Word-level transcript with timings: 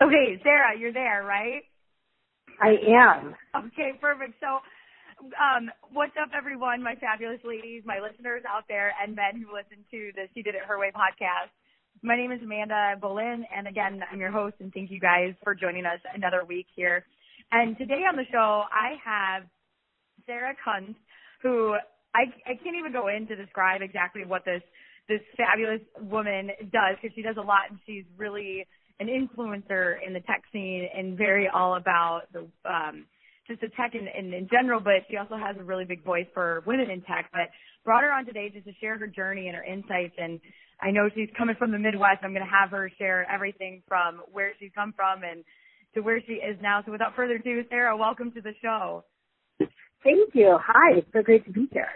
Okay, 0.00 0.38
Sarah, 0.44 0.78
you're 0.78 0.92
there, 0.92 1.24
right? 1.26 1.62
I 2.62 2.78
am. 2.86 3.34
Okay, 3.66 3.98
perfect. 4.00 4.38
So, 4.38 4.62
um, 5.34 5.70
what's 5.90 6.14
up, 6.14 6.30
everyone? 6.36 6.82
My 6.82 6.94
fabulous 6.94 7.40
ladies, 7.42 7.82
my 7.84 7.98
listeners 7.98 8.42
out 8.48 8.62
there, 8.68 8.94
and 9.02 9.16
men 9.16 9.42
who 9.42 9.50
listen 9.50 9.82
to 9.90 10.10
the 10.14 10.30
She 10.34 10.42
Did 10.42 10.54
It 10.54 10.62
Her 10.68 10.78
Way 10.78 10.92
podcast. 10.94 11.50
My 12.02 12.14
name 12.14 12.30
is 12.30 12.38
Amanda 12.42 12.94
Boleyn, 13.00 13.44
and 13.50 13.66
again, 13.66 14.00
I'm 14.12 14.20
your 14.20 14.30
host, 14.30 14.54
and 14.60 14.72
thank 14.72 14.92
you 14.92 15.00
guys 15.00 15.34
for 15.42 15.52
joining 15.52 15.84
us 15.84 15.98
another 16.14 16.44
week 16.46 16.66
here. 16.76 17.04
And 17.50 17.76
today 17.76 18.06
on 18.06 18.14
the 18.14 18.26
show, 18.30 18.62
I 18.70 18.94
have 19.02 19.50
Sarah 20.26 20.54
Kunz, 20.62 20.94
who 21.42 21.74
I, 22.14 22.30
I 22.46 22.54
can't 22.54 22.78
even 22.78 22.92
go 22.92 23.08
in 23.08 23.26
to 23.26 23.34
describe 23.34 23.82
exactly 23.82 24.24
what 24.24 24.44
this 24.44 24.62
this 25.08 25.20
fabulous 25.36 25.80
woman 26.02 26.50
does 26.70 26.94
because 27.00 27.14
she 27.16 27.22
does 27.22 27.36
a 27.38 27.40
lot 27.40 27.70
and 27.70 27.78
she's 27.86 28.04
really 28.18 28.66
an 29.00 29.08
influencer 29.08 29.96
in 30.04 30.12
the 30.12 30.20
tech 30.20 30.42
scene 30.52 30.88
and 30.96 31.16
very 31.16 31.48
all 31.48 31.76
about 31.76 32.22
the 32.32 32.48
um 32.64 33.06
just 33.48 33.62
the 33.62 33.68
tech 33.68 33.94
in, 33.94 34.06
in, 34.06 34.34
in 34.34 34.46
general, 34.50 34.78
but 34.78 35.08
she 35.10 35.16
also 35.16 35.36
has 35.36 35.56
a 35.58 35.64
really 35.64 35.86
big 35.86 36.04
voice 36.04 36.26
for 36.34 36.62
women 36.66 36.90
in 36.90 37.00
tech. 37.02 37.30
But 37.32 37.48
brought 37.84 38.02
her 38.02 38.12
on 38.12 38.26
today 38.26 38.50
just 38.52 38.66
to 38.66 38.72
share 38.80 38.98
her 38.98 39.06
journey 39.06 39.48
and 39.48 39.56
her 39.56 39.64
insights. 39.64 40.14
And 40.18 40.38
I 40.82 40.90
know 40.90 41.08
she's 41.14 41.30
coming 41.36 41.56
from 41.58 41.72
the 41.72 41.78
Midwest. 41.78 42.20
I'm 42.22 42.32
going 42.34 42.44
to 42.44 42.50
have 42.50 42.70
her 42.70 42.90
share 42.98 43.26
everything 43.32 43.82
from 43.88 44.20
where 44.30 44.52
she's 44.60 44.70
come 44.74 44.92
from 44.94 45.22
and 45.24 45.42
to 45.94 46.02
where 46.02 46.20
she 46.26 46.34
is 46.34 46.58
now. 46.60 46.82
So 46.84 46.92
without 46.92 47.16
further 47.16 47.36
ado, 47.36 47.64
Sarah, 47.70 47.96
welcome 47.96 48.30
to 48.32 48.42
the 48.42 48.52
show. 48.60 49.04
Thank 50.04 50.34
you. 50.34 50.58
Hi. 50.60 50.98
It's 50.98 51.08
so 51.14 51.22
great 51.22 51.46
to 51.46 51.50
be 51.50 51.68
here. 51.72 51.88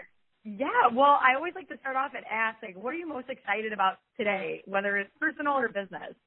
Yeah, 0.43 0.91
well, 0.91 1.19
I 1.21 1.35
always 1.37 1.53
like 1.55 1.69
to 1.69 1.77
start 1.79 1.95
off 1.95 2.11
and 2.15 2.25
ask, 2.29 2.57
like, 2.61 2.75
what 2.75 2.93
are 2.93 2.97
you 2.97 3.07
most 3.07 3.29
excited 3.29 3.71
about 3.71 3.99
today, 4.17 4.61
whether 4.65 4.97
it's 4.97 5.09
personal 5.17 5.53
or 5.53 5.69
business? 5.69 6.17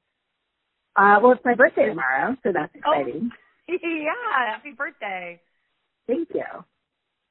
Uh, 0.97 1.19
well, 1.21 1.31
it's 1.33 1.45
my 1.45 1.53
birthday 1.53 1.85
tomorrow, 1.85 2.35
so 2.43 2.51
that's 2.51 2.73
oh, 2.85 2.91
exciting. 2.91 3.29
Oh, 3.69 3.73
yeah, 3.83 4.51
happy 4.51 4.71
birthday. 4.75 5.39
Thank 6.07 6.29
you. 6.33 6.43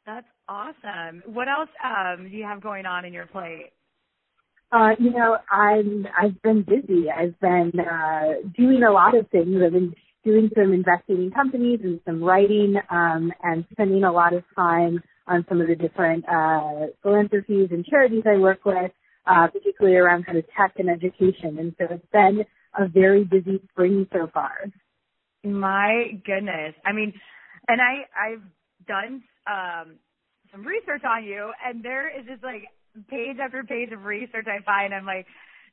That's 0.07 0.27
awesome. 0.49 1.23
What 1.27 1.49
else 1.49 1.71
um, 1.85 2.29
do 2.31 2.37
you 2.37 2.45
have 2.45 2.63
going 2.63 2.87
on 2.87 3.05
in 3.05 3.13
your 3.13 3.27
plate? 3.27 3.73
Uh, 4.71 4.91
you 4.99 5.11
know, 5.11 5.39
I'm 5.51 6.07
I've 6.21 6.41
been 6.43 6.63
busy. 6.63 7.07
I've 7.11 7.39
been 7.41 7.73
uh, 7.81 8.49
doing 8.57 8.83
a 8.85 8.91
lot 8.91 9.17
of 9.17 9.29
things. 9.31 9.57
I've 9.65 9.73
been 9.73 9.95
doing 10.25 10.51
some 10.55 10.73
investing 10.73 11.17
in 11.17 11.31
companies 11.31 11.81
and 11.83 12.01
some 12.05 12.23
writing, 12.23 12.77
um, 12.91 13.33
and 13.43 13.65
spending 13.73 14.05
a 14.05 14.13
lot 14.13 14.33
of 14.33 14.45
time 14.55 15.03
on 15.27 15.45
some 15.49 15.61
of 15.61 15.67
the 15.67 15.75
different 15.75 16.25
uh, 16.29 16.87
philanthropies 17.03 17.69
and 17.73 17.85
charities 17.85 18.23
I 18.27 18.37
work 18.37 18.65
with, 18.65 18.93
uh, 19.27 19.49
particularly 19.49 19.97
around 19.97 20.27
kind 20.27 20.39
of 20.39 20.45
tech 20.57 20.75
and 20.79 20.89
education. 20.89 21.59
And 21.59 21.75
so 21.79 21.87
it's 21.91 22.07
been 22.13 22.45
a 22.79 22.89
very 22.89 23.25
busy 23.25 23.61
spring 23.71 24.07
so 24.13 24.29
far. 24.33 24.57
My 25.45 26.21
goodness. 26.25 26.75
I 26.85 26.93
mean, 26.93 27.13
and 27.69 27.81
I, 27.81 28.07
I've 28.19 28.43
done, 28.87 29.23
um, 29.47 29.97
some 30.53 30.67
research 30.67 31.03
on 31.05 31.25
you 31.25 31.53
and 31.65 31.85
there 31.85 32.09
is 32.09 32.27
just 32.27 32.43
like 32.43 32.63
page 33.09 33.37
after 33.43 33.63
page 33.65 33.93
of 33.93 34.05
research 34.05 34.47
I 34.47 34.63
find. 34.65 34.95
I'm 34.95 35.07
like, 35.07 35.27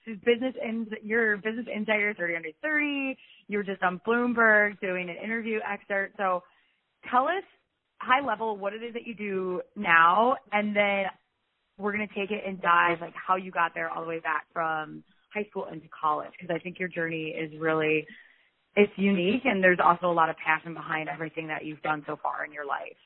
this 0.06 0.18
business 0.26 0.54
ins, 0.62 0.90
your 1.02 1.38
business 1.38 1.66
insider 1.74 2.14
30 2.18 2.36
under 2.36 2.50
30. 2.62 3.18
You 3.48 3.58
were 3.58 3.64
just 3.64 3.82
on 3.84 4.02
Bloomberg 4.06 4.80
doing 4.82 5.10
an 5.10 5.16
interview 5.24 5.60
excerpt. 5.68 6.18
So 6.18 6.44
tell 7.10 7.26
us 7.26 7.44
high 8.02 8.26
level 8.26 8.58
what 8.58 8.74
it 8.74 8.84
is 8.84 8.94
that 8.94 9.08
you 9.08 9.16
do 9.16 9.62
now 9.76 10.36
and 10.52 10.76
then 10.76 11.06
we're 11.78 11.94
going 11.94 12.08
to 12.08 12.14
take 12.14 12.32
it 12.32 12.44
and 12.46 12.62
dive 12.62 13.00
like 13.02 13.14
how 13.16 13.36
you 13.36 13.52
got 13.52 13.74
there 13.74 13.90
all 13.90 14.04
the 14.04 14.10
way 14.10 14.20
back 14.20 14.46
from 14.54 15.04
high 15.34 15.46
school 15.50 15.68
into 15.72 15.88
college 15.90 16.32
because 16.40 16.54
I 16.56 16.60
think 16.60 16.80
your 16.80 16.90
journey 16.90 17.36
is 17.38 17.52
really 17.60 18.06
it's 18.76 18.92
unique 18.96 19.44
and 19.46 19.64
there's 19.64 19.80
also 19.84 20.08
a 20.08 20.14
lot 20.14 20.30
of 20.30 20.36
passion 20.38 20.74
behind 20.74 21.10
everything 21.10 21.48
that 21.48 21.66
you've 21.66 21.82
done 21.82 22.04
so 22.08 22.18
far 22.22 22.44
in 22.46 22.52
your 22.52 22.66
life. 22.66 22.98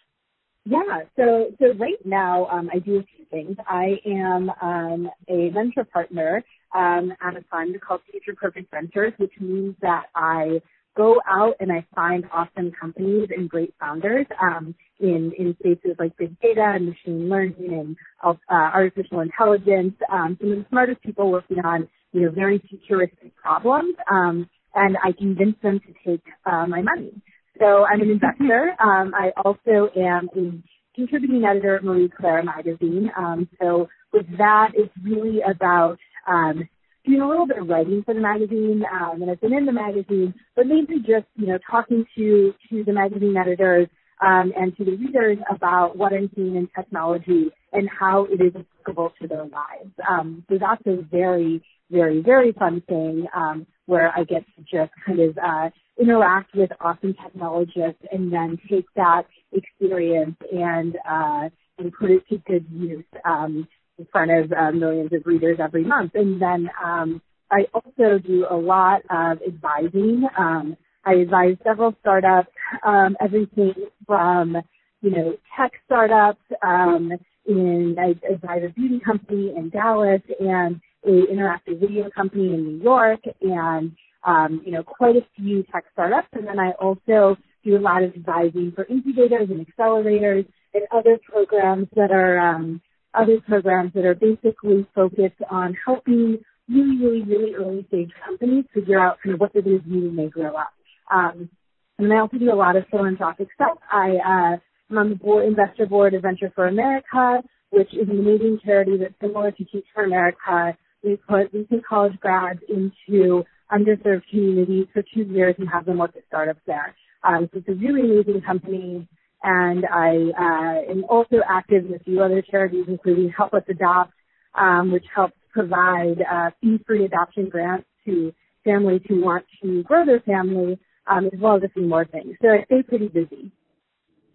Yeah, 0.65 1.01
so 1.15 1.51
so 1.59 1.73
right 1.77 2.03
now 2.03 2.45
um, 2.47 2.69
I 2.73 2.79
do 2.79 2.97
a 2.99 3.03
few 3.03 3.25
things. 3.31 3.55
I 3.67 3.99
am 4.05 4.49
um, 4.61 5.09
a 5.29 5.49
venture 5.49 5.85
partner 5.85 6.43
um, 6.75 7.13
at 7.21 7.37
a 7.37 7.43
fund 7.49 7.79
called 7.79 8.01
Future 8.11 8.35
Perfect 8.35 8.69
Ventures, 8.71 9.13
which 9.17 9.31
means 9.39 9.75
that 9.81 10.07
I 10.13 10.61
go 10.97 11.21
out 11.25 11.55
and 11.61 11.71
I 11.71 11.85
find 11.95 12.25
awesome 12.33 12.71
companies 12.77 13.29
and 13.35 13.49
great 13.49 13.73
founders 13.79 14.25
um, 14.41 14.75
in 14.99 15.31
in 15.37 15.55
spaces 15.59 15.95
like 15.99 16.17
big 16.17 16.37
data 16.41 16.73
and 16.75 16.87
machine 16.87 17.29
learning 17.29 17.55
and 17.59 17.95
uh, 18.23 18.33
artificial 18.51 19.21
intelligence. 19.21 19.93
Um, 20.11 20.37
some 20.41 20.51
of 20.51 20.57
the 20.57 20.65
smartest 20.69 21.01
people 21.01 21.31
working 21.31 21.59
on 21.59 21.87
you 22.13 22.21
know 22.21 22.31
very 22.31 22.61
futuristic 22.69 23.35
problems, 23.35 23.95
um, 24.11 24.49
and 24.75 24.97
I 25.03 25.11
convince 25.11 25.55
them 25.61 25.79
to 25.79 25.93
take 26.05 26.23
uh, 26.45 26.65
my 26.67 26.81
money. 26.81 27.21
So 27.59 27.85
I'm 27.85 28.01
an 28.01 28.09
investor. 28.09 28.75
Um, 28.87 29.13
I 29.15 29.31
also 29.43 29.89
am 29.95 30.29
a 30.35 30.51
contributing 30.95 31.43
editor 31.45 31.77
at 31.77 31.83
Marie 31.83 32.09
Claire 32.09 32.43
magazine. 32.43 33.09
Um, 33.17 33.47
so 33.61 33.87
with 34.13 34.25
that, 34.37 34.71
it's 34.75 34.93
really 35.03 35.41
about 35.41 35.97
um, 36.27 36.67
doing 37.05 37.21
a 37.21 37.27
little 37.27 37.47
bit 37.47 37.57
of 37.57 37.67
writing 37.67 38.03
for 38.03 38.13
the 38.13 38.19
magazine, 38.19 38.83
um, 38.91 39.21
and 39.21 39.31
I've 39.31 39.41
been 39.41 39.53
in 39.53 39.65
the 39.65 39.71
magazine, 39.71 40.33
but 40.55 40.67
mainly 40.67 40.99
just, 40.99 41.25
you 41.35 41.47
know, 41.47 41.57
talking 41.69 42.05
to, 42.17 42.53
to 42.69 42.83
the 42.83 42.93
magazine 42.93 43.35
editors, 43.37 43.87
um, 44.21 44.51
and 44.57 44.75
to 44.77 44.83
the 44.83 44.95
readers 44.95 45.37
about 45.53 45.95
what 45.97 46.13
I'm 46.13 46.29
seeing 46.35 46.55
in 46.55 46.67
technology 46.75 47.51
and 47.73 47.89
how 47.89 48.25
it 48.25 48.41
is 48.41 48.53
applicable 48.55 49.13
to 49.21 49.27
their 49.27 49.45
lives. 49.45 49.91
Um, 50.09 50.43
so 50.49 50.57
that's 50.59 50.81
a 50.85 51.01
very, 51.03 51.63
very, 51.89 52.21
very 52.21 52.51
fun 52.53 52.81
thing, 52.87 53.27
um, 53.35 53.67
where 53.85 54.11
I 54.15 54.23
get 54.23 54.45
to 54.55 54.61
just 54.61 54.91
kind 55.05 55.19
of, 55.19 55.37
uh, 55.37 55.69
interact 55.99 56.53
with 56.53 56.71
awesome 56.79 57.15
technologists 57.15 58.03
and 58.11 58.31
then 58.31 58.59
take 58.69 58.85
that 58.95 59.23
experience 59.51 60.35
and, 60.51 60.97
uh, 61.09 61.49
and 61.79 61.91
put 61.93 62.11
it 62.11 62.27
to 62.29 62.37
good 62.39 62.65
use. 62.71 63.05
Um, 63.25 63.67
in 63.97 64.05
front 64.11 64.31
of 64.31 64.51
uh, 64.53 64.71
millions 64.71 65.11
of 65.13 65.25
readers 65.25 65.57
every 65.59 65.83
month. 65.83 66.11
And 66.15 66.41
then 66.41 66.69
um, 66.83 67.21
I 67.51 67.65
also 67.73 68.19
do 68.19 68.45
a 68.49 68.55
lot 68.55 69.01
of 69.09 69.39
advising. 69.47 70.27
Um, 70.37 70.77
I 71.05 71.13
advise 71.15 71.55
several 71.63 71.95
startups, 72.01 72.51
um, 72.85 73.15
everything 73.21 73.73
from 74.05 74.57
you 75.01 75.11
know 75.11 75.37
tech 75.57 75.71
startups. 75.85 76.41
Um, 76.65 77.13
in 77.47 77.95
I 77.99 78.15
advise 78.31 78.63
a 78.65 78.69
beauty 78.69 78.99
company 78.99 79.53
in 79.55 79.69
Dallas 79.69 80.21
and 80.39 80.79
a 81.05 81.09
interactive 81.09 81.79
video 81.79 82.09
company 82.09 82.53
in 82.53 82.63
New 82.63 82.83
York, 82.83 83.21
and 83.41 83.95
um, 84.25 84.61
you 84.65 84.71
know 84.71 84.83
quite 84.83 85.15
a 85.15 85.25
few 85.35 85.63
tech 85.71 85.85
startups. 85.93 86.27
And 86.33 86.47
then 86.47 86.59
I 86.59 86.71
also 86.71 87.37
do 87.63 87.77
a 87.77 87.79
lot 87.79 88.03
of 88.03 88.13
advising 88.13 88.71
for 88.75 88.85
incubators 88.85 89.49
and 89.49 89.65
accelerators 89.65 90.47
and 90.73 90.83
other 90.91 91.19
programs 91.29 91.87
that 91.95 92.11
are 92.11 92.39
um, 92.39 92.81
other 93.13 93.39
programs 93.47 93.93
that 93.93 94.05
are 94.05 94.15
basically 94.15 94.85
focused 94.93 95.41
on 95.49 95.75
helping 95.85 96.39
really, 96.69 96.97
really, 96.97 97.23
really 97.23 97.53
early 97.55 97.85
stage 97.87 98.11
companies 98.25 98.65
figure 98.73 98.99
out 98.99 99.17
kind 99.23 99.33
of 99.33 99.39
what 99.39 99.53
to 99.53 99.61
do 99.61 99.81
when 99.85 100.15
they 100.15 100.27
grow 100.27 100.55
up. 100.55 100.73
Um, 101.13 101.49
and 101.97 102.13
I 102.13 102.19
also 102.19 102.37
do 102.37 102.51
a 102.51 102.55
lot 102.55 102.75
of 102.75 102.85
philanthropic 102.91 103.47
stuff. 103.55 103.77
I, 103.91 104.17
uh, 104.17 104.57
I'm 104.89 104.97
on 104.97 105.09
the 105.09 105.15
board, 105.15 105.45
investor 105.45 105.85
board 105.85 106.13
of 106.13 106.21
Venture 106.21 106.51
for 106.55 106.67
America, 106.67 107.43
which 107.71 107.93
is 107.93 108.07
an 108.09 108.19
amazing 108.19 108.59
charity 108.63 108.97
that's 108.97 109.13
similar 109.21 109.51
to 109.51 109.65
Teach 109.65 109.85
for 109.93 110.03
America. 110.03 110.77
We 111.03 111.17
put 111.17 111.53
recent 111.53 111.85
college 111.85 112.17
grads 112.19 112.59
into 112.69 113.43
underserved 113.71 114.23
communities 114.29 114.87
for 114.93 115.03
two 115.13 115.23
years 115.23 115.55
and 115.59 115.67
have 115.69 115.85
them 115.85 115.97
work 115.97 116.15
at 116.15 116.23
startups 116.27 116.61
there. 116.65 116.95
Um, 117.23 117.49
so 117.51 117.59
it's 117.59 117.67
a 117.67 117.73
really 117.73 118.01
amazing 118.01 118.41
company 118.41 119.07
and 119.43 119.85
I 119.85 120.09
uh, 120.37 120.91
am 120.91 121.03
also 121.09 121.37
active 121.47 121.85
in 121.85 121.93
a 121.93 121.99
few 121.99 122.21
other 122.21 122.41
charities, 122.41 122.85
including 122.87 123.31
Help 123.35 123.53
Us 123.53 123.63
Adopt, 123.69 124.13
um, 124.55 124.91
which 124.91 125.05
helps 125.13 125.35
provide 125.51 126.21
uh, 126.21 126.49
fee-free 126.61 127.05
adoption 127.05 127.49
grants 127.49 127.87
to 128.05 128.33
families 128.63 129.01
who 129.07 129.23
want 129.23 129.45
to 129.61 129.83
grow 129.83 130.05
their 130.05 130.21
family, 130.21 130.79
um, 131.07 131.27
as 131.27 131.39
well 131.39 131.57
as 131.57 131.63
a 131.63 131.69
few 131.69 131.87
more 131.87 132.05
things. 132.05 132.35
So 132.41 132.49
I 132.49 132.63
stay 132.65 132.83
pretty 132.83 133.07
busy. 133.07 133.51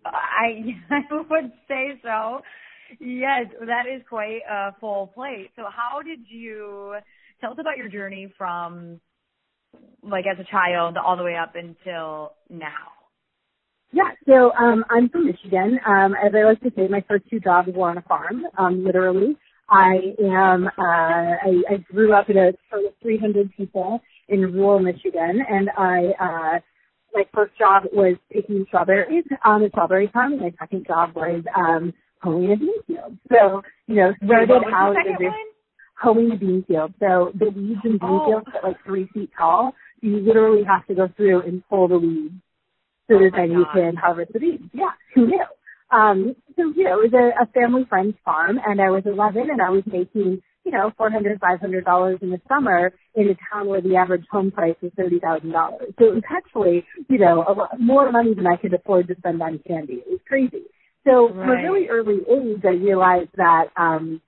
I 0.04 0.76
I 0.90 1.02
would 1.12 1.52
say 1.68 2.00
so. 2.02 2.40
Yes, 3.00 3.46
that 3.60 3.86
is 3.86 4.02
quite 4.08 4.40
a 4.50 4.74
full 4.80 5.08
plate. 5.08 5.50
So 5.56 5.64
how 5.70 6.02
did 6.02 6.20
you 6.28 6.96
tell 7.40 7.52
us 7.52 7.58
about 7.58 7.78
your 7.78 7.88
journey 7.88 8.32
from 8.36 9.00
like 10.02 10.24
as 10.26 10.38
a 10.38 10.50
child 10.50 10.96
all 10.96 11.16
the 11.16 11.24
way 11.24 11.36
up 11.36 11.54
until 11.54 12.32
now? 12.50 12.92
Yeah, 13.92 14.10
so 14.26 14.52
um, 14.54 14.84
I'm 14.90 15.08
from 15.10 15.26
Michigan. 15.26 15.78
Um, 15.86 16.14
as 16.14 16.32
I 16.34 16.44
like 16.44 16.60
to 16.62 16.72
say, 16.74 16.88
my 16.88 17.04
first 17.06 17.24
two 17.28 17.40
jobs 17.40 17.68
were 17.74 17.90
on 17.90 17.98
a 17.98 18.02
farm, 18.02 18.42
um, 18.56 18.84
literally. 18.84 19.36
I 19.68 20.14
am, 20.22 20.66
uh, 20.66 20.70
I, 20.78 21.62
I 21.70 21.76
grew 21.90 22.14
up 22.14 22.28
in 22.30 22.36
a 22.36 22.52
town 22.70 22.86
of 22.86 22.94
300 23.02 23.54
people 23.54 24.00
in 24.28 24.40
rural 24.52 24.80
Michigan, 24.80 25.42
and 25.48 25.70
I, 25.76 26.12
uh, 26.18 26.60
my 27.14 27.24
first 27.34 27.56
job 27.58 27.84
was 27.92 28.16
picking 28.30 28.64
strawberries 28.68 29.24
on 29.44 29.62
a 29.62 29.68
strawberry 29.68 30.08
farm. 30.12 30.32
And 30.32 30.42
my 30.42 30.52
second 30.58 30.86
job 30.86 31.14
was 31.14 31.44
um, 31.56 31.92
hoeing 32.22 32.52
a 32.52 32.56
bean 32.56 32.82
field. 32.86 33.18
So, 33.30 33.62
you 33.86 33.96
know, 33.96 34.12
started 34.24 34.50
out 34.72 34.96
as 34.96 35.32
hoeing 36.00 36.32
a 36.32 36.36
bean 36.36 36.64
field. 36.66 36.94
So 37.00 37.32
the 37.34 37.50
weeds 37.50 37.80
in 37.84 37.92
bean 37.92 38.00
oh. 38.02 38.26
fields 38.26 38.46
are 38.54 38.68
like 38.70 38.76
three 38.84 39.08
feet 39.14 39.30
tall. 39.36 39.74
you 40.00 40.18
literally 40.18 40.64
have 40.64 40.86
to 40.86 40.94
go 40.94 41.08
through 41.16 41.42
and 41.42 41.62
pull 41.68 41.88
the 41.88 41.98
weeds 41.98 42.34
so 43.08 43.18
Oh 43.18 43.24
that 43.24 43.32
then 43.36 43.50
you 43.50 43.66
can 43.72 43.96
harvest 43.96 44.32
the 44.32 44.40
beans. 44.40 44.70
Yeah, 44.72 44.92
who 45.14 45.26
knew? 45.26 45.44
Um, 45.90 46.34
so, 46.56 46.72
you 46.74 46.84
know, 46.84 47.00
it 47.02 47.12
was 47.12 47.12
a, 47.12 47.42
a 47.42 47.46
family 47.52 47.84
friend's 47.88 48.16
farm 48.24 48.58
and 48.66 48.80
I 48.80 48.90
was 48.90 49.02
11 49.04 49.50
and 49.50 49.60
I 49.60 49.70
was 49.70 49.82
making, 49.86 50.40
you 50.64 50.72
know, 50.72 50.92
four 50.96 51.10
hundred, 51.10 51.38
five 51.40 51.60
hundred 51.60 51.84
dollars 51.84 52.18
in 52.22 52.30
the 52.30 52.40
summer 52.48 52.92
in 53.14 53.28
a 53.28 53.34
town 53.52 53.68
where 53.68 53.80
the 53.80 53.96
average 53.96 54.24
home 54.30 54.50
price 54.50 54.76
is 54.82 54.92
$30,000. 54.98 55.52
So 55.98 56.06
it 56.06 56.14
was 56.14 56.22
actually, 56.30 56.84
you 57.08 57.18
know, 57.18 57.44
a 57.46 57.52
lot 57.52 57.78
more 57.78 58.10
money 58.10 58.34
than 58.34 58.46
I 58.46 58.56
could 58.56 58.72
afford 58.72 59.08
to 59.08 59.16
spend 59.18 59.42
on 59.42 59.60
candy. 59.66 59.94
It 59.94 60.08
was 60.08 60.20
crazy. 60.26 60.64
So 61.04 61.28
from 61.28 61.50
a 61.50 61.56
really 61.56 61.88
early 61.88 62.20
age, 62.30 62.62
I 62.64 62.74
realized 62.74 63.30
that, 63.36 63.66
um, 63.76 64.20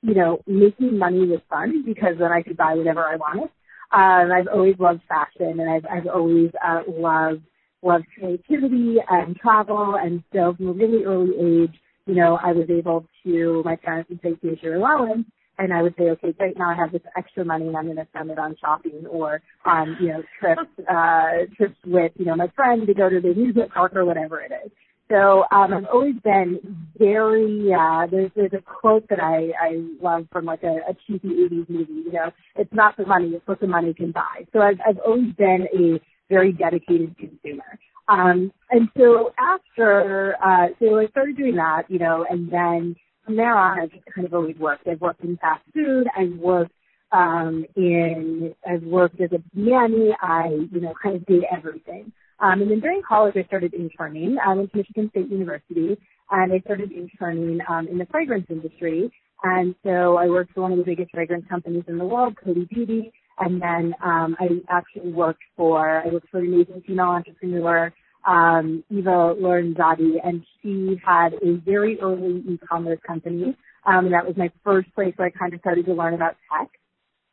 you 0.00 0.14
know, 0.14 0.42
making 0.46 0.98
money 0.98 1.26
was 1.26 1.40
fun 1.48 1.84
because 1.84 2.16
then 2.18 2.32
I 2.32 2.42
could 2.42 2.56
buy 2.56 2.74
whatever 2.74 3.04
I 3.04 3.16
wanted. 3.16 3.50
Um, 3.92 4.32
I've 4.32 4.48
always 4.48 4.76
loved 4.78 5.02
fashion 5.06 5.60
and 5.60 5.70
I've, 5.70 5.84
I've 5.84 6.06
always, 6.06 6.50
uh, 6.66 6.80
loved, 6.88 7.42
loved 7.82 8.06
creativity 8.18 8.96
and 9.08 9.36
travel. 9.36 9.96
And 10.02 10.22
so 10.32 10.54
from 10.56 10.68
a 10.68 10.72
really 10.72 11.04
early 11.04 11.64
age, 11.64 11.74
you 12.06 12.14
know, 12.14 12.38
I 12.42 12.52
was 12.52 12.68
able 12.70 13.06
to, 13.24 13.62
my 13.64 13.76
parents 13.76 14.08
would 14.08 14.20
say, 14.22 14.36
here's 14.40 14.62
your 14.62 14.76
allowance. 14.76 15.26
And 15.62 15.72
I 15.72 15.80
would 15.80 15.94
say, 15.96 16.10
okay, 16.10 16.32
great, 16.32 16.58
now 16.58 16.70
I 16.70 16.74
have 16.74 16.90
this 16.90 17.02
extra 17.16 17.44
money 17.44 17.68
and 17.68 17.76
I'm 17.76 17.84
going 17.84 17.96
to 17.96 18.06
spend 18.12 18.32
it 18.32 18.38
on 18.38 18.56
shopping 18.60 19.06
or 19.08 19.40
on, 19.64 19.96
you 20.00 20.08
know, 20.08 20.22
trips, 20.40 20.68
uh, 20.90 21.46
trips 21.56 21.76
with, 21.86 22.10
you 22.16 22.24
know, 22.24 22.34
my 22.34 22.48
friend 22.56 22.84
to 22.84 22.94
go 22.94 23.08
to 23.08 23.20
the 23.20 23.30
amusement 23.30 23.72
park 23.72 23.94
or 23.94 24.04
whatever 24.04 24.40
it 24.40 24.50
is. 24.64 24.72
So 25.08 25.44
um, 25.52 25.72
I've 25.72 25.86
always 25.92 26.16
been 26.24 26.58
very. 26.98 27.70
Uh, 27.72 28.06
there's 28.10 28.30
there's 28.34 28.54
a 28.54 28.62
quote 28.62 29.06
that 29.10 29.20
I 29.20 29.50
I 29.60 29.84
love 30.00 30.26
from 30.32 30.46
like 30.46 30.62
a, 30.62 30.78
a 30.88 30.96
cheesy 31.06 31.28
'80s 31.28 31.68
movie. 31.68 31.92
You 31.92 32.12
know, 32.12 32.30
it's 32.56 32.72
not 32.72 32.96
the 32.96 33.04
money, 33.04 33.28
it's 33.34 33.46
what 33.46 33.60
the 33.60 33.66
money 33.66 33.92
can 33.92 34.12
buy. 34.12 34.46
So 34.54 34.60
I've 34.60 34.78
I've 34.88 34.98
always 35.06 35.34
been 35.34 35.66
a 35.78 36.00
very 36.30 36.52
dedicated 36.52 37.14
consumer. 37.18 37.78
Um, 38.08 38.52
and 38.70 38.88
so 38.96 39.32
after, 39.38 40.34
uh, 40.42 40.68
so 40.80 40.98
I 40.98 41.06
started 41.08 41.36
doing 41.36 41.56
that, 41.56 41.84
you 41.88 41.98
know, 41.98 42.26
and 42.28 42.50
then 42.50 42.96
from 43.24 43.36
there 43.36 43.56
on, 43.56 43.80
I 43.80 43.86
just 43.86 44.04
kind 44.14 44.26
of 44.26 44.34
always 44.34 44.56
worked. 44.56 44.86
I've 44.88 45.00
worked 45.00 45.22
in 45.24 45.36
fast 45.38 45.62
food. 45.74 46.06
I've 46.16 46.34
worked 46.38 46.72
um, 47.12 47.64
in, 47.76 48.54
I've 48.68 48.82
worked 48.82 49.20
as 49.20 49.30
a 49.32 49.42
nanny. 49.54 50.14
I, 50.20 50.48
you 50.70 50.80
know, 50.80 50.94
kind 51.02 51.16
of 51.16 51.26
did 51.26 51.44
everything. 51.54 52.12
Um, 52.40 52.62
and 52.62 52.70
then 52.70 52.80
during 52.80 53.02
college, 53.06 53.34
I 53.36 53.44
started 53.44 53.74
interning. 53.74 54.36
I 54.44 54.52
went 54.54 54.72
to 54.72 54.78
Michigan 54.78 55.10
State 55.10 55.28
University, 55.30 55.96
and 56.30 56.52
I 56.52 56.58
started 56.60 56.90
interning 56.90 57.60
um, 57.68 57.86
in 57.86 57.98
the 57.98 58.06
fragrance 58.06 58.46
industry. 58.50 59.12
And 59.44 59.74
so 59.84 60.16
I 60.16 60.28
worked 60.28 60.52
for 60.52 60.62
one 60.62 60.72
of 60.72 60.78
the 60.78 60.84
biggest 60.84 61.10
fragrance 61.12 61.44
companies 61.48 61.84
in 61.88 61.98
the 61.98 62.04
world, 62.04 62.34
Coty 62.44 62.68
Beauty. 62.68 63.12
And 63.38 63.60
then 63.60 63.94
um, 64.04 64.36
I 64.38 64.48
actually 64.68 65.12
worked 65.12 65.42
for, 65.56 66.02
I 66.04 66.08
worked 66.08 66.28
for 66.30 66.38
an 66.38 66.46
amazing 66.46 66.82
female 66.86 67.06
entrepreneur, 67.06 67.92
um, 68.26 68.84
Eva 68.90 69.34
Lorenzati, 69.38 70.16
and 70.24 70.44
she 70.60 71.00
had 71.04 71.34
a 71.34 71.56
very 71.64 72.00
early 72.00 72.42
e-commerce 72.48 73.00
company. 73.06 73.56
Um, 73.84 74.06
and 74.06 74.14
that 74.14 74.26
was 74.26 74.36
my 74.36 74.50
first 74.64 74.94
place 74.94 75.12
where 75.16 75.28
I 75.28 75.30
kind 75.30 75.54
of 75.54 75.60
started 75.60 75.86
to 75.86 75.94
learn 75.94 76.14
about 76.14 76.36
tech 76.50 76.70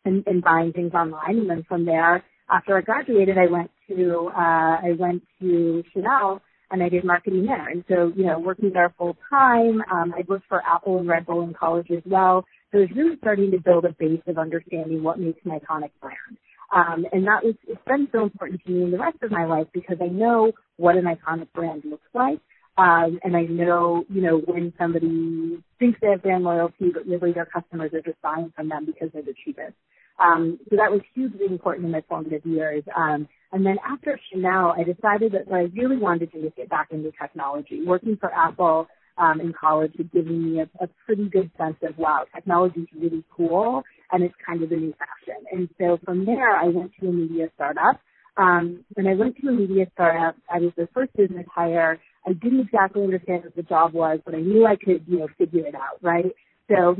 and, 0.05 0.23
and 0.25 0.43
buying 0.43 0.73
things 0.73 0.93
online. 0.93 1.37
And 1.39 1.49
then 1.49 1.63
from 1.67 1.85
there, 1.85 2.23
after 2.49 2.77
I 2.77 2.81
graduated, 2.81 3.37
I 3.37 3.45
went 3.45 3.69
to 3.89 4.31
uh, 4.35 4.77
I 4.81 4.95
went 4.97 5.23
to 5.39 5.83
Chanel 5.93 6.41
and 6.71 6.83
I 6.83 6.89
did 6.89 7.03
marketing 7.03 7.45
there. 7.45 7.67
And 7.67 7.83
so, 7.87 8.11
you 8.15 8.25
know, 8.25 8.39
working 8.39 8.71
there 8.73 8.93
full 8.97 9.17
time, 9.29 9.81
um, 9.91 10.13
I 10.15 10.23
worked 10.27 10.47
for 10.47 10.61
Apple 10.65 10.99
and 10.99 11.07
Red 11.07 11.25
Bull 11.25 11.41
in 11.41 11.53
college 11.53 11.89
as 11.91 12.03
well. 12.05 12.45
So 12.71 12.79
I 12.79 12.81
was 12.81 12.89
really 12.95 13.17
starting 13.17 13.51
to 13.51 13.59
build 13.59 13.85
a 13.85 13.93
base 13.93 14.21
of 14.27 14.37
understanding 14.37 15.01
what 15.01 15.19
makes 15.19 15.39
an 15.45 15.51
iconic 15.51 15.91
brand. 16.01 16.37
Um, 16.75 17.05
and 17.11 17.25
that 17.25 17.43
was 17.43 17.55
it's 17.67 17.81
been 17.87 18.07
so 18.11 18.23
important 18.23 18.61
to 18.65 18.71
me 18.71 18.83
in 18.83 18.91
the 18.91 18.99
rest 18.99 19.17
of 19.23 19.31
my 19.31 19.45
life 19.45 19.67
because 19.73 19.97
I 20.01 20.07
know 20.07 20.51
what 20.77 20.95
an 20.95 21.05
iconic 21.05 21.51
brand 21.53 21.83
looks 21.85 22.07
like. 22.13 22.39
Um, 22.77 23.19
and 23.23 23.35
I 23.35 23.41
know, 23.43 24.05
you 24.09 24.21
know, 24.21 24.37
when 24.37 24.71
somebody 24.79 25.61
thinks 25.79 25.99
they 26.01 26.11
have 26.11 26.21
brand 26.21 26.43
loyalty, 26.43 26.91
but 26.93 27.05
really 27.05 27.33
their 27.33 27.45
customers 27.45 27.91
are 27.93 28.01
just 28.01 28.21
buying 28.21 28.53
from 28.55 28.69
them 28.69 28.85
because 28.85 29.09
they're 29.13 29.21
the 29.21 29.33
cheapest. 29.43 29.73
Um, 30.19 30.59
so 30.69 30.75
that 30.77 30.91
was 30.91 31.01
hugely 31.13 31.45
important 31.47 31.85
in 31.85 31.91
my 31.91 32.03
formative 32.07 32.45
years. 32.45 32.83
Um, 32.95 33.27
and 33.51 33.65
then 33.65 33.77
after 33.85 34.19
Chanel, 34.31 34.75
I 34.77 34.83
decided 34.83 35.33
that 35.33 35.47
what 35.47 35.57
I 35.57 35.63
really 35.73 35.97
wanted 35.97 36.31
to 36.31 36.37
do 36.37 36.43
was 36.43 36.53
get 36.55 36.69
back 36.69 36.89
into 36.91 37.11
technology. 37.19 37.81
Working 37.85 38.17
for 38.17 38.31
Apple 38.33 38.87
um, 39.17 39.41
in 39.41 39.53
college 39.53 39.93
had 39.97 40.11
given 40.11 40.53
me 40.53 40.61
a, 40.61 40.69
a 40.83 40.87
pretty 41.05 41.27
good 41.29 41.51
sense 41.57 41.75
of, 41.83 41.97
wow, 41.97 42.25
technology 42.33 42.81
is 42.81 42.87
really 42.95 43.23
cool 43.35 43.83
and 44.11 44.23
it's 44.23 44.35
kind 44.45 44.63
of 44.63 44.69
the 44.69 44.75
new 44.75 44.93
fashion. 44.93 45.18
And 45.51 45.69
so 45.77 45.99
from 46.03 46.25
there, 46.25 46.55
I 46.55 46.65
went 46.65 46.91
to 46.99 47.07
a 47.07 47.11
media 47.11 47.49
startup. 47.55 47.99
Um, 48.37 48.85
when 48.93 49.07
I 49.07 49.15
went 49.15 49.35
to 49.37 49.49
a 49.49 49.51
media 49.51 49.87
startup, 49.93 50.35
I 50.51 50.59
was 50.59 50.71
the 50.77 50.87
first 50.93 51.13
business 51.15 51.45
hire. 51.53 51.99
I 52.25 52.33
didn't 52.33 52.61
exactly 52.61 53.03
understand 53.03 53.43
what 53.43 53.55
the 53.55 53.63
job 53.63 53.93
was, 53.93 54.19
but 54.25 54.35
I 54.35 54.39
knew 54.39 54.65
I 54.65 54.75
could, 54.75 55.03
you 55.07 55.19
know, 55.19 55.27
figure 55.37 55.65
it 55.65 55.75
out, 55.75 56.01
right? 56.01 56.31
So 56.69 56.97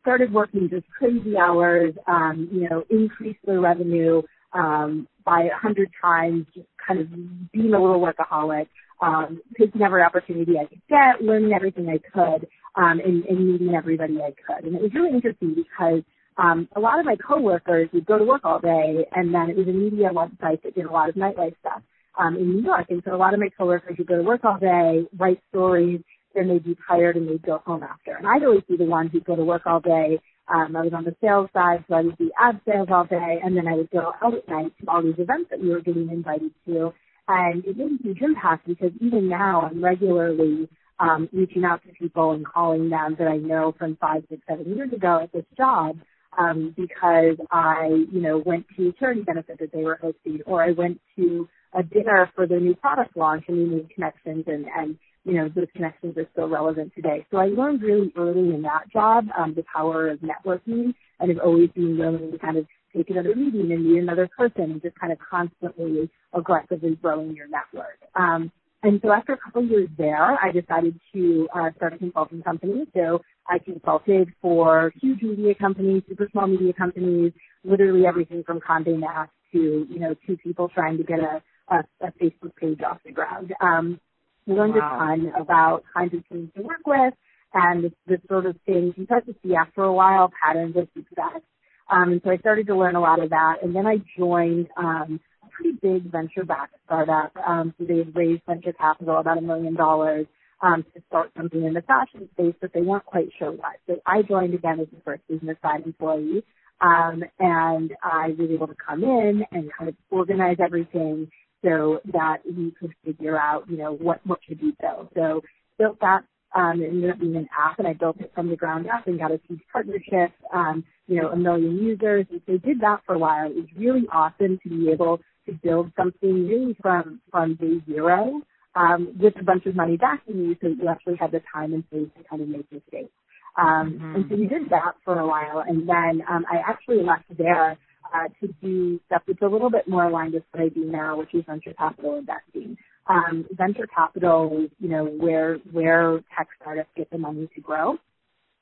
started 0.00 0.32
working 0.32 0.68
just 0.70 0.86
crazy 0.88 1.36
hours, 1.36 1.94
um, 2.06 2.48
you 2.52 2.68
know, 2.68 2.84
increased 2.90 3.40
the 3.44 3.58
revenue 3.58 4.22
um, 4.52 5.06
by 5.24 5.42
a 5.42 5.56
hundred 5.56 5.90
times, 6.00 6.46
just 6.54 6.66
kind 6.86 7.00
of 7.00 7.08
being 7.52 7.74
a 7.74 7.80
little 7.80 8.00
workaholic, 8.00 8.68
um, 9.02 9.40
taking 9.58 9.82
every 9.82 10.02
opportunity 10.02 10.58
I 10.58 10.66
could 10.66 10.80
get, 10.88 11.22
learning 11.22 11.52
everything 11.52 11.88
I 11.88 11.98
could, 11.98 12.48
um, 12.76 13.00
and, 13.00 13.24
and 13.24 13.52
meeting 13.52 13.74
everybody 13.74 14.18
I 14.22 14.32
could. 14.46 14.64
And 14.64 14.74
it 14.74 14.82
was 14.82 14.92
really 14.94 15.10
interesting 15.10 15.54
because 15.54 16.02
um, 16.38 16.68
a 16.76 16.80
lot 16.80 17.00
of 17.00 17.04
my 17.04 17.16
coworkers 17.16 17.88
would 17.92 18.06
go 18.06 18.16
to 18.16 18.24
work 18.24 18.42
all 18.44 18.60
day, 18.60 19.04
and 19.12 19.34
then 19.34 19.50
it 19.50 19.56
was 19.56 19.66
a 19.66 19.72
media 19.72 20.10
website 20.10 20.62
that 20.62 20.74
did 20.74 20.86
a 20.86 20.90
lot 20.90 21.08
of 21.08 21.16
nightlife 21.16 21.58
stuff 21.58 21.82
um, 22.18 22.36
in 22.36 22.56
New 22.56 22.62
York. 22.62 22.86
And 22.90 23.02
so 23.04 23.14
a 23.14 23.16
lot 23.16 23.34
of 23.34 23.40
my 23.40 23.48
coworkers 23.58 23.98
would 23.98 24.06
go 24.06 24.16
to 24.16 24.22
work 24.22 24.44
all 24.44 24.58
day, 24.58 25.04
write 25.18 25.40
stories, 25.50 26.00
then 26.34 26.48
they'd 26.48 26.64
be 26.64 26.76
tired 26.88 27.16
and 27.16 27.28
they'd 27.28 27.42
go 27.42 27.58
home 27.66 27.82
after. 27.82 28.14
And 28.14 28.26
I'd 28.26 28.44
always 28.44 28.62
be 28.68 28.76
the 28.76 28.84
one 28.84 29.08
who'd 29.08 29.24
go 29.24 29.34
to 29.34 29.44
work 29.44 29.62
all 29.66 29.80
day. 29.80 30.20
Um, 30.46 30.76
I 30.76 30.82
was 30.82 30.92
on 30.94 31.04
the 31.04 31.14
sales 31.20 31.50
side, 31.52 31.84
so 31.88 31.94
I 31.94 32.02
would 32.02 32.16
be 32.16 32.30
ad 32.40 32.60
sales 32.66 32.88
all 32.90 33.04
day, 33.04 33.40
and 33.42 33.56
then 33.56 33.66
I 33.66 33.74
would 33.74 33.90
go 33.90 34.12
out 34.22 34.34
at 34.34 34.48
night 34.48 34.72
to 34.80 34.90
all 34.90 35.02
these 35.02 35.18
events 35.18 35.50
that 35.50 35.60
we 35.60 35.70
were 35.70 35.80
getting 35.80 36.08
invited 36.08 36.52
to. 36.66 36.94
And 37.26 37.64
it 37.64 37.76
made 37.76 37.98
a 38.00 38.02
huge 38.02 38.22
impact 38.22 38.66
because 38.66 38.92
even 39.00 39.28
now 39.28 39.62
I'm 39.62 39.84
regularly 39.84 40.68
um, 41.00 41.28
reaching 41.32 41.64
out 41.64 41.82
to 41.82 41.92
people 41.92 42.30
and 42.30 42.46
calling 42.46 42.88
them 42.88 43.16
that 43.18 43.28
I 43.28 43.36
know 43.36 43.74
from 43.76 43.96
five, 43.96 44.22
six, 44.30 44.40
seven 44.48 44.74
years 44.74 44.92
ago 44.92 45.20
at 45.22 45.32
this 45.32 45.44
job 45.56 45.98
um, 46.38 46.74
because 46.76 47.36
I, 47.50 48.06
you 48.10 48.20
know, 48.20 48.38
went 48.38 48.66
to 48.76 48.88
a 48.88 48.92
charity 48.92 49.22
benefit 49.22 49.58
that 49.58 49.72
they 49.72 49.82
were 49.82 49.98
hosting, 50.00 50.40
or 50.46 50.62
I 50.62 50.70
went 50.70 51.00
to 51.16 51.48
a 51.74 51.82
dinner 51.82 52.30
for 52.34 52.46
their 52.46 52.60
new 52.60 52.74
product 52.74 53.16
launch 53.16 53.44
and 53.48 53.58
we 53.58 53.64
made 53.64 53.90
connections 53.90 54.44
and, 54.46 54.66
and 54.76 54.98
you 55.24 55.34
know, 55.34 55.48
those 55.54 55.66
connections 55.74 56.16
are 56.16 56.26
still 56.32 56.48
relevant 56.48 56.92
today. 56.94 57.26
So 57.30 57.36
I 57.36 57.46
learned 57.46 57.82
really 57.82 58.12
early 58.16 58.54
in 58.54 58.62
that 58.62 58.90
job 58.90 59.26
um, 59.36 59.52
the 59.54 59.64
power 59.74 60.08
of 60.08 60.20
networking 60.20 60.94
and 61.20 61.30
of 61.30 61.38
always 61.44 61.68
being 61.74 61.98
willing 61.98 62.32
to 62.32 62.38
kind 62.38 62.56
of 62.56 62.66
take 62.96 63.10
another 63.10 63.34
meeting 63.34 63.70
and 63.72 63.84
meet 63.84 63.98
another 63.98 64.28
person 64.36 64.70
and 64.70 64.82
just 64.82 64.98
kind 64.98 65.12
of 65.12 65.18
constantly 65.18 66.08
aggressively 66.32 66.96
growing 66.96 67.34
your 67.36 67.48
network. 67.48 67.98
Um, 68.14 68.50
and 68.82 69.00
so 69.02 69.12
after 69.12 69.32
a 69.32 69.38
couple 69.38 69.64
of 69.64 69.70
years 69.70 69.88
there, 69.98 70.38
I 70.42 70.52
decided 70.52 71.00
to 71.14 71.48
uh, 71.54 71.70
start 71.76 71.94
a 71.94 71.98
consulting 71.98 72.42
company. 72.42 72.86
So 72.94 73.22
I 73.46 73.58
consulted 73.58 74.28
for 74.40 74.92
huge 75.00 75.22
media 75.22 75.54
companies, 75.54 76.04
super 76.08 76.28
small 76.30 76.46
media 76.46 76.72
companies, 76.72 77.32
literally 77.64 78.06
everything 78.06 78.44
from 78.46 78.60
Condé 78.60 78.98
Nast 78.98 79.30
to, 79.52 79.86
you 79.90 79.98
know, 79.98 80.14
two 80.26 80.36
people 80.36 80.68
trying 80.68 80.96
to 80.98 81.04
get 81.04 81.18
a, 81.18 81.42
a, 81.74 81.78
a 82.06 82.12
Facebook 82.22 82.54
page 82.56 82.80
off 82.88 82.98
the 83.04 83.12
ground. 83.12 83.52
Um, 83.60 84.00
learned 84.46 84.74
Wow. 84.76 84.94
a 84.94 84.98
ton 84.98 85.32
about 85.40 85.82
kinds 85.92 86.14
of 86.14 86.26
teams 86.28 86.50
to 86.56 86.62
work 86.62 86.86
with 86.86 87.14
and 87.54 87.84
the, 87.84 87.92
the 88.06 88.20
sort 88.28 88.46
of 88.46 88.56
things 88.64 88.94
you 88.96 89.04
start 89.06 89.26
to 89.26 89.34
see 89.42 89.54
after 89.54 89.82
a 89.82 89.92
while, 89.92 90.30
patterns 90.42 90.76
of 90.76 90.88
success. 90.96 91.42
Um, 91.90 92.12
and 92.12 92.20
so 92.22 92.30
I 92.30 92.38
started 92.38 92.66
to 92.68 92.76
learn 92.76 92.94
a 92.94 93.00
lot 93.00 93.22
of 93.22 93.30
that. 93.30 93.56
And 93.62 93.74
then 93.74 93.86
I 93.86 93.96
joined 94.16 94.68
um, 94.76 95.20
pretty 95.58 95.78
big 95.82 96.10
venture-backed 96.10 96.74
startup. 96.84 97.32
Um, 97.46 97.74
so 97.78 97.84
they 97.84 97.98
had 97.98 98.14
raised 98.14 98.42
venture 98.46 98.72
capital, 98.72 99.18
about 99.18 99.38
a 99.38 99.42
million 99.42 99.74
dollars, 99.74 100.26
um, 100.62 100.84
to 100.94 101.02
start 101.08 101.30
something 101.36 101.64
in 101.64 101.74
the 101.74 101.82
fashion 101.82 102.28
space, 102.32 102.54
but 102.60 102.72
they 102.72 102.80
weren't 102.80 103.04
quite 103.04 103.28
sure 103.38 103.52
what. 103.52 103.76
So 103.86 104.00
I 104.06 104.22
joined 104.22 104.54
again 104.54 104.80
as 104.80 104.86
the 104.92 105.00
first 105.04 105.22
business 105.28 105.56
side 105.62 105.82
employee. 105.84 106.42
Um, 106.80 107.24
and 107.40 107.92
I 108.04 108.28
was 108.38 108.48
able 108.50 108.68
to 108.68 108.74
come 108.74 109.02
in 109.02 109.42
and 109.50 109.70
kind 109.76 109.88
of 109.88 109.96
organize 110.10 110.58
everything 110.64 111.28
so 111.64 112.00
that 112.12 112.38
we 112.46 112.72
could 112.78 112.92
figure 113.04 113.36
out, 113.36 113.68
you 113.68 113.78
know, 113.78 113.94
what, 113.94 114.20
what 114.24 114.38
should 114.46 114.60
be 114.60 114.76
built. 114.80 115.10
So 115.16 115.42
built 115.76 115.98
that, 116.00 116.20
um, 116.54 116.80
it 116.80 116.86
ended 116.86 117.10
up 117.10 117.18
being 117.18 117.36
an 117.36 117.48
app 117.58 117.80
and 117.80 117.88
I 117.88 117.94
built 117.94 118.20
it 118.20 118.30
from 118.34 118.48
the 118.48 118.56
ground 118.56 118.86
up 118.88 119.08
and 119.08 119.18
got 119.18 119.32
a 119.32 119.40
huge 119.48 119.60
partnership, 119.72 120.30
um, 120.52 120.84
you 121.08 121.20
know, 121.20 121.28
a 121.30 121.36
million 121.36 121.78
users. 121.78 122.26
And 122.30 122.40
so 122.46 122.58
did 122.58 122.80
that 122.80 123.00
for 123.04 123.16
a 123.16 123.18
while. 123.18 123.50
It 123.50 123.56
was 123.56 123.66
really 123.76 124.06
awesome 124.12 124.58
to 124.62 124.68
be 124.68 124.90
able 124.90 125.20
to 125.48 125.54
build 125.54 125.90
something 125.96 126.48
really 126.48 126.76
from, 126.82 127.20
from 127.30 127.54
day 127.56 127.80
zero, 127.86 128.40
um, 128.74 129.00
with 129.18 129.34
a 129.40 129.42
bunch 129.42 129.66
of 129.66 129.74
money 129.74 129.96
backing 129.96 130.38
you 130.44 130.56
so 130.60 130.68
that 130.68 130.78
you 130.80 130.88
actually 130.88 131.16
had 131.16 131.32
the 131.32 131.42
time 131.52 131.72
and 131.74 131.84
space 131.88 132.08
to 132.16 132.22
kind 132.28 132.42
of 132.42 132.48
make 132.48 132.70
mistakes. 132.70 133.12
Um, 133.56 133.86
Mhm. 133.98 134.14
and 134.14 134.24
so 134.28 134.36
we 134.36 134.46
did 134.46 134.70
that 134.70 134.94
for 135.04 135.18
a 135.18 135.26
while 135.26 135.60
and 135.66 135.88
then, 135.88 136.22
um, 136.28 136.46
I 136.50 136.58
actually 136.58 137.02
left 137.02 137.24
there 137.36 137.76
uh, 138.14 138.28
to 138.40 138.48
do 138.62 139.00
stuff 139.06 139.22
that's 139.26 139.42
a 139.42 139.46
little 139.46 139.70
bit 139.70 139.88
more 139.88 140.04
aligned 140.04 140.34
with 140.34 140.44
what 140.52 140.62
I 140.62 140.68
do 140.68 140.84
now, 140.84 141.18
which 141.18 141.34
is 141.34 141.44
venture 141.44 141.74
capital 141.74 142.16
investing. 142.16 142.76
Um, 143.06 143.46
venture 143.52 143.86
capital 143.86 144.64
is, 144.64 144.70
you 144.78 144.88
know, 144.88 145.04
where 145.04 145.56
where 145.72 146.20
tech 146.36 146.48
startups 146.60 146.90
get 146.96 147.10
the 147.10 147.18
money 147.18 147.48
to 147.54 147.60
grow, 147.60 147.98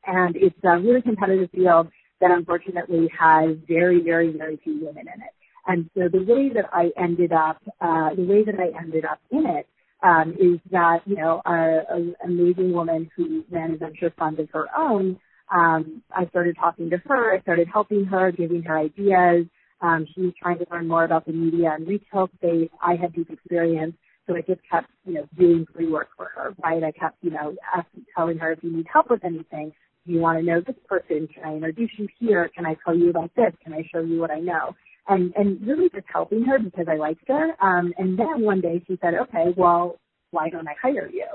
and 0.07 0.37
it's 0.37 0.57
a 0.65 0.79
really 0.79 1.03
competitive 1.03 1.51
field 1.51 1.89
that 2.21 2.31
unfortunately 2.31 3.09
has 3.19 3.57
very, 3.69 4.01
very, 4.03 4.37
very 4.37 4.57
few 4.63 4.79
women 4.85 5.07
in 5.13 5.21
it. 5.21 5.35
And 5.67 5.91
so 5.97 6.09
the 6.09 6.23
way 6.25 6.51
that 6.55 6.67
I 6.73 6.91
ended 6.99 7.33
up, 7.33 7.59
uh, 7.81 8.15
the 8.15 8.25
way 8.25 8.45
that 8.45 8.57
I 8.59 8.79
ended 8.79 9.05
up 9.05 9.21
in 9.31 9.47
it 9.47 9.69
um, 10.03 10.35
is 10.39 10.61
that 10.71 11.01
you 11.07 11.17
know 11.17 11.43
an 11.45 12.15
amazing 12.25 12.73
woman 12.73 13.11
who 13.17 13.45
ran 13.51 13.73
a 13.75 13.77
venture 13.77 14.13
fund 14.19 14.39
of 14.41 14.49
her 14.53 14.67
own. 14.77 15.19
Um, 15.55 16.03
I 16.13 16.27
started 16.29 16.57
talking 16.61 16.91
to 16.91 16.99
her. 17.07 17.35
I 17.37 17.41
started 17.43 17.69
helping 17.73 18.05
her, 18.07 18.33
giving 18.33 18.63
her 18.65 18.79
ideas. 18.79 19.47
Um, 19.81 20.07
she 20.15 20.23
was 20.23 20.33
trying 20.41 20.59
to 20.59 20.67
learn 20.71 20.89
more 20.89 21.05
about 21.05 21.27
the 21.27 21.33
media 21.33 21.73
and 21.75 21.87
retail 21.87 22.29
space. 22.37 22.71
I 22.83 22.97
had 22.97 23.15
deep 23.15 23.31
experience, 23.31 23.95
so 24.27 24.37
I 24.37 24.41
just 24.43 24.61
kept 24.71 24.89
you 25.07 25.15
know 25.15 25.29
doing 25.39 25.67
free 25.75 25.91
work 25.91 26.09
for 26.17 26.31
her. 26.35 26.55
Right? 26.63 26.83
I 26.83 26.93
kept 26.93 27.19
you 27.23 27.31
know 27.31 27.55
asking, 27.77 28.07
telling 28.17 28.39
her 28.39 28.53
if 28.53 28.61
you 28.63 28.75
need 28.77 28.87
help 28.93 29.11
with 29.11 29.25
anything. 29.25 29.73
Do 30.07 30.13
you 30.13 30.21
want 30.21 30.39
to 30.39 30.45
know 30.45 30.61
this 30.61 30.77
person? 30.89 31.29
Can 31.35 31.45
I 31.45 31.55
introduce 31.57 31.91
you 31.99 32.09
here? 32.21 32.51
Can 32.57 32.65
I 32.65 32.77
tell 32.85 32.97
you 32.97 33.11
about 33.11 33.33
this? 33.37 33.53
Can 33.65 33.75
I 33.75 33.85
show 33.93 34.01
you 34.01 34.21
what 34.21 34.31
I 34.31 34.39
know? 34.41 34.75
And 35.09 35.33
and 35.37 35.67
really 35.67 35.89
just 35.91 36.07
helping 36.13 36.45
her 36.45 36.59
because 36.59 36.87
I 36.89 36.97
liked 36.97 37.29
her. 37.29 37.53
Um, 37.61 37.93
and 37.99 38.19
then 38.19 38.43
one 38.43 38.61
day 38.61 38.83
she 38.87 38.99
said, 39.03 39.15
"Okay, 39.15 39.55
well, 39.57 39.99
why 40.31 40.49
don't 40.51 40.69
I 40.69 40.75
hire 40.81 41.09
you?" 41.13 41.27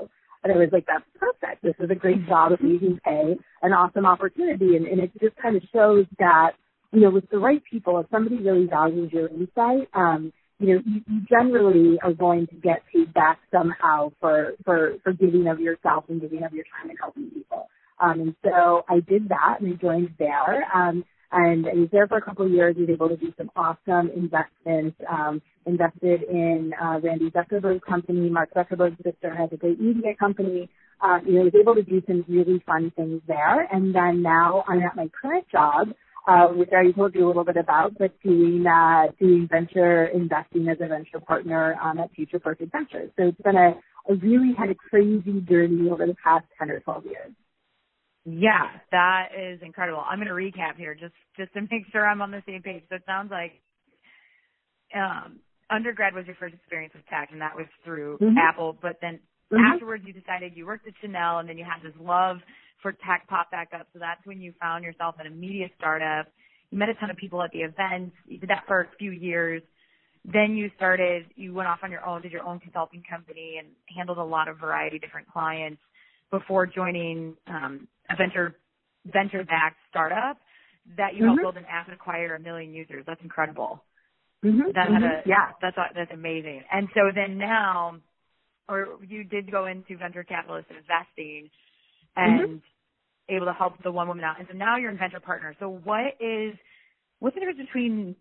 And 0.44 0.52
I 0.52 0.56
was 0.56 0.70
like, 0.72 0.86
"That's 0.86 1.04
perfect. 1.18 1.62
This 1.62 1.74
is 1.78 1.90
a 1.90 1.94
great 1.94 2.26
job, 2.26 2.52
amazing 2.58 3.00
pay, 3.04 3.36
an 3.62 3.72
awesome 3.72 4.06
opportunity." 4.06 4.76
And, 4.76 4.86
and 4.86 5.00
it 5.00 5.12
just 5.20 5.36
kind 5.36 5.56
of 5.56 5.62
shows 5.72 6.06
that 6.18 6.52
you 6.92 7.00
know, 7.00 7.10
with 7.10 7.28
the 7.30 7.38
right 7.38 7.62
people, 7.68 7.98
if 7.98 8.06
somebody 8.10 8.36
really 8.36 8.66
values 8.66 9.10
your 9.12 9.28
insight, 9.28 9.88
um, 9.94 10.32
you 10.58 10.74
know, 10.74 10.82
you, 10.86 11.00
you 11.08 11.20
generally 11.28 11.98
are 12.02 12.12
going 12.12 12.46
to 12.48 12.54
get 12.56 12.82
paid 12.92 13.12
back 13.14 13.38
somehow 13.50 14.12
for 14.20 14.52
for 14.64 14.94
for 15.02 15.12
giving 15.12 15.48
of 15.48 15.58
yourself 15.58 16.04
and 16.08 16.20
giving 16.20 16.44
of 16.44 16.52
your 16.52 16.64
time 16.64 16.90
and 16.90 16.98
helping 17.00 17.30
people. 17.30 17.68
Um, 17.98 18.20
and 18.20 18.36
so 18.44 18.84
I 18.88 19.00
did 19.00 19.28
that 19.30 19.56
and 19.60 19.72
I 19.72 19.76
joined 19.76 20.10
there. 20.18 20.66
Um, 20.74 21.04
and 21.32 21.64
was 21.64 21.88
there 21.92 22.06
for 22.06 22.18
a 22.18 22.22
couple 22.22 22.46
of 22.46 22.52
years. 22.52 22.76
Was 22.78 22.88
able 22.88 23.08
to 23.08 23.16
do 23.16 23.32
some 23.36 23.50
awesome 23.56 24.10
investments. 24.14 24.96
Um, 25.08 25.42
invested 25.66 26.22
in 26.24 26.72
uh, 26.82 26.98
Randy 27.02 27.30
Zuckerberg's 27.30 27.84
company. 27.84 28.28
Mark 28.28 28.52
Zuckerberg's 28.54 29.02
sister 29.04 29.34
has 29.34 29.50
a 29.52 29.56
great 29.56 29.80
media 29.80 30.14
company. 30.18 30.68
Uh, 31.00 31.18
you 31.26 31.34
know, 31.34 31.40
I 31.42 31.44
was 31.44 31.54
able 31.58 31.74
to 31.74 31.82
do 31.82 32.02
some 32.06 32.24
really 32.28 32.62
fun 32.66 32.92
things 32.96 33.20
there. 33.26 33.68
And 33.72 33.94
then 33.94 34.22
now 34.22 34.64
I'm 34.68 34.82
at 34.82 34.96
my 34.96 35.08
current 35.20 35.46
job, 35.50 35.88
uh, 36.26 36.48
which 36.48 36.70
I 36.72 36.92
told 36.92 37.14
you 37.14 37.26
a 37.26 37.28
little 37.28 37.44
bit 37.44 37.56
about, 37.56 37.98
but 37.98 38.12
doing 38.22 38.64
uh, 38.66 39.08
doing 39.18 39.48
venture 39.50 40.06
investing 40.06 40.68
as 40.68 40.78
a 40.80 40.86
venture 40.86 41.20
partner 41.20 41.76
um, 41.82 41.98
at 41.98 42.12
Future 42.12 42.38
Perfect 42.38 42.72
Ventures. 42.72 43.10
So 43.18 43.28
it's 43.28 43.42
been 43.42 43.56
a, 43.56 43.74
a 44.08 44.14
really 44.14 44.54
kind 44.54 44.70
of 44.70 44.76
crazy 44.78 45.40
journey 45.48 45.90
over 45.90 46.06
the 46.06 46.16
past 46.22 46.44
10 46.58 46.70
or 46.70 46.80
12 46.80 47.04
years. 47.06 47.32
Yeah, 48.24 48.70
that 48.92 49.28
is 49.36 49.60
incredible. 49.62 50.04
I'm 50.06 50.18
going 50.18 50.28
to 50.28 50.34
recap 50.34 50.76
here 50.76 50.94
just 50.94 51.14
just 51.36 51.52
to 51.54 51.60
make 51.70 51.86
sure 51.90 52.06
I'm 52.06 52.22
on 52.22 52.30
the 52.30 52.42
same 52.46 52.62
page. 52.62 52.84
So 52.88 52.96
it 52.96 53.02
sounds 53.06 53.30
like 53.30 53.52
um, 54.94 55.40
undergrad 55.70 56.14
was 56.14 56.26
your 56.26 56.36
first 56.36 56.54
experience 56.54 56.94
with 56.94 57.06
tech, 57.06 57.30
and 57.32 57.40
that 57.40 57.56
was 57.56 57.66
through 57.84 58.18
mm-hmm. 58.18 58.38
Apple. 58.38 58.76
But 58.80 58.98
then 59.00 59.18
mm-hmm. 59.52 59.64
afterwards, 59.72 60.04
you 60.06 60.12
decided 60.12 60.52
you 60.54 60.66
worked 60.66 60.86
at 60.86 60.94
Chanel, 61.00 61.38
and 61.38 61.48
then 61.48 61.58
you 61.58 61.64
had 61.64 61.82
this 61.82 61.98
love 62.00 62.38
for 62.80 62.92
tech 62.92 63.26
pop 63.28 63.50
back 63.50 63.70
up. 63.74 63.86
So 63.92 63.98
that's 63.98 64.24
when 64.24 64.40
you 64.40 64.52
found 64.60 64.84
yourself 64.84 65.16
in 65.20 65.26
a 65.26 65.30
media 65.30 65.68
startup. 65.76 66.26
You 66.70 66.78
met 66.78 66.88
a 66.88 66.94
ton 66.94 67.10
of 67.10 67.16
people 67.16 67.42
at 67.42 67.50
the 67.52 67.60
events. 67.60 68.14
You 68.26 68.38
did 68.38 68.50
that 68.50 68.64
for 68.66 68.80
a 68.80 68.86
few 68.98 69.10
years. 69.10 69.62
Then 70.24 70.54
you 70.54 70.70
started. 70.76 71.26
You 71.34 71.54
went 71.54 71.68
off 71.68 71.80
on 71.82 71.90
your 71.90 72.06
own, 72.06 72.22
did 72.22 72.30
your 72.30 72.44
own 72.44 72.60
consulting 72.60 73.02
company, 73.08 73.56
and 73.58 73.68
handled 73.94 74.18
a 74.18 74.24
lot 74.24 74.46
of 74.46 74.58
variety 74.58 74.96
of 74.96 75.02
different 75.02 75.26
clients 75.28 75.80
before 76.30 76.66
joining 76.66 77.36
um, 77.46 77.86
a 78.12 78.16
venture 78.16 78.56
venture 79.06 79.44
backed 79.44 79.78
startup 79.90 80.38
that 80.96 81.14
you 81.14 81.20
mm-hmm. 81.20 81.26
helped 81.26 81.42
build 81.42 81.56
an 81.56 81.64
app 81.70 81.86
and 81.86 81.94
acquire 81.94 82.34
a 82.34 82.40
million 82.40 82.72
users. 82.72 83.04
That's 83.06 83.22
incredible. 83.22 83.82
Mm-hmm. 84.44 84.72
That 84.74 84.88
mm-hmm. 84.88 84.94
had 84.94 85.02
a 85.02 85.22
yeah. 85.26 85.50
That's 85.60 85.76
that's 85.94 86.10
amazing. 86.12 86.62
And 86.72 86.88
so 86.94 87.10
then 87.14 87.38
now, 87.38 87.96
or 88.68 88.98
you 89.06 89.24
did 89.24 89.50
go 89.50 89.66
into 89.66 89.96
venture 89.96 90.24
capitalist 90.24 90.68
investing, 90.70 91.50
and 92.16 92.40
mm-hmm. 92.40 93.34
able 93.34 93.46
to 93.46 93.52
help 93.52 93.82
the 93.82 93.92
one 93.92 94.08
woman 94.08 94.24
out. 94.24 94.38
And 94.38 94.48
so 94.50 94.56
now 94.56 94.76
you're 94.76 94.90
in 94.90 94.98
venture 94.98 95.20
partner. 95.20 95.54
So 95.60 95.80
what 95.84 96.16
is 96.20 96.54
what's 97.20 97.34
the 97.34 97.40
difference 97.40 97.60
between 97.60 98.16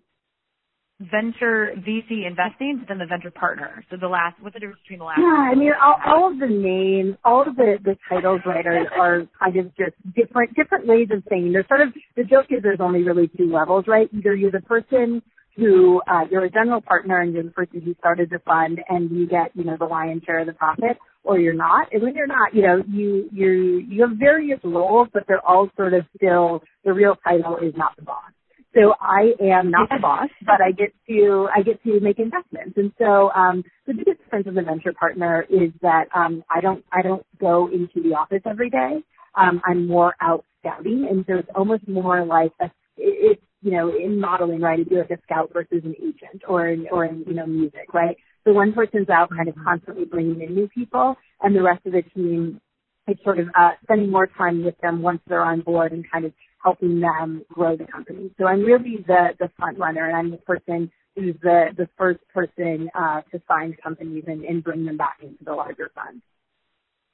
venture 1.10 1.74
VC 1.78 2.28
investing 2.28 2.86
than 2.88 3.00
the 3.00 3.06
venture 3.06 3.32
partner. 3.32 3.84
So 3.90 3.98
the 3.98 4.08
last, 4.08 4.36
what's 4.42 4.54
the 4.54 4.60
difference 4.60 4.82
between 4.84 5.00
the 5.00 5.06
last? 5.06 5.20
Yeah, 5.20 5.50
I 5.52 5.56
mean, 5.56 5.72
all, 5.82 5.98
all 6.06 6.32
of 6.32 6.40
the 6.40 6.48
names, 6.48 7.18
all 7.26 7.42
of 7.48 7.56
the, 7.56 7.78
the 7.84 7.98
titles, 8.08 8.42
right, 8.46 8.66
are, 8.66 8.88
are 9.00 9.28
kind 9.40 9.58
of 9.58 9.76
just 9.76 9.96
different, 10.16 10.56
different 10.56 10.86
ways 10.88 11.08
of 11.12 11.24
saying. 11.30 11.52
There's 11.52 11.68
sort 11.68 11.82
of, 11.82 11.90
the 12.16 12.24
joke 12.24 12.48
is 12.50 12.62
there's 12.62 12.80
only 12.80 13.04
really 13.04 13.30
two 13.36 13.52
levels, 13.52 13.86
right? 13.88 14.10
Either 14.14 14.36
you're 14.36 14.52
the 14.52 14.62
person 14.62 15.22
who, 15.58 16.02
uh, 16.08 16.26
you're 16.30 16.46
a 16.46 16.52
general 16.52 16.82
partner 16.82 17.20
and 17.20 17.34
you're 17.34 17.44
the 17.44 17.52
person 17.52 17.82
who 17.82 17.96
started 17.96 18.30
the 18.30 18.40
fund 18.40 18.80
and 18.88 19.10
you 19.12 19.28
get, 19.28 19.52
you 19.56 19.64
know, 19.64 19.78
the 19.78 19.86
lion's 19.86 20.24
share 20.24 20.40
of 20.40 20.48
the 20.48 20.54
profit, 20.54 20.98
or 21.24 21.40
you're 21.40 21.54
not. 21.54 21.88
And 21.92 22.04
when 22.04 22.16
you're 22.16 22.28
not, 22.28 22.54
you 22.54 22.62
know, 22.62 22.84
you, 22.88 23.30
you, 23.34 23.86
you 23.90 24.02
have 24.08 24.18
various 24.18 24.60
roles, 24.64 25.10
but 25.14 25.24
they're 25.28 25.46
all 25.46 25.70
sort 25.76 25.94
of 25.94 26.06
still, 26.16 26.64
the 26.86 26.94
real 26.94 27.16
title 27.24 27.58
is 27.58 27.74
not 27.76 27.96
the 27.98 28.04
boss. 28.04 28.32
So 28.76 28.94
I 29.02 29.34
am 29.42 29.72
not 29.72 29.90
the 29.90 30.00
boss, 30.02 30.30
but 30.46 30.62
I 30.62 30.72
get 30.72 30.94
to 31.10 31.50
I 31.56 31.64
get 31.64 31.84
to 31.84 32.00
make 32.02 32.20
investments. 32.20 32.74
And 32.78 32.92
so 33.00 33.32
um, 33.36 33.64
the 33.88 33.94
biggest 33.94 34.20
difference 34.24 34.48
as 34.48 34.58
a 34.58 34.64
venture 34.64 34.94
partner 34.94 35.46
is 35.50 35.72
that 35.82 36.06
um, 36.16 36.44
I 36.50 36.62
don't 36.62 36.86
I 36.92 37.02
don't 37.02 37.26
go 37.40 37.70
into 37.74 38.04
the 38.08 38.16
office 38.16 38.44
every 38.50 38.70
day. 38.70 39.04
Um, 39.36 39.62
I'm 39.66 39.88
more 39.88 40.16
out 40.22 40.46
scouting, 40.62 41.08
and 41.10 41.26
so 41.28 41.40
it's 41.40 41.50
almost 41.56 41.88
more 41.88 42.26
like 42.26 42.52
a 42.62 42.72
it's 42.98 43.42
you 43.62 43.72
know 43.72 43.90
in 43.90 44.20
modeling 44.20 44.62
right, 44.62 44.80
it'd 44.80 44.90
be 44.90 44.98
like 44.98 45.12
a 45.12 45.22
scout 45.24 45.52
versus 45.54 45.82
an 45.86 45.96
agent, 46.00 46.44
or 46.48 46.68
in, 46.70 46.88
or 46.92 47.06
in 47.06 47.26
you 47.28 47.34
know 47.36 47.48
music, 47.48 47.94
right? 47.94 48.18
So 48.46 48.54
one 48.54 48.74
person's 48.74 49.10
out 49.10 49.30
kind 49.32 49.50
of 49.50 49.56
constantly 49.64 50.06
bringing 50.06 50.42
in 50.42 50.56
new 50.56 50.68
people, 50.70 51.16
and 51.42 51.56
the 51.56 51.64
rest 51.64 51.86
of 51.88 51.94
the 51.94 52.04
team 52.16 52.62
is 53.08 53.18
sort 53.24 53.40
of 53.40 53.48
uh, 53.60 53.72
spending 53.84 54.12
more 54.12 54.28
time 54.28 54.64
with 54.66 54.78
them 54.82 55.02
once 55.02 55.22
they're 55.28 55.44
on 55.44 55.62
board 55.62 55.94
and 55.94 56.06
kind 56.12 56.26
of 56.26 56.34
helping 56.64 57.00
them 57.00 57.44
grow 57.52 57.76
the 57.76 57.86
company. 57.86 58.32
So 58.38 58.46
I'm 58.46 58.62
really 58.62 59.04
the, 59.08 59.30
the 59.40 59.50
front 59.58 59.80
runner 59.80 60.08
and 60.08 60.16
I'm 60.16 60.32
the 60.32 60.38
person 60.38 60.92
who's 61.16 61.36
the, 61.42 61.68
the 61.76 61.90
first 61.98 62.20
person 62.34 62.90
uh, 62.98 63.22
to 63.32 63.40
find 63.48 63.76
companies 63.82 64.24
and, 64.28 64.44
and 64.44 64.64
bring 64.64 64.86
them 64.86 64.98
back 64.98 65.18
into 65.22 65.44
the 65.44 65.54
larger 65.54 65.92
fund. 65.94 66.22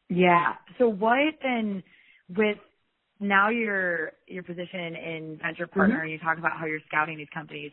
Yeah. 0.09 0.53
So 0.77 0.87
what 0.87 1.17
then 1.41 1.83
with 2.35 2.57
now 3.19 3.49
your 3.49 4.11
your 4.27 4.43
position 4.43 4.95
in 4.95 5.39
venture 5.41 5.67
partner 5.67 5.99
mm-hmm. 5.99 6.09
you 6.09 6.19
talk 6.19 6.37
about 6.37 6.51
how 6.57 6.65
you're 6.65 6.79
scouting 6.87 7.17
these 7.17 7.27
companies. 7.33 7.71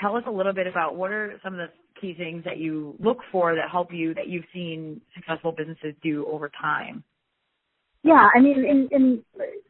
Tell 0.00 0.16
us 0.16 0.24
a 0.26 0.30
little 0.30 0.54
bit 0.54 0.66
about 0.66 0.96
what 0.96 1.10
are 1.10 1.38
some 1.44 1.52
of 1.52 1.58
the 1.58 2.00
key 2.00 2.14
things 2.14 2.44
that 2.44 2.58
you 2.58 2.96
look 2.98 3.18
for 3.30 3.54
that 3.54 3.70
help 3.70 3.92
you 3.92 4.14
that 4.14 4.28
you've 4.28 4.46
seen 4.54 5.00
successful 5.14 5.52
businesses 5.52 5.94
do 6.02 6.26
over 6.26 6.50
time. 6.60 7.04
Yeah, 8.04 8.28
I 8.34 8.40
mean, 8.40 8.64
in, 8.64 8.88
in 8.92 9.22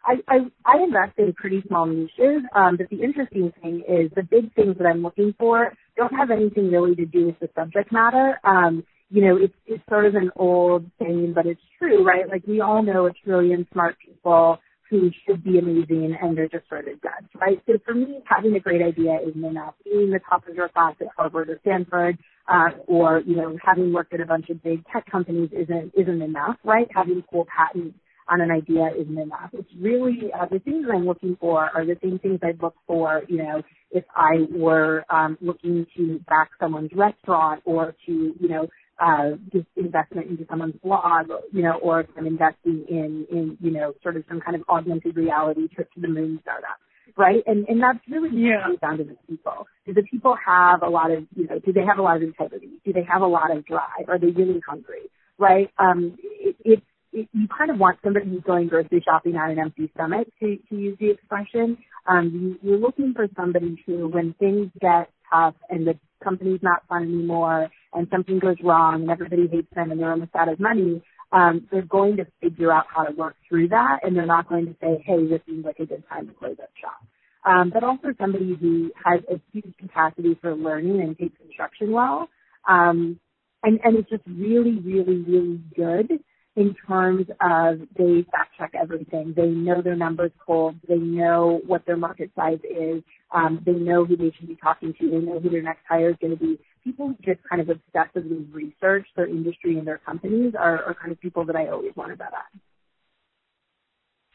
I, 0.05 0.17
I 0.29 0.39
I 0.67 0.83
invest 0.85 1.19
in 1.19 1.33
pretty 1.33 1.63
small 1.67 1.87
niches, 1.87 2.43
um, 2.55 2.77
but 2.77 2.89
the 2.91 3.03
interesting 3.03 3.53
thing 3.63 3.83
is 3.89 4.11
the 4.15 4.23
big 4.23 4.55
things 4.55 4.77
that 4.79 4.87
I'm 4.87 5.03
looking 5.03 5.35
for 5.39 5.73
don't 5.97 6.13
have 6.15 6.31
anything 6.31 6.71
really 6.71 6.95
to 6.97 7.07
do 7.07 7.27
with 7.27 7.39
the 7.41 7.49
subject 7.57 7.91
matter. 7.91 8.39
Um, 8.45 8.85
you 9.11 9.25
know, 9.25 9.37
it's 9.37 9.55
it's 9.67 9.83
sort 9.89 10.05
of 10.05 10.15
an 10.15 10.31
old 10.37 10.85
saying, 11.01 11.33
but 11.35 11.47
it's 11.47 11.61
true, 11.79 12.05
right? 12.05 12.29
Like 12.29 12.47
we 12.47 12.61
all 12.61 12.83
know 12.83 13.07
a 13.07 13.13
trillion 13.25 13.67
smart 13.73 13.97
people 14.05 14.59
who 14.91 15.11
should 15.27 15.43
be 15.45 15.59
amazing 15.59 16.17
and 16.21 16.37
they're 16.37 16.49
just 16.49 16.69
sort 16.69 16.89
of 16.89 16.95
judged, 17.03 17.35
right? 17.41 17.61
So 17.67 17.75
for 17.85 17.95
me, 17.95 18.21
having 18.27 18.55
a 18.57 18.61
great 18.61 18.83
idea 18.83 19.19
isn't 19.27 19.45
enough. 19.45 19.75
Being 19.85 20.11
the 20.11 20.21
top 20.29 20.47
of 20.49 20.55
your 20.55 20.69
class 20.69 20.95
at 21.01 21.09
Harvard 21.17 21.51
or 21.51 21.59
Stanford, 21.63 22.19
uh, 22.49 22.71
or 22.87 23.23
you 23.27 23.37
know, 23.37 23.57
having 23.65 23.93
worked 23.93 24.13
at 24.15 24.21
a 24.21 24.27
bunch 24.27 24.51
of 24.51 24.63
big 24.63 24.85
tech 24.93 25.11
companies 25.11 25.49
isn't 25.53 25.93
isn't 25.97 26.23
enough, 26.23 26.57
right? 26.65 26.87
Having 26.95 27.25
cool 27.33 27.47
patents 27.57 27.97
on 28.29 28.41
an 28.41 28.51
idea 28.51 28.91
isn't 28.99 29.19
enough. 29.19 29.51
It's 29.53 29.71
really 29.79 30.31
uh, 30.39 30.47
the 30.51 30.59
things 30.61 30.87
I'm 30.93 31.07
looking 31.07 31.37
for 31.41 31.71
are 31.75 31.85
the 31.85 31.97
same 32.03 32.19
things 32.19 32.41
I'd 32.43 32.63
look 32.63 32.77
for, 32.87 33.23
you 33.29 33.39
know, 33.39 33.63
if 33.91 34.05
I 34.15 34.47
were 34.51 35.05
um, 35.11 35.37
looking 35.41 35.87
to 35.97 36.21
back 36.29 36.51
someone's 36.61 36.91
restaurant 36.95 37.63
or 37.65 37.95
to, 38.07 38.13
you 38.39 38.49
know, 38.49 38.69
uh, 39.01 39.31
just 39.53 39.67
investment 39.77 40.29
into 40.29 40.47
someone's 40.49 40.75
blog, 40.83 41.29
you 41.53 41.63
know, 41.63 41.79
or 41.83 42.01
if 42.01 42.07
I'm 42.17 42.27
investing 42.27 42.85
in, 42.89 43.27
in, 43.31 43.59
you 43.61 43.71
know, 43.71 43.95
sort 44.03 44.17
of 44.17 44.25
some 44.29 44.41
kind 44.41 44.55
of 44.55 44.63
augmented 44.69 45.17
reality 45.17 45.69
trip 45.69 45.91
to 45.95 46.01
the 46.01 46.09
moon 46.09 46.39
startup, 46.43 46.79
right? 47.17 47.43
And 47.47 47.67
and 47.69 47.83
that's 47.83 47.99
really 48.09 48.31
yeah. 48.33 48.63
comes 48.63 48.79
down 48.81 48.99
to 48.99 49.05
the 49.05 49.17
people. 49.29 49.67
Do 49.87 49.95
the 49.95 50.03
people 50.03 50.37
have 50.47 50.83
a 50.83 50.89
lot 50.89 51.11
of, 51.11 51.25
you 51.35 51.47
know, 51.47 51.59
do 51.59 51.73
they 51.73 51.85
have 51.85 51.99
a 51.99 52.03
lot 52.03 52.17
of 52.17 52.23
integrity? 52.23 52.73
Do 52.85 52.93
they 52.93 53.05
have 53.11 53.23
a 53.23 53.27
lot 53.27 53.51
of 53.51 53.65
drive? 53.65 54.09
Are 54.09 54.19
they 54.19 54.29
really 54.29 54.61
hungry? 54.69 55.11
Right? 55.39 55.71
Um, 55.79 56.19
it, 56.23 56.57
it's 56.65 56.83
you 57.13 57.49
kind 57.57 57.71
of 57.71 57.79
want 57.79 57.99
somebody 58.05 58.29
who's 58.29 58.43
going 58.43 58.69
grocery 58.69 59.03
shopping 59.05 59.37
on 59.37 59.51
an 59.51 59.59
empty 59.59 59.91
stomach 59.95 60.29
to, 60.41 60.57
to 60.69 60.77
use 60.77 60.97
the 61.01 61.11
expression. 61.11 61.77
Um, 62.07 62.59
you, 62.63 62.71
you're 62.71 62.79
looking 62.79 63.13
for 63.15 63.27
somebody 63.37 63.83
who, 63.87 64.09
when 64.09 64.35
things 64.35 64.71
get 64.81 65.11
tough 65.33 65.55
and 65.69 65.87
the 65.87 65.99
company's 66.23 66.61
not 66.63 66.87
fun 66.89 67.03
anymore 67.03 67.69
and 67.93 68.07
something 68.11 68.39
goes 68.39 68.57
wrong 68.63 69.03
and 69.03 69.11
everybody 69.11 69.49
hates 69.49 69.69
them 69.75 69.91
and 69.91 70.01
they're 70.01 70.11
almost 70.11 70.35
out 70.35 70.49
of 70.49 70.61
money, 70.61 71.03
um, 71.33 71.67
they're 71.71 71.83
going 71.83 72.17
to 72.17 72.27
figure 72.41 72.73
out 72.73 72.85
how 72.89 73.05
to 73.05 73.13
work 73.13 73.37
through 73.49 73.69
that 73.69 74.01
and 74.03 74.17
they're 74.17 74.27
not 74.27 74.49
going 74.49 74.67
to 74.67 74.77
say, 74.81 75.03
hey, 75.05 75.27
this 75.27 75.41
seems 75.47 75.65
like 75.65 75.79
a 75.79 75.87
good 75.87 76.05
time 76.09 76.27
to 76.29 76.35
close 76.35 76.57
up 76.63 76.71
shop. 76.81 77.01
Um, 77.45 77.71
but 77.73 77.83
also 77.83 78.09
somebody 78.21 78.57
who 78.61 78.93
has 79.05 79.21
a 79.31 79.41
huge 79.53 79.75
capacity 79.79 80.37
for 80.41 80.55
learning 80.55 81.01
and 81.01 81.17
takes 81.17 81.41
instruction 81.45 81.91
well. 81.91 82.29
Um, 82.69 83.19
and, 83.63 83.81
and 83.83 83.97
it's 83.97 84.11
just 84.11 84.23
really, 84.27 84.79
really, 84.79 85.19
really 85.19 85.61
good 85.75 86.21
in 86.61 86.75
terms 86.87 87.27
of 87.41 87.81
they 87.97 88.23
fact 88.31 88.51
check 88.59 88.73
everything. 88.79 89.33
They 89.35 89.47
know 89.47 89.81
their 89.81 89.97
numbers 89.97 90.31
cold. 90.47 90.77
They 90.87 90.99
know 90.99 91.63
what 91.67 91.87
their 91.87 91.97
market 91.97 92.31
size 92.37 92.59
is. 92.65 93.03
Um, 93.35 93.63
they 93.65 93.73
know 93.73 94.05
who 94.05 94.15
they 94.15 94.31
should 94.37 94.47
be 94.47 94.59
talking 94.63 94.93
to. 95.01 95.11
They 95.11 95.19
know 95.19 95.41
who 95.41 95.49
their 95.49 95.63
next 95.63 95.85
hire 95.89 96.11
is 96.11 96.17
going 96.21 96.37
to 96.37 96.39
be. 96.39 96.59
People 96.85 97.09
who 97.09 97.15
just 97.25 97.41
kind 97.49 97.63
of 97.63 97.69
obsessively 97.69 98.47
research 98.53 99.07
their 99.17 99.27
industry 99.27 99.79
and 99.79 99.87
their 99.87 99.99
companies 99.99 100.53
are, 100.59 100.85
are 100.85 100.95
kind 100.95 101.13
of 101.13 101.21
people 101.21 101.47
that 101.47 101.57
I 101.57 101.69
always 101.69 101.93
want 101.97 102.11
to 102.11 102.17
bet 102.17 102.33
on. 102.35 102.61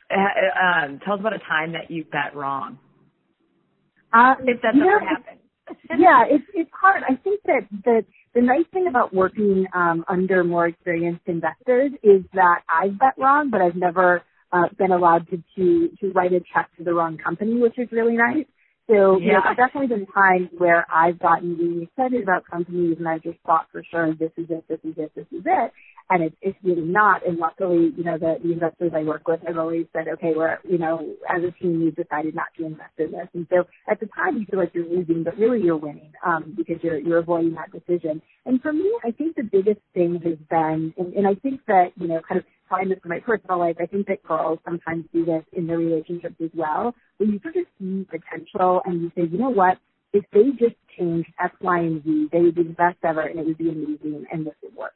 Uh, 0.10 0.94
um, 0.94 1.00
tell 1.05 1.13
us 1.13 1.20
about 1.20 1.34
a 1.34 1.39
time 1.39 1.74
that 1.74 1.91
you 1.91 2.05
bet 2.05 2.36
wrong. 2.36 2.79
Uh, 4.12 4.34
if 4.46 4.62
that's 4.63 4.75
ever 4.75 5.00
happened. 5.00 5.39
yeah, 6.00 6.24
it's 6.27 6.46
it's 6.53 6.70
hard. 6.74 7.03
I 7.08 7.15
think 7.15 7.41
that 7.46 7.67
that 7.84 8.05
the 8.36 8.42
nice 8.42 8.65
thing 8.74 8.88
about 8.88 9.13
working 9.13 9.65
um, 9.74 10.04
under 10.08 10.44
more 10.44 10.68
experienced 10.68 11.24
investors 11.25 11.92
is 12.04 12.22
that 12.34 12.62
I've 12.70 13.00
bet 13.00 13.13
wrong, 13.18 13.50
but 13.50 13.62
I've 13.62 13.75
never 13.75 14.22
uh, 14.51 14.68
been 14.77 14.92
allowed 14.92 15.27
to, 15.30 15.42
to 15.56 15.89
to 16.01 16.12
write 16.12 16.34
a 16.34 16.42
check 16.54 16.70
to 16.77 16.84
the 16.84 16.94
wrong 16.94 17.18
company, 17.18 17.60
which 17.60 17.80
is 17.80 17.88
really 17.92 18.18
nice. 18.18 18.46
So 18.88 19.18
yeah. 19.18 19.25
you 19.25 19.32
know, 19.34 19.39
there's 19.44 19.58
definitely 19.58 19.96
been 19.96 20.06
times 20.06 20.50
where 20.58 20.86
I've 20.94 21.18
gotten 21.18 21.58
really 21.58 21.84
excited 21.84 22.22
about 22.22 22.46
companies 22.46 22.98
and 23.00 23.08
I 23.08 23.18
just 23.18 23.39
thought 23.46 23.68
for 23.72 23.84
sure 23.89 24.13
this 24.13 24.32
is 24.38 24.46
it, 24.50 24.63
this 24.68 24.80
is 24.84 24.94
it, 24.98 25.12
this 25.15 25.25
is 25.32 25.44
it 25.46 25.72
and 26.10 26.24
it's 26.24 26.36
it's 26.42 26.58
really 26.64 26.82
not. 26.84 27.26
And 27.26 27.38
luckily, 27.38 27.92
you 27.98 28.04
know, 28.04 28.18
the, 28.18 28.38
the 28.44 28.54
investors 28.54 28.92
I 28.96 29.04
work 29.04 29.28
with 29.28 29.42
have 29.48 29.58
always 29.58 29.86
said, 29.94 30.08
okay, 30.16 30.34
we're 30.36 30.60
you 30.68 30.78
know, 30.78 31.16
as 31.30 31.44
a 31.44 31.52
team, 31.62 31.84
we've 31.84 31.96
decided 31.96 32.36
not 32.36 32.48
to 32.58 32.66
invest 32.66 32.94
in 32.98 33.12
this. 33.12 33.28
And 33.34 33.48
so 33.50 33.66
at 33.90 34.00
the 34.00 34.08
time, 34.08 34.38
you 34.38 34.46
feel 34.46 34.60
like 34.60 34.72
you're 34.74 34.88
losing, 34.88 35.24
but 35.24 35.38
really 35.38 35.62
you're 35.62 35.78
winning 35.78 36.12
um, 36.26 36.54
because 36.58 36.78
you're 36.84 37.00
you're 37.00 37.20
avoiding 37.20 37.56
that 37.56 37.72
decision. 37.72 38.22
And 38.46 38.62
for 38.62 38.74
me, 38.74 38.92
I 39.04 39.12
think 39.12 39.36
the 39.36 39.44
biggest 39.44 39.82
thing 39.94 40.22
has 40.24 40.38
been, 40.50 40.94
and, 40.98 41.14
and 41.14 41.28
I 41.28 41.36
think 41.36 41.62
that 41.68 41.92
you 41.98 42.08
know, 42.08 42.22
kind 42.28 42.40
of 42.40 42.46
find 42.70 42.92
this 42.92 43.00
in 43.04 43.10
my 43.10 43.20
personal 43.20 43.60
life. 43.60 43.78
I 43.80 43.86
think 43.86 44.08
that 44.08 44.24
girls 44.24 44.60
sometimes 44.66 45.06
do 45.14 45.26
this 45.26 45.44
in 45.54 45.68
their 45.68 45.78
relationships 45.78 46.36
as 46.44 46.50
well, 46.54 46.96
where 47.18 47.30
you 47.30 47.40
sort 47.42 47.56
of 47.56 47.66
see 47.80 48.06
potential 48.10 48.82
and 48.86 49.02
you 49.02 49.12
say, 49.16 49.24
you 49.32 49.38
know 49.38 49.50
what, 49.50 49.78
if 50.14 50.24
they 50.34 50.50
just 50.58 50.76
changed 50.98 51.30
X, 51.44 51.56
Y, 51.62 51.80
and 51.80 52.04
Z, 52.04 52.30
they 52.32 52.42
would 52.42 52.56
be 52.56 52.64
the 52.64 52.70
best 52.74 52.98
ever 53.04 53.22
and 53.22 53.40
it 53.40 53.46
would 53.46 53.58
be 53.58 53.70
amazing 53.70 54.26
and 54.32 54.46
this 54.46 54.54
would 54.63 54.76
work. 54.76 54.94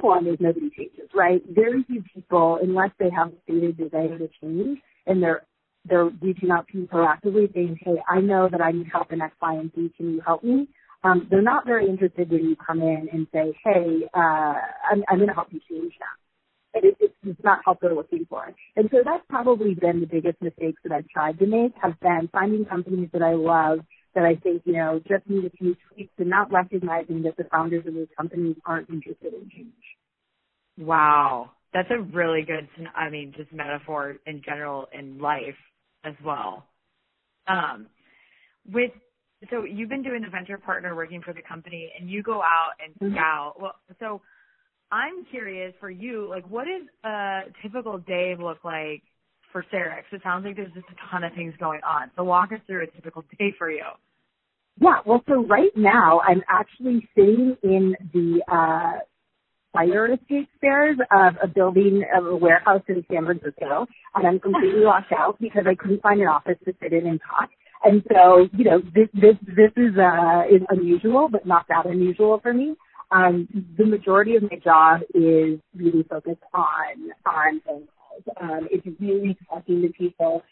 Problem 0.00 0.32
is 0.32 0.40
nobody 0.40 0.70
changes, 0.76 1.10
right? 1.14 1.42
Very 1.50 1.84
few 1.84 2.02
people, 2.14 2.58
unless 2.62 2.90
they 2.98 3.10
have 3.16 3.28
a 3.28 3.36
stated 3.44 3.76
desire 3.78 4.18
to 4.18 4.28
change 4.42 4.78
and 5.06 5.22
they're 5.22 5.44
they're 5.84 6.06
reaching 6.22 6.50
out 6.50 6.68
to 6.68 6.78
you 6.80 6.86
proactively 6.86 7.52
saying, 7.54 7.78
Hey, 7.84 7.96
I 8.08 8.20
know 8.20 8.48
that 8.50 8.60
I 8.60 8.72
need 8.72 8.88
help 8.92 9.12
in 9.12 9.20
X, 9.20 9.34
Y, 9.42 9.54
and 9.54 9.72
Z. 9.74 9.92
Can 9.96 10.14
you 10.14 10.20
help 10.24 10.44
me? 10.44 10.68
Um, 11.04 11.26
they're 11.30 11.42
not 11.42 11.66
very 11.66 11.88
interested 11.88 12.30
when 12.30 12.44
you 12.44 12.56
come 12.56 12.82
in 12.82 13.08
and 13.12 13.26
say, 13.32 13.52
Hey, 13.64 14.02
uh, 14.14 14.54
I'm, 14.92 15.04
I'm 15.08 15.18
going 15.18 15.28
to 15.28 15.34
help 15.34 15.48
you 15.52 15.60
change 15.70 15.94
that. 15.98 16.28
And 16.74 16.84
it, 16.86 16.96
it's, 17.00 17.14
it's 17.24 17.44
not 17.44 17.60
help 17.64 17.80
they're 17.80 17.94
looking 17.94 18.26
for. 18.30 18.52
And 18.76 18.88
so 18.92 18.98
that's 19.04 19.24
probably 19.28 19.74
been 19.74 20.00
the 20.00 20.06
biggest 20.06 20.40
mistakes 20.42 20.80
that 20.84 20.92
I've 20.92 21.08
tried 21.08 21.38
to 21.40 21.46
make 21.46 21.72
have 21.82 21.98
been 22.00 22.28
finding 22.32 22.64
companies 22.64 23.10
that 23.12 23.22
I 23.22 23.34
love 23.34 23.80
that 24.14 24.24
I 24.24 24.36
think, 24.36 24.62
you 24.64 24.74
know, 24.74 25.00
just 25.08 25.28
need 25.28 25.44
a 25.44 25.50
few 25.50 25.76
tweaks 25.88 26.12
and 26.18 26.28
not 26.28 26.52
recognizing 26.52 27.22
that 27.22 27.36
the 27.36 27.44
founders 27.44 27.86
of 27.86 27.94
those 27.94 28.08
companies 28.16 28.56
aren't 28.66 28.90
interested 28.90 29.32
in 29.32 29.50
change. 29.50 29.72
Wow. 30.78 31.50
That's 31.72 31.88
a 31.90 32.00
really 32.00 32.42
good, 32.42 32.68
I 32.94 33.08
mean, 33.08 33.32
just 33.36 33.52
metaphor 33.52 34.16
in 34.26 34.42
general 34.44 34.88
in 34.92 35.18
life 35.18 35.56
as 36.04 36.14
well. 36.24 36.66
Um, 37.46 37.86
with, 38.70 38.90
so 39.50 39.64
you've 39.64 39.88
been 39.88 40.02
doing 40.02 40.22
the 40.22 40.28
venture 40.28 40.58
partner 40.58 40.94
working 40.94 41.22
for 41.22 41.32
the 41.32 41.42
company 41.42 41.90
and 41.98 42.10
you 42.10 42.22
go 42.22 42.42
out 42.42 42.72
and 42.84 42.94
mm-hmm. 42.94 43.14
scout. 43.14 43.54
Well, 43.58 43.74
so 43.98 44.20
I'm 44.90 45.24
curious 45.30 45.72
for 45.80 45.90
you, 45.90 46.28
like 46.28 46.48
what 46.48 46.66
does 46.66 46.86
a 47.02 47.40
typical 47.62 47.98
day 47.98 48.36
look 48.38 48.58
like 48.62 49.02
for 49.52 49.64
Cerex? 49.72 50.02
It 50.10 50.22
sounds 50.22 50.44
like 50.44 50.56
there's 50.56 50.72
just 50.72 50.86
a 50.88 51.10
ton 51.10 51.24
of 51.24 51.32
things 51.34 51.54
going 51.60 51.80
on. 51.86 52.10
So 52.16 52.24
walk 52.24 52.52
us 52.52 52.60
through 52.66 52.84
a 52.84 52.86
typical 52.86 53.22
day 53.38 53.54
for 53.58 53.70
you. 53.70 53.84
Yeah, 54.80 55.00
well, 55.04 55.22
so 55.28 55.44
right 55.46 55.70
now 55.76 56.20
I'm 56.26 56.42
actually 56.48 57.06
sitting 57.14 57.56
in 57.62 57.94
the 58.12 58.40
uh, 58.50 59.00
fire 59.72 60.12
escape 60.12 60.48
stairs 60.58 60.96
of 61.12 61.34
a 61.42 61.46
building 61.46 62.04
of 62.14 62.26
a 62.26 62.36
warehouse 62.36 62.82
in 62.88 63.04
San 63.10 63.24
Francisco, 63.24 63.86
and 64.14 64.26
I'm 64.26 64.40
completely 64.40 64.80
locked 64.80 65.12
out 65.12 65.38
because 65.40 65.64
I 65.68 65.74
couldn't 65.74 66.02
find 66.02 66.20
an 66.20 66.28
office 66.28 66.56
to 66.64 66.72
sit 66.82 66.92
in 66.92 67.06
and 67.06 67.20
talk. 67.20 67.50
And 67.84 68.02
so, 68.12 68.48
you 68.56 68.64
know, 68.64 68.80
this 68.94 69.08
this 69.12 69.36
this 69.42 69.72
is 69.76 69.96
uh 69.98 70.42
is 70.50 70.62
unusual, 70.68 71.28
but 71.30 71.46
not 71.46 71.66
that 71.68 71.86
unusual 71.86 72.38
for 72.40 72.52
me. 72.52 72.74
Um, 73.10 73.46
the 73.76 73.84
majority 73.84 74.36
of 74.36 74.42
my 74.42 74.56
job 74.62 75.00
is 75.14 75.58
really 75.76 76.04
focused 76.08 76.42
on 76.54 77.10
on 77.26 77.60
phone 77.66 77.88
um, 78.42 78.68
it's 78.72 78.86
really 79.00 79.38
talking 79.48 79.82
to 79.82 79.90
people, 79.90 80.42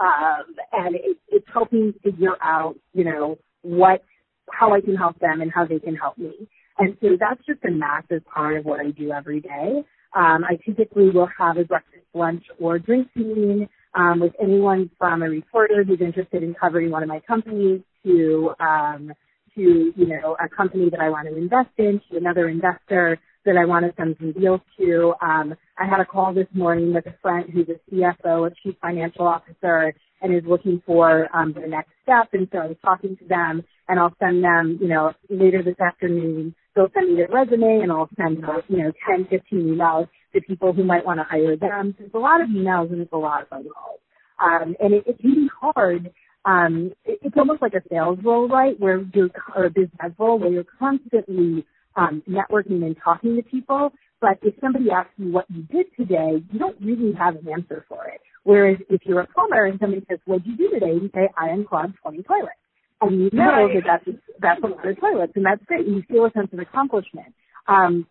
um, 0.00 0.56
and 0.72 0.96
it, 0.96 1.18
it's 1.28 1.46
helping 1.52 1.94
figure 2.04 2.36
out, 2.42 2.76
you 2.94 3.04
know, 3.04 3.38
what, 3.62 4.04
how 4.52 4.74
I 4.74 4.82
can 4.82 4.96
help 4.96 5.18
them 5.20 5.42
and 5.42 5.52
how 5.54 5.66
they 5.66 5.80
can 5.80 5.96
help 5.96 6.18
me. 6.18 6.32
And 6.78 6.96
so 7.02 7.10
that's 7.20 7.44
just 7.46 7.64
a 7.64 7.72
massive 7.72 8.24
part 8.26 8.58
of 8.58 8.66
what 8.66 8.80
I 8.80 8.92
do 8.92 9.12
every 9.12 9.40
day. 9.40 9.84
Um, 10.16 10.44
I 10.44 10.58
typically 10.66 11.10
will 11.10 11.28
have 11.38 11.58
a 11.58 11.64
breakfast, 11.64 12.06
lunch, 12.14 12.44
or 12.60 12.78
drinks 12.80 13.10
meeting 13.16 13.68
um, 13.94 14.20
with 14.20 14.32
anyone 14.42 14.90
from 14.98 15.22
a 15.22 15.30
reporter 15.30 15.84
who's 15.84 16.00
interested 16.00 16.42
in 16.42 16.54
covering 16.54 16.90
one 16.90 17.02
of 17.04 17.10
my 17.10 17.20
companies 17.20 17.82
to 18.04 18.52
um, 18.60 19.12
to 19.56 19.92
you 19.96 20.06
know 20.08 20.36
a 20.42 20.48
company 20.48 20.90
that 20.90 21.00
I 21.00 21.10
want 21.10 21.28
to 21.28 21.36
invest 21.36 21.70
in, 21.78 22.00
to 22.10 22.18
another 22.18 22.48
investor, 22.48 23.18
that 23.44 23.56
I 23.56 23.64
want 23.64 23.86
to 23.86 23.94
send 23.96 24.16
some 24.18 24.32
deals 24.32 24.60
to. 24.78 25.14
Um, 25.22 25.54
I 25.78 25.86
had 25.86 26.00
a 26.00 26.04
call 26.04 26.34
this 26.34 26.46
morning 26.52 26.92
with 26.94 27.06
a 27.06 27.14
friend 27.22 27.46
who's 27.52 27.68
a 27.68 27.94
CFO, 27.94 28.50
a 28.50 28.54
chief 28.62 28.76
financial 28.80 29.26
officer, 29.26 29.94
and 30.22 30.34
is 30.34 30.42
looking 30.46 30.82
for 30.86 31.28
um, 31.34 31.52
the 31.52 31.66
next 31.66 31.90
step. 32.02 32.28
And 32.32 32.48
so 32.52 32.58
I 32.58 32.66
was 32.66 32.76
talking 32.84 33.16
to 33.16 33.24
them, 33.26 33.64
and 33.88 33.98
I'll 33.98 34.14
send 34.20 34.44
them, 34.44 34.78
you 34.80 34.88
know, 34.88 35.12
later 35.30 35.62
this 35.62 35.80
afternoon. 35.80 36.54
They'll 36.76 36.90
send 36.94 37.10
me 37.10 37.16
their 37.16 37.28
resume, 37.28 37.80
and 37.82 37.90
I'll 37.90 38.10
send 38.16 38.38
about, 38.38 38.64
you 38.68 38.78
know, 38.78 38.92
10, 39.08 39.26
15 39.30 39.58
emails 39.76 40.08
to 40.34 40.40
people 40.42 40.72
who 40.72 40.84
might 40.84 41.04
want 41.04 41.20
to 41.20 41.24
hire 41.24 41.56
them. 41.56 41.94
So 41.98 42.04
it's 42.04 42.14
a 42.14 42.18
lot 42.18 42.40
of 42.40 42.48
emails, 42.48 42.92
and 42.92 43.00
it's 43.00 43.12
a 43.12 43.16
lot 43.16 43.42
of 43.42 43.48
phone 43.48 43.64
calls. 43.64 44.00
Um, 44.42 44.76
and 44.80 44.94
it, 44.94 45.04
it's 45.06 45.24
really 45.24 45.50
hard 45.60 46.10
um, 46.44 46.92
it, 47.04 47.18
it's 47.22 47.36
almost 47.36 47.62
like 47.62 47.74
a 47.74 47.82
sales 47.90 48.18
role, 48.24 48.48
right? 48.48 48.78
Where 48.80 49.04
you're, 49.14 49.30
or 49.54 49.66
a 49.66 49.70
business 49.70 50.12
role 50.18 50.38
where 50.38 50.50
you're 50.50 50.64
constantly 50.78 51.66
um, 51.96 52.22
networking 52.28 52.84
and 52.84 52.96
talking 53.02 53.36
to 53.36 53.42
people. 53.42 53.92
But 54.20 54.38
if 54.42 54.54
somebody 54.60 54.90
asks 54.90 55.12
you 55.16 55.32
what 55.32 55.46
you 55.50 55.62
did 55.62 55.86
today, 55.96 56.42
you 56.52 56.58
don't 56.58 56.76
really 56.80 57.12
have 57.14 57.36
an 57.36 57.48
answer 57.48 57.84
for 57.88 58.06
it. 58.06 58.20
Whereas 58.44 58.78
if 58.88 59.02
you're 59.04 59.20
a 59.20 59.26
plumber 59.26 59.64
and 59.66 59.78
somebody 59.80 60.04
says, 60.08 60.18
what 60.24 60.44
did 60.44 60.58
you 60.58 60.68
do 60.68 60.74
today? 60.74 60.92
You 60.92 61.10
say, 61.14 61.28
I 61.36 61.48
unclogged 61.48 61.96
20 62.02 62.22
toilets. 62.22 62.52
And 63.00 63.18
you 63.18 63.30
know 63.32 63.44
right. 63.44 63.74
that 63.74 64.02
that's, 64.04 64.18
that's 64.40 64.62
a 64.62 64.66
lot 64.66 64.86
of 64.86 65.00
toilets 65.00 65.32
and 65.36 65.44
that's 65.44 65.64
great. 65.64 65.86
And 65.86 65.96
You 65.96 66.02
feel 66.08 66.26
a 66.26 66.30
sense 66.32 66.48
of 66.52 66.58
accomplishment. 66.58 67.34
Um, 67.66 68.06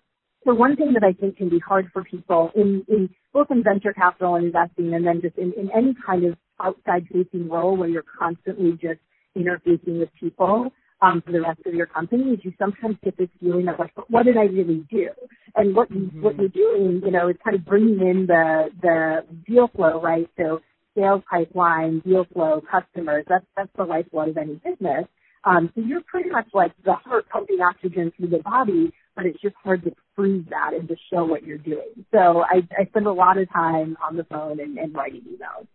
so 0.45 0.53
one 0.53 0.75
thing 0.75 0.93
that 0.93 1.03
I 1.03 1.13
think 1.13 1.37
can 1.37 1.49
be 1.49 1.59
hard 1.59 1.89
for 1.93 2.03
people 2.03 2.51
in, 2.55 2.83
in 2.87 3.09
both 3.33 3.51
in 3.51 3.63
venture 3.63 3.93
capital 3.93 4.35
and 4.35 4.45
investing 4.45 4.93
and 4.93 5.05
then 5.05 5.21
just 5.21 5.37
in, 5.37 5.53
in 5.53 5.69
any 5.75 5.95
kind 6.05 6.25
of 6.25 6.37
outside 6.59 7.07
facing 7.11 7.49
role 7.49 7.77
where 7.77 7.89
you're 7.89 8.05
constantly 8.17 8.71
just 8.71 8.99
interfacing 9.37 9.99
with 9.99 10.09
people 10.19 10.71
um, 11.01 11.21
for 11.25 11.31
the 11.31 11.41
rest 11.41 11.61
of 11.65 11.73
your 11.73 11.85
company 11.85 12.33
is 12.33 12.39
you 12.43 12.53
sometimes 12.59 12.97
get 13.03 13.17
this 13.17 13.29
feeling 13.39 13.67
of 13.67 13.79
like, 13.79 13.93
what 14.09 14.25
did 14.25 14.37
I 14.37 14.43
really 14.43 14.85
do? 14.91 15.09
And 15.55 15.75
what 15.75 15.89
you, 15.91 16.01
mm-hmm. 16.01 16.21
what 16.21 16.37
you're 16.37 16.49
doing, 16.49 17.01
you 17.03 17.11
know, 17.11 17.29
is 17.29 17.35
kind 17.43 17.55
of 17.55 17.65
bringing 17.65 17.99
in 17.99 18.27
the 18.27 18.69
the 18.81 19.25
deal 19.47 19.69
flow, 19.69 20.01
right? 20.01 20.29
So 20.37 20.61
sales 20.95 21.23
pipeline, 21.29 21.99
deal 21.99 22.25
flow, 22.33 22.61
customers. 22.69 23.25
That's 23.27 23.45
that's 23.55 23.71
the 23.77 23.83
lifeblood 23.83 24.29
of 24.29 24.37
any 24.37 24.55
business. 24.55 25.05
Um, 25.45 25.71
so 25.73 25.81
you're 25.81 26.01
pretty 26.01 26.29
much 26.29 26.47
like 26.53 26.73
the 26.83 26.93
heart 26.93 27.27
pumping 27.29 27.61
oxygen 27.61 28.11
through 28.17 28.27
the 28.27 28.39
body, 28.39 28.91
but 29.15 29.25
it's 29.25 29.39
just 29.41 29.55
hard 29.63 29.83
to 29.85 29.91
prove 30.15 30.45
that 30.49 30.73
and 30.73 30.87
to 30.89 30.95
show 31.11 31.23
what 31.23 31.43
you're 31.43 31.57
doing. 31.57 32.05
So 32.11 32.43
I, 32.43 32.67
I 32.77 32.85
spend 32.89 33.07
a 33.07 33.13
lot 33.13 33.37
of 33.37 33.49
time 33.51 33.95
on 34.05 34.17
the 34.17 34.25
phone 34.25 34.59
and, 34.59 34.77
and 34.77 34.93
writing 34.93 35.21
emails. 35.21 35.67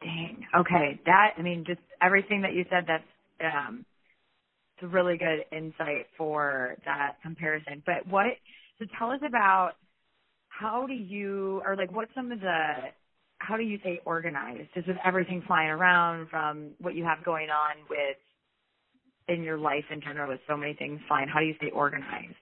Dang. 0.00 0.46
Okay. 0.56 1.00
That 1.06 1.34
I 1.36 1.42
mean, 1.42 1.64
just 1.66 1.80
everything 2.00 2.42
that 2.42 2.54
you 2.54 2.64
said. 2.70 2.84
That's 2.86 3.04
um, 3.40 3.84
it's 4.76 4.84
a 4.84 4.88
really 4.88 5.16
good 5.16 5.44
insight 5.52 6.06
for 6.18 6.76
that 6.84 7.16
comparison. 7.22 7.82
But 7.86 8.06
what, 8.08 8.26
so 8.78 8.84
tell 8.98 9.10
us 9.10 9.20
about 9.26 9.72
how 10.48 10.86
do 10.86 10.94
you, 10.94 11.62
or 11.64 11.76
like, 11.76 11.92
what's 11.92 12.14
some 12.14 12.30
of 12.30 12.40
the, 12.40 12.72
how 13.38 13.56
do 13.56 13.62
you 13.62 13.78
stay 13.80 14.00
organized? 14.04 14.68
Just 14.74 14.88
with 14.88 14.96
everything 15.04 15.42
flying 15.46 15.70
around 15.70 16.28
from 16.28 16.70
what 16.80 16.94
you 16.94 17.04
have 17.04 17.24
going 17.24 17.48
on 17.48 17.76
with 17.88 18.16
in 19.28 19.42
your 19.42 19.58
life 19.58 19.84
in 19.90 20.00
general 20.00 20.28
with 20.28 20.40
so 20.48 20.56
many 20.56 20.74
things 20.74 21.00
flying, 21.08 21.28
how 21.28 21.40
do 21.40 21.46
you 21.46 21.54
stay 21.56 21.70
organized? 21.70 22.36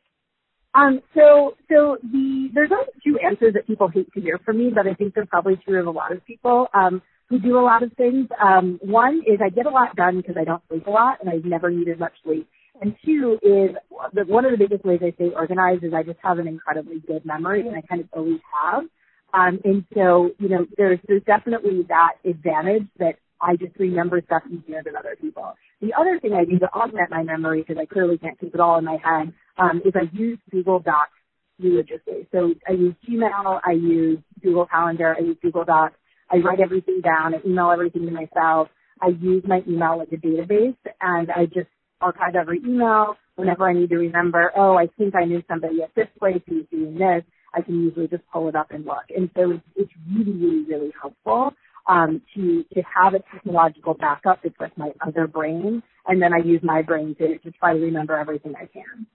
Um, 0.74 1.00
so, 1.14 1.54
so 1.68 1.98
the, 2.02 2.48
there's 2.52 2.70
only 2.72 2.92
two 3.04 3.16
answers 3.24 3.54
that 3.54 3.66
people 3.66 3.88
hate 3.88 4.12
to 4.12 4.20
hear 4.20 4.40
from 4.44 4.58
me, 4.58 4.72
but 4.74 4.88
I 4.88 4.94
think 4.94 5.14
they're 5.14 5.26
probably 5.26 5.56
true 5.64 5.80
of 5.80 5.86
a 5.86 5.90
lot 5.90 6.10
of 6.10 6.24
people, 6.24 6.66
um, 6.74 7.00
who 7.28 7.38
do 7.38 7.58
a 7.58 7.62
lot 7.62 7.82
of 7.82 7.92
things. 7.94 8.28
Um, 8.42 8.78
one 8.82 9.22
is 9.26 9.40
I 9.44 9.48
get 9.48 9.66
a 9.66 9.70
lot 9.70 9.96
done 9.96 10.18
because 10.18 10.36
I 10.38 10.44
don't 10.44 10.62
sleep 10.68 10.86
a 10.86 10.90
lot 10.90 11.18
and 11.20 11.30
I've 11.30 11.44
never 11.44 11.70
needed 11.70 11.98
much 11.98 12.12
sleep. 12.22 12.48
And 12.80 12.94
two 13.04 13.38
is 13.42 13.76
the, 14.12 14.24
one 14.24 14.44
of 14.44 14.50
the 14.50 14.58
biggest 14.58 14.84
ways 14.84 15.00
I 15.02 15.12
stay 15.12 15.30
organized 15.34 15.84
is 15.84 15.94
I 15.94 16.02
just 16.02 16.18
have 16.22 16.38
an 16.38 16.48
incredibly 16.48 17.00
good 17.00 17.24
memory 17.24 17.66
and 17.66 17.76
I 17.76 17.82
kind 17.82 18.00
of 18.00 18.08
always 18.12 18.40
have. 18.62 18.84
Um, 19.32 19.60
and 19.64 19.84
so, 19.94 20.30
you 20.38 20.48
know, 20.48 20.66
there's, 20.76 20.98
there's 21.08 21.22
definitely 21.24 21.84
that 21.88 22.14
advantage 22.24 22.86
that 22.98 23.16
I 23.40 23.56
just 23.56 23.76
remember 23.78 24.20
stuff 24.24 24.42
easier 24.48 24.82
than 24.84 24.96
other 24.96 25.16
people. 25.20 25.54
The 25.80 25.92
other 25.98 26.18
thing 26.20 26.32
I 26.32 26.44
do 26.44 26.58
to 26.60 26.72
augment 26.72 27.10
my 27.10 27.22
memory, 27.22 27.62
because 27.66 27.80
I 27.80 27.86
clearly 27.86 28.16
can't 28.18 28.38
keep 28.38 28.54
it 28.54 28.60
all 28.60 28.78
in 28.78 28.84
my 28.84 28.98
head, 29.02 29.32
um, 29.58 29.82
is 29.84 29.92
I 29.94 30.08
use 30.12 30.38
Google 30.50 30.78
Docs 30.80 31.10
religiously. 31.58 32.26
So 32.32 32.54
I 32.68 32.72
use 32.72 32.94
Gmail, 33.08 33.60
I 33.64 33.72
use 33.72 34.18
Google 34.42 34.66
Calendar, 34.66 35.16
I 35.18 35.22
use 35.22 35.36
Google 35.42 35.64
Docs. 35.64 35.96
I 36.30 36.36
write 36.38 36.60
everything 36.60 37.00
down, 37.02 37.34
I 37.34 37.38
email 37.46 37.70
everything 37.70 38.06
to 38.06 38.12
myself. 38.12 38.68
I 39.00 39.08
use 39.08 39.42
my 39.46 39.62
email 39.68 39.98
like 39.98 40.12
a 40.12 40.16
database, 40.16 40.76
and 41.00 41.30
I 41.30 41.46
just 41.46 41.68
archive 42.00 42.36
every 42.36 42.58
email 42.58 43.16
whenever 43.36 43.68
I 43.68 43.72
need 43.72 43.90
to 43.90 43.96
remember, 43.96 44.52
oh, 44.56 44.76
I 44.76 44.86
think 44.98 45.14
I 45.14 45.24
knew 45.24 45.42
somebody 45.48 45.82
at 45.82 45.94
this 45.94 46.06
place 46.18 46.40
who's 46.46 46.66
doing 46.70 46.94
this. 46.94 47.24
I 47.52 47.62
can 47.62 47.82
usually 47.82 48.08
just 48.08 48.22
pull 48.32 48.48
it 48.48 48.56
up 48.56 48.70
and 48.70 48.84
look. 48.84 49.04
And 49.14 49.30
so 49.36 49.52
it's, 49.52 49.62
it's 49.76 49.92
really, 50.12 50.32
really, 50.32 50.64
really 50.64 50.92
helpful 51.00 51.52
um, 51.86 52.22
to 52.34 52.64
to 52.74 52.82
have 52.82 53.14
a 53.14 53.20
technological 53.32 53.94
backup 53.94 54.40
that's 54.42 54.58
like 54.58 54.76
my 54.78 54.90
other 55.06 55.26
brain, 55.26 55.82
and 56.06 56.22
then 56.22 56.32
I 56.32 56.38
use 56.38 56.60
my 56.62 56.82
brain 56.82 57.14
to 57.18 57.38
to 57.38 57.50
try 57.52 57.74
to 57.74 57.80
remember 57.80 58.16
everything 58.16 58.54
I 58.56 58.66
can. 58.66 59.06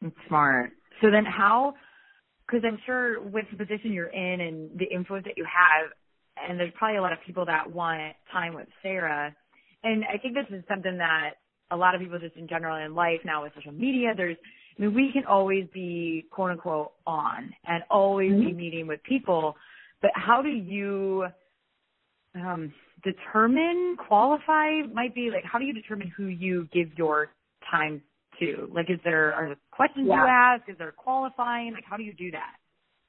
That's 0.00 0.14
smart. 0.28 0.72
So 1.00 1.10
then, 1.10 1.24
how? 1.24 1.74
Because 2.46 2.64
I'm 2.66 2.78
sure 2.84 3.20
with 3.22 3.46
the 3.50 3.56
position 3.56 3.92
you're 3.92 4.08
in 4.08 4.40
and 4.40 4.78
the 4.78 4.84
influence 4.84 5.24
that 5.24 5.38
you 5.38 5.44
have, 5.44 5.90
and 6.48 6.58
there's 6.58 6.72
probably 6.76 6.98
a 6.98 7.02
lot 7.02 7.12
of 7.12 7.18
people 7.26 7.46
that 7.46 7.72
want 7.72 8.14
time 8.32 8.54
with 8.54 8.68
Sarah, 8.82 9.34
and 9.82 10.04
I 10.04 10.18
think 10.18 10.34
this 10.34 10.46
is 10.50 10.64
something 10.68 10.98
that 10.98 11.34
a 11.70 11.76
lot 11.76 11.94
of 11.94 12.00
people 12.00 12.18
just 12.18 12.36
in 12.36 12.48
general 12.48 12.84
in 12.84 12.94
life 12.94 13.20
now 13.24 13.42
with 13.42 13.52
social 13.54 13.72
media, 13.72 14.12
there's 14.16 14.36
I 14.78 14.82
mean, 14.82 14.94
we 14.94 15.10
can 15.12 15.24
always 15.26 15.66
be 15.72 16.26
quote 16.30 16.50
unquote 16.50 16.92
on 17.06 17.52
and 17.66 17.82
always 17.90 18.32
mm-hmm. 18.32 18.46
be 18.46 18.52
meeting 18.52 18.86
with 18.86 19.02
people, 19.02 19.54
but 20.00 20.10
how 20.14 20.42
do 20.42 20.48
you 20.48 21.26
um, 22.34 22.72
determine, 23.04 23.96
qualify 24.08 24.82
might 24.92 25.14
be 25.14 25.30
like, 25.32 25.44
how 25.44 25.58
do 25.58 25.64
you 25.64 25.74
determine 25.74 26.12
who 26.16 26.26
you 26.26 26.68
give 26.72 26.88
your 26.96 27.30
time 27.70 28.02
to? 28.40 28.68
Like, 28.74 28.88
is 28.88 28.98
there, 29.04 29.32
are 29.34 29.46
there 29.48 29.56
questions 29.70 30.06
yeah. 30.08 30.22
you 30.22 30.28
ask? 30.28 30.68
Is 30.68 30.78
there 30.78 30.92
qualifying? 30.92 31.72
Like, 31.74 31.84
how 31.88 31.96
do 31.96 32.02
you 32.02 32.14
do 32.14 32.30
that? 32.32 32.56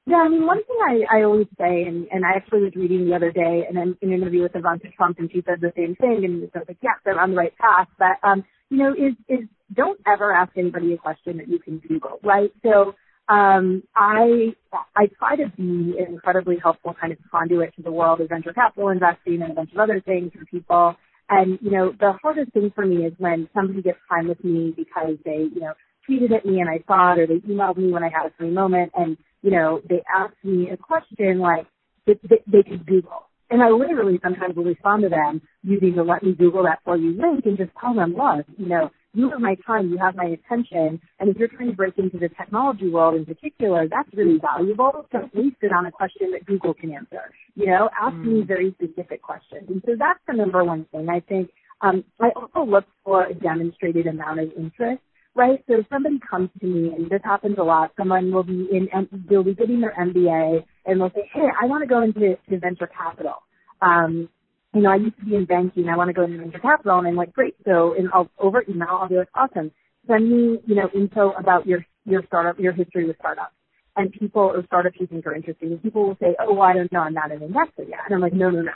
Yeah, 0.08 0.18
I 0.18 0.30
mean, 0.30 0.46
one 0.46 0.64
thing 0.64 0.78
I, 0.82 1.20
I 1.20 1.24
always 1.24 1.46
say, 1.58 1.84
and, 1.84 2.08
and 2.10 2.26
I 2.26 2.32
actually 2.36 2.62
was 2.64 2.72
reading 2.76 3.06
the 3.06 3.14
other 3.16 3.32
day 3.32 3.66
in 3.70 3.78
an, 3.78 3.96
an 4.02 4.12
interview 4.12 4.42
with 4.42 4.56
Ivanka 4.56 4.88
Trump, 4.96 5.20
and 5.20 5.30
she 5.32 5.44
said 5.46 5.62
the 5.62 5.72
same 5.76 5.94
thing, 5.96 6.22
and 6.24 6.42
so 6.52 6.56
I 6.56 6.60
was 6.60 6.68
like, 6.70 6.78
yes, 6.82 6.96
I'm 7.06 7.20
on 7.20 7.30
the 7.32 7.38
right 7.38 7.56
path. 7.58 7.88
But, 8.00 8.18
um, 8.28 8.44
you 8.70 8.78
know, 8.78 8.92
is, 8.94 9.14
is 9.28 9.48
don't 9.74 10.00
ever 10.08 10.32
ask 10.34 10.52
anybody 10.58 10.94
a 10.94 10.98
question 10.98 11.38
that 11.38 11.48
you 11.48 11.60
can 11.60 11.78
Google, 11.78 12.18
right? 12.24 12.52
So, 12.64 12.96
um, 13.30 13.84
I 13.96 14.54
I 14.96 15.06
try 15.18 15.36
to 15.36 15.48
be 15.56 15.96
an 15.98 16.06
incredibly 16.14 16.58
helpful 16.62 16.96
kind 17.00 17.12
of 17.12 17.20
conduit 17.30 17.74
to 17.76 17.82
the 17.82 17.92
world 17.92 18.20
of 18.20 18.28
venture 18.28 18.52
capital 18.52 18.90
investing 18.90 19.42
and 19.42 19.52
a 19.52 19.54
bunch 19.54 19.72
of 19.72 19.78
other 19.78 20.02
things 20.02 20.32
for 20.36 20.44
people. 20.46 20.96
And 21.30 21.58
you 21.62 21.70
know, 21.70 21.92
the 21.98 22.14
hardest 22.22 22.52
thing 22.52 22.72
for 22.74 22.84
me 22.84 23.06
is 23.06 23.14
when 23.18 23.48
somebody 23.54 23.82
gets 23.82 24.00
time 24.10 24.28
with 24.28 24.44
me 24.44 24.74
because 24.76 25.16
they 25.24 25.48
you 25.54 25.60
know 25.60 25.74
tweeted 26.08 26.32
at 26.32 26.44
me 26.44 26.60
and 26.60 26.68
I 26.68 26.82
saw 26.86 27.12
it, 27.12 27.18
or 27.20 27.26
they 27.26 27.40
emailed 27.40 27.76
me 27.76 27.92
when 27.92 28.04
I 28.04 28.08
had 28.08 28.26
a 28.26 28.32
free 28.38 28.50
moment, 28.50 28.92
and 28.94 29.16
you 29.42 29.50
know 29.50 29.80
they 29.88 30.02
asked 30.14 30.42
me 30.42 30.70
a 30.70 30.76
question 30.76 31.38
like 31.38 31.66
that 32.06 32.18
they, 32.28 32.42
they 32.46 32.62
could 32.62 32.86
Google. 32.86 33.28
And 33.50 33.62
I 33.62 33.68
literally 33.68 34.18
sometimes 34.22 34.56
will 34.56 34.64
respond 34.64 35.02
to 35.02 35.08
them 35.08 35.42
using 35.62 35.94
the 35.94 36.02
let 36.02 36.22
me 36.22 36.34
Google 36.34 36.64
that 36.64 36.80
for 36.84 36.96
you 36.96 37.10
link 37.10 37.44
and 37.44 37.56
just 37.56 37.70
tell 37.80 37.94
them, 37.94 38.14
look, 38.16 38.46
you 38.56 38.66
know, 38.66 38.90
you 39.12 39.30
have 39.30 39.40
my 39.40 39.56
time, 39.64 39.90
you 39.90 39.98
have 39.98 40.16
my 40.16 40.24
attention, 40.24 41.00
and 41.20 41.30
if 41.30 41.36
you're 41.36 41.48
trying 41.48 41.70
to 41.70 41.76
break 41.76 41.96
into 41.98 42.18
the 42.18 42.28
technology 42.30 42.88
world 42.88 43.14
in 43.14 43.24
particular, 43.24 43.86
that's 43.88 44.08
really 44.12 44.38
valuable. 44.40 45.06
Don't 45.12 45.32
waste 45.34 45.56
it 45.62 45.72
on 45.72 45.86
a 45.86 45.92
question 45.92 46.32
that 46.32 46.44
Google 46.46 46.74
can 46.74 46.92
answer. 46.92 47.30
You 47.54 47.66
know, 47.66 47.90
ask 48.00 48.14
mm. 48.16 48.24
me 48.24 48.42
very 48.42 48.74
specific 48.74 49.22
questions. 49.22 49.68
And 49.68 49.80
so 49.86 49.92
that's 49.96 50.18
the 50.26 50.34
number 50.34 50.64
one 50.64 50.86
thing. 50.90 51.08
I 51.08 51.20
think 51.20 51.50
um, 51.80 52.02
I 52.20 52.30
also 52.34 52.68
look 52.68 52.86
for 53.04 53.26
a 53.26 53.34
demonstrated 53.34 54.08
amount 54.08 54.40
of 54.40 54.50
interest 54.56 55.02
right? 55.34 55.62
So 55.68 55.80
if 55.80 55.86
somebody 55.90 56.18
comes 56.28 56.50
to 56.60 56.66
me, 56.66 56.94
and 56.94 57.10
this 57.10 57.20
happens 57.24 57.56
a 57.58 57.62
lot, 57.62 57.92
someone 57.96 58.32
will 58.32 58.42
be 58.44 58.68
in, 58.70 58.88
they'll 59.28 59.42
be 59.42 59.54
getting 59.54 59.80
their 59.80 59.94
MBA, 59.98 60.64
and 60.86 61.00
they'll 61.00 61.10
say, 61.10 61.28
hey, 61.32 61.46
I 61.60 61.66
want 61.66 61.82
to 61.82 61.88
go 61.88 62.02
into 62.02 62.36
to 62.48 62.58
venture 62.58 62.86
capital. 62.86 63.42
Um, 63.82 64.28
you 64.74 64.82
know, 64.82 64.90
I 64.90 64.96
used 64.96 65.18
to 65.18 65.24
be 65.24 65.36
in 65.36 65.44
banking. 65.44 65.88
I 65.88 65.96
want 65.96 66.08
to 66.08 66.14
go 66.14 66.24
into 66.24 66.38
venture 66.38 66.58
capital. 66.58 66.98
And 66.98 67.06
I'm 67.06 67.16
like, 67.16 67.32
great. 67.32 67.54
So 67.64 67.94
and 67.96 68.08
I'll 68.12 68.30
over 68.38 68.64
email, 68.68 68.88
I'll 68.90 69.08
be 69.08 69.16
like, 69.16 69.28
awesome. 69.34 69.70
Send 70.06 70.28
me, 70.28 70.58
you 70.66 70.74
know, 70.74 70.88
info 70.94 71.32
about 71.32 71.66
your, 71.66 71.84
your 72.04 72.22
startup, 72.26 72.58
your 72.58 72.72
history 72.72 73.06
with 73.06 73.16
startups. 73.18 73.54
And 73.96 74.12
people 74.12 74.42
or 74.42 74.64
startups 74.66 74.96
you 74.98 75.06
think 75.06 75.26
are 75.26 75.34
interesting. 75.34 75.70
And 75.70 75.82
people 75.82 76.08
will 76.08 76.16
say, 76.20 76.34
oh, 76.40 76.54
well, 76.54 76.62
I 76.62 76.74
don't 76.74 76.90
know. 76.92 77.00
I'm 77.00 77.14
not 77.14 77.30
an 77.30 77.42
investor 77.42 77.84
yet. 77.84 78.00
And 78.06 78.14
I'm 78.14 78.20
like, 78.20 78.32
no, 78.32 78.50
no, 78.50 78.62
no. 78.62 78.72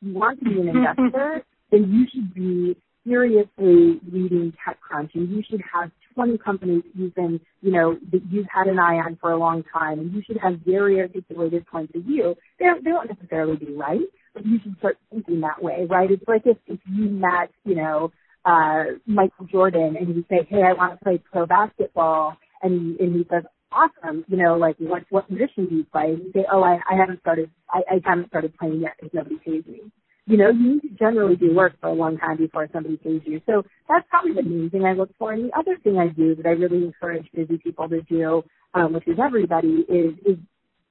You 0.00 0.14
want 0.14 0.38
to 0.40 0.44
be 0.46 0.60
an 0.60 0.68
investor, 0.74 1.44
then 1.70 1.92
you 1.92 2.06
should 2.12 2.34
be 2.34 2.76
seriously 3.06 4.00
reading 4.10 4.52
TechCrunch 4.66 5.14
and 5.14 5.30
you 5.30 5.42
should 5.48 5.62
have 5.72 5.90
20 6.14 6.38
companies 6.38 6.82
you've 6.94 7.14
been, 7.14 7.40
you 7.60 7.72
know, 7.72 7.96
that 8.12 8.20
you've 8.30 8.46
had 8.52 8.66
an 8.66 8.78
eye 8.78 8.96
on 8.96 9.16
for 9.20 9.32
a 9.32 9.38
long 9.38 9.64
time 9.72 9.98
and 9.98 10.12
you 10.12 10.22
should 10.26 10.38
have 10.38 10.60
very 10.64 11.00
articulated 11.00 11.66
points 11.66 11.92
of 11.94 12.02
view. 12.02 12.34
They 12.58 12.66
don't, 12.66 12.84
they 12.84 12.90
don't 12.90 13.08
necessarily 13.08 13.56
be 13.56 13.74
right, 13.74 14.00
but 14.34 14.46
you 14.46 14.58
should 14.62 14.76
start 14.78 14.98
thinking 15.10 15.40
that 15.40 15.62
way, 15.62 15.86
right? 15.88 16.10
It's 16.10 16.24
like 16.28 16.42
if, 16.44 16.58
if 16.66 16.80
you 16.90 17.04
met, 17.08 17.50
you 17.64 17.74
know, 17.74 18.12
uh, 18.44 18.84
Michael 19.06 19.46
Jordan 19.46 19.96
and 19.98 20.14
you 20.14 20.24
say, 20.28 20.46
hey, 20.48 20.62
I 20.62 20.72
want 20.72 20.98
to 20.98 21.04
play 21.04 21.22
pro 21.30 21.46
basketball 21.46 22.36
and, 22.62 22.98
and 23.00 23.14
he 23.14 23.26
says, 23.30 23.44
awesome, 23.72 24.24
you 24.28 24.36
know, 24.36 24.56
like 24.56 24.76
what, 24.78 25.04
what 25.10 25.28
position 25.28 25.66
do 25.68 25.76
you 25.76 25.86
play? 25.90 26.12
And 26.12 26.18
you 26.18 26.32
say, 26.34 26.44
oh, 26.52 26.62
I, 26.62 26.78
I 26.90 26.96
haven't 26.96 27.20
started, 27.20 27.50
I, 27.70 27.80
I 27.90 28.00
haven't 28.04 28.28
started 28.28 28.56
playing 28.58 28.80
yet 28.80 28.92
because 29.00 29.14
nobody 29.14 29.36
pays 29.44 29.64
me 29.66 29.80
you 30.26 30.36
know, 30.36 30.50
you 30.50 30.74
need 30.74 30.80
to 30.82 30.88
generally 30.98 31.36
do 31.36 31.54
work 31.54 31.74
for 31.80 31.88
a 31.88 31.92
long 31.92 32.16
time 32.16 32.36
before 32.36 32.68
somebody 32.72 32.96
pays 32.96 33.22
you. 33.24 33.40
So 33.46 33.64
that's 33.88 34.06
probably 34.08 34.34
the 34.34 34.42
main 34.42 34.70
thing 34.70 34.84
I 34.84 34.92
look 34.92 35.10
for. 35.18 35.32
And 35.32 35.46
the 35.50 35.58
other 35.58 35.76
thing 35.82 35.98
I 35.98 36.08
do 36.08 36.36
that 36.36 36.46
I 36.46 36.50
really 36.50 36.84
encourage 36.84 37.26
busy 37.34 37.58
people 37.58 37.88
to 37.88 38.02
do, 38.02 38.44
um, 38.74 38.92
which 38.92 39.08
is 39.08 39.18
everybody, 39.22 39.84
is 39.88 40.14
is 40.24 40.38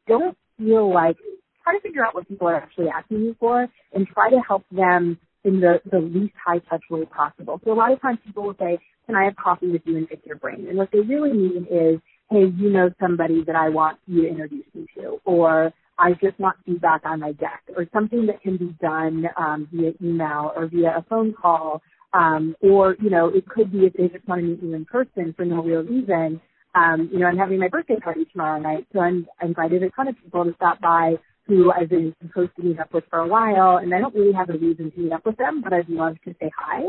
don't 0.08 0.38
feel 0.58 0.94
like 0.94 1.18
try 1.64 1.76
to 1.76 1.82
figure 1.82 2.06
out 2.06 2.14
what 2.14 2.28
people 2.28 2.48
are 2.48 2.56
actually 2.56 2.88
asking 2.90 3.22
you 3.22 3.36
for 3.40 3.68
and 3.94 4.08
try 4.08 4.30
to 4.30 4.40
help 4.46 4.64
them 4.72 5.18
in 5.44 5.60
the, 5.60 5.82
the 5.90 6.00
least 6.00 6.34
high 6.44 6.60
touch 6.70 6.84
way 6.90 7.06
possible. 7.06 7.60
So 7.64 7.72
a 7.72 7.76
lot 7.76 7.92
of 7.92 8.02
times 8.02 8.20
people 8.26 8.44
will 8.44 8.56
say, 8.60 8.80
Can 9.06 9.16
I 9.16 9.26
have 9.26 9.36
coffee 9.36 9.72
with 9.72 9.82
you 9.86 9.98
and 9.98 10.10
pick 10.10 10.22
your 10.26 10.38
brain? 10.38 10.68
And 10.68 10.78
what 10.78 10.90
they 10.92 11.00
really 11.00 11.34
mean 11.34 11.68
is, 11.70 12.00
Hey, 12.30 12.46
you 12.58 12.70
know 12.70 12.90
somebody 13.00 13.44
that 13.46 13.56
I 13.56 13.70
want 13.70 14.00
you 14.08 14.24
to 14.24 14.30
introduce 14.30 14.66
me 14.74 14.86
to 14.96 15.20
or 15.26 15.74
I 15.98 16.14
just 16.14 16.40
want 16.40 16.58
feedback 16.66 17.02
on 17.06 17.20
my 17.20 17.34
deck 17.34 17.64
or 17.76 17.86
something 17.94 18.26
that 18.28 18.42
can 18.42 18.58
be 18.58 18.76
done 18.82 19.26
um, 19.38 19.68
via 19.72 19.94
email 20.02 20.52
or 20.56 20.68
via 20.68 20.98
a 20.98 21.06
phone 21.10 21.34
call. 21.34 21.82
Um, 22.14 22.56
or, 22.62 22.98
you 23.02 23.10
know, 23.10 23.28
it 23.28 23.48
could 23.48 23.72
be 23.72 23.86
if 23.86 23.94
they 23.94 24.10
just 24.10 24.28
want 24.28 24.42
to 24.42 24.48
meet 24.48 24.62
you 24.62 24.74
in 24.74 24.86
person 24.86 25.34
for 25.36 25.46
no 25.46 25.64
real 25.64 25.82
reason. 25.82 26.42
Um, 26.76 27.10
you 27.12 27.20
know, 27.20 27.28
I'm 27.28 27.38
having 27.38 27.60
my 27.60 27.68
birthday 27.68 27.98
party 27.98 28.26
tomorrow 28.32 28.60
night, 28.60 28.88
so 28.94 29.00
I'm 29.00 29.28
I 29.42 29.46
invited 29.46 29.84
a 29.84 29.90
ton 29.92 30.08
of 30.08 30.16
people 30.22 30.46
to 30.46 30.54
stop 30.56 30.80
by 30.82 31.16
who 31.48 31.72
I've 31.72 31.90
been 31.90 32.16
supposed 32.22 32.52
to 32.58 32.64
meet 32.64 32.80
up 32.80 32.94
with 32.94 33.04
for 33.10 33.20
a 33.20 33.28
while, 33.28 33.78
and 33.78 33.94
I 33.94 34.00
don't 34.00 34.16
really 34.16 34.34
have 34.34 34.50
a 34.50 34.58
reason 34.58 34.92
to 34.92 35.00
meet 35.00 35.12
up 35.12 35.26
with 35.26 35.38
them, 35.38 35.62
but 35.62 35.74
I'd 35.74 35.90
love 35.90 36.16
to 36.26 36.34
say 36.40 36.50
hi. 36.58 36.84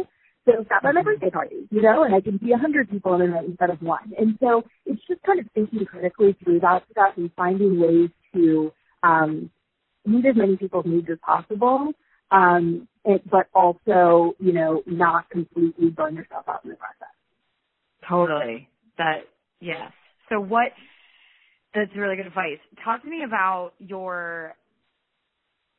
So 0.45 0.53
stop 0.67 0.83
by 0.83 0.93
my 0.93 1.03
birthday 1.03 1.31
party, 1.31 1.69
you 1.71 1.83
know, 1.83 2.03
and 2.03 2.15
I 2.15 2.21
can 2.21 2.39
see 2.41 2.53
a 2.53 2.59
hundred 2.59 2.91
people 2.91 3.15
in 3.15 3.23
a 3.23 3.29
night 3.29 3.45
instead 3.45 3.71
of 3.71 3.81
one. 3.81 4.13
And 4.19 4.37
so 4.41 4.65
it's 4.87 5.01
just 5.09 5.23
kind 5.23 5.39
of 5.39 5.47
thinking 5.55 5.85
critically 5.85 6.37
through 6.43 6.61
that 6.61 6.83
stuff 6.91 7.15
and 7.17 7.31
finding 7.37 7.81
ways 7.81 8.11
to 8.35 8.73
um, 9.03 9.51
meet 10.05 10.27
as 10.27 10.37
many 10.37 10.57
people's 10.57 10.87
needs 10.87 11.09
as 11.11 11.19
possible, 11.25 11.93
um, 12.31 12.89
it, 13.05 13.29
but 13.29 13.47
also, 13.55 14.35
you 14.39 14.53
know, 14.53 14.83
not 14.87 15.29
completely 15.31 15.91
burn 15.91 16.15
yourself 16.17 16.45
out 16.49 16.65
in 16.65 16.71
the 16.71 16.77
process. 16.77 17.15
Totally. 18.09 18.69
That, 18.99 19.29
yes. 19.61 19.93
So 20.29 20.41
what, 20.41 20.73
that's 21.75 21.91
really 21.97 22.17
good 22.17 22.27
advice. 22.27 22.59
Talk 22.85 23.03
to 23.03 23.09
me 23.09 23.23
about 23.25 23.73
your, 23.79 24.55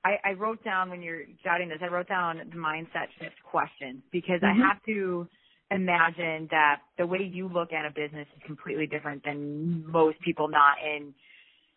I, 0.06 0.18
I 0.24 0.34
wrote 0.34 0.64
down 0.64 0.90
when 0.90 1.02
you're 1.02 1.24
jotting 1.44 1.70
this, 1.70 1.80
I 1.82 1.88
wrote 1.88 2.08
down 2.08 2.38
the 2.38 2.58
mindset 2.58 3.08
shift 3.20 3.36
questions 3.50 4.02
because 4.12 4.42
mm-hmm. 4.42 4.62
I 4.62 4.68
have 4.68 4.84
to 4.86 5.28
imagine 5.72 6.48
that 6.52 6.82
the 6.98 7.08
way 7.08 7.20
you 7.32 7.48
look 7.48 7.74
at 7.74 7.86
a 7.86 7.90
business 7.90 8.28
is 8.36 8.42
completely 8.46 8.86
different 8.86 9.24
than 9.24 9.90
most 9.90 10.20
people 10.22 10.48
not 10.48 10.76
in 10.84 11.14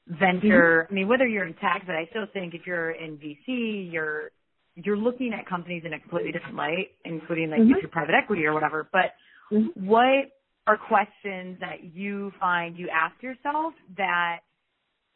venture. 0.06 0.84
Mm-hmm. 0.84 0.92
I 0.92 0.94
mean, 0.94 1.08
whether 1.08 1.26
you're 1.26 1.46
in 1.46 1.54
tech, 1.54 1.82
but 1.86 1.94
I 1.94 2.06
still 2.10 2.26
think 2.32 2.54
if 2.54 2.66
you're 2.66 2.90
in 2.90 3.18
VC, 3.18 3.92
you're 3.92 4.30
you're 4.74 4.96
looking 4.96 5.32
at 5.32 5.48
companies 5.48 5.82
in 5.86 5.94
a 5.94 6.00
completely 6.00 6.32
different 6.32 6.56
light, 6.56 6.88
including 7.04 7.50
like 7.50 7.60
mm-hmm. 7.60 7.72
if 7.72 7.82
you're 7.82 7.90
private 7.90 8.14
equity 8.14 8.44
or 8.44 8.52
whatever. 8.52 8.88
But 8.92 9.14
mm-hmm. 9.50 9.86
what 9.86 10.30
are 10.66 10.76
questions 10.76 11.58
that 11.60 11.94
you 11.94 12.32
find 12.38 12.76
you 12.76 12.88
ask 12.88 13.20
yourself 13.22 13.72
that 13.96 14.40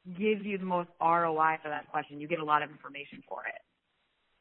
give 0.06 0.46
you 0.46 0.56
the 0.58 0.64
most 0.64 0.88
ROI 1.00 1.58
for 1.62 1.68
that 1.68 1.90
question? 1.90 2.20
You 2.20 2.28
get 2.28 2.38
a 2.38 2.44
lot 2.44 2.62
of 2.62 2.70
information 2.70 3.22
for 3.28 3.44
it. 3.46 3.60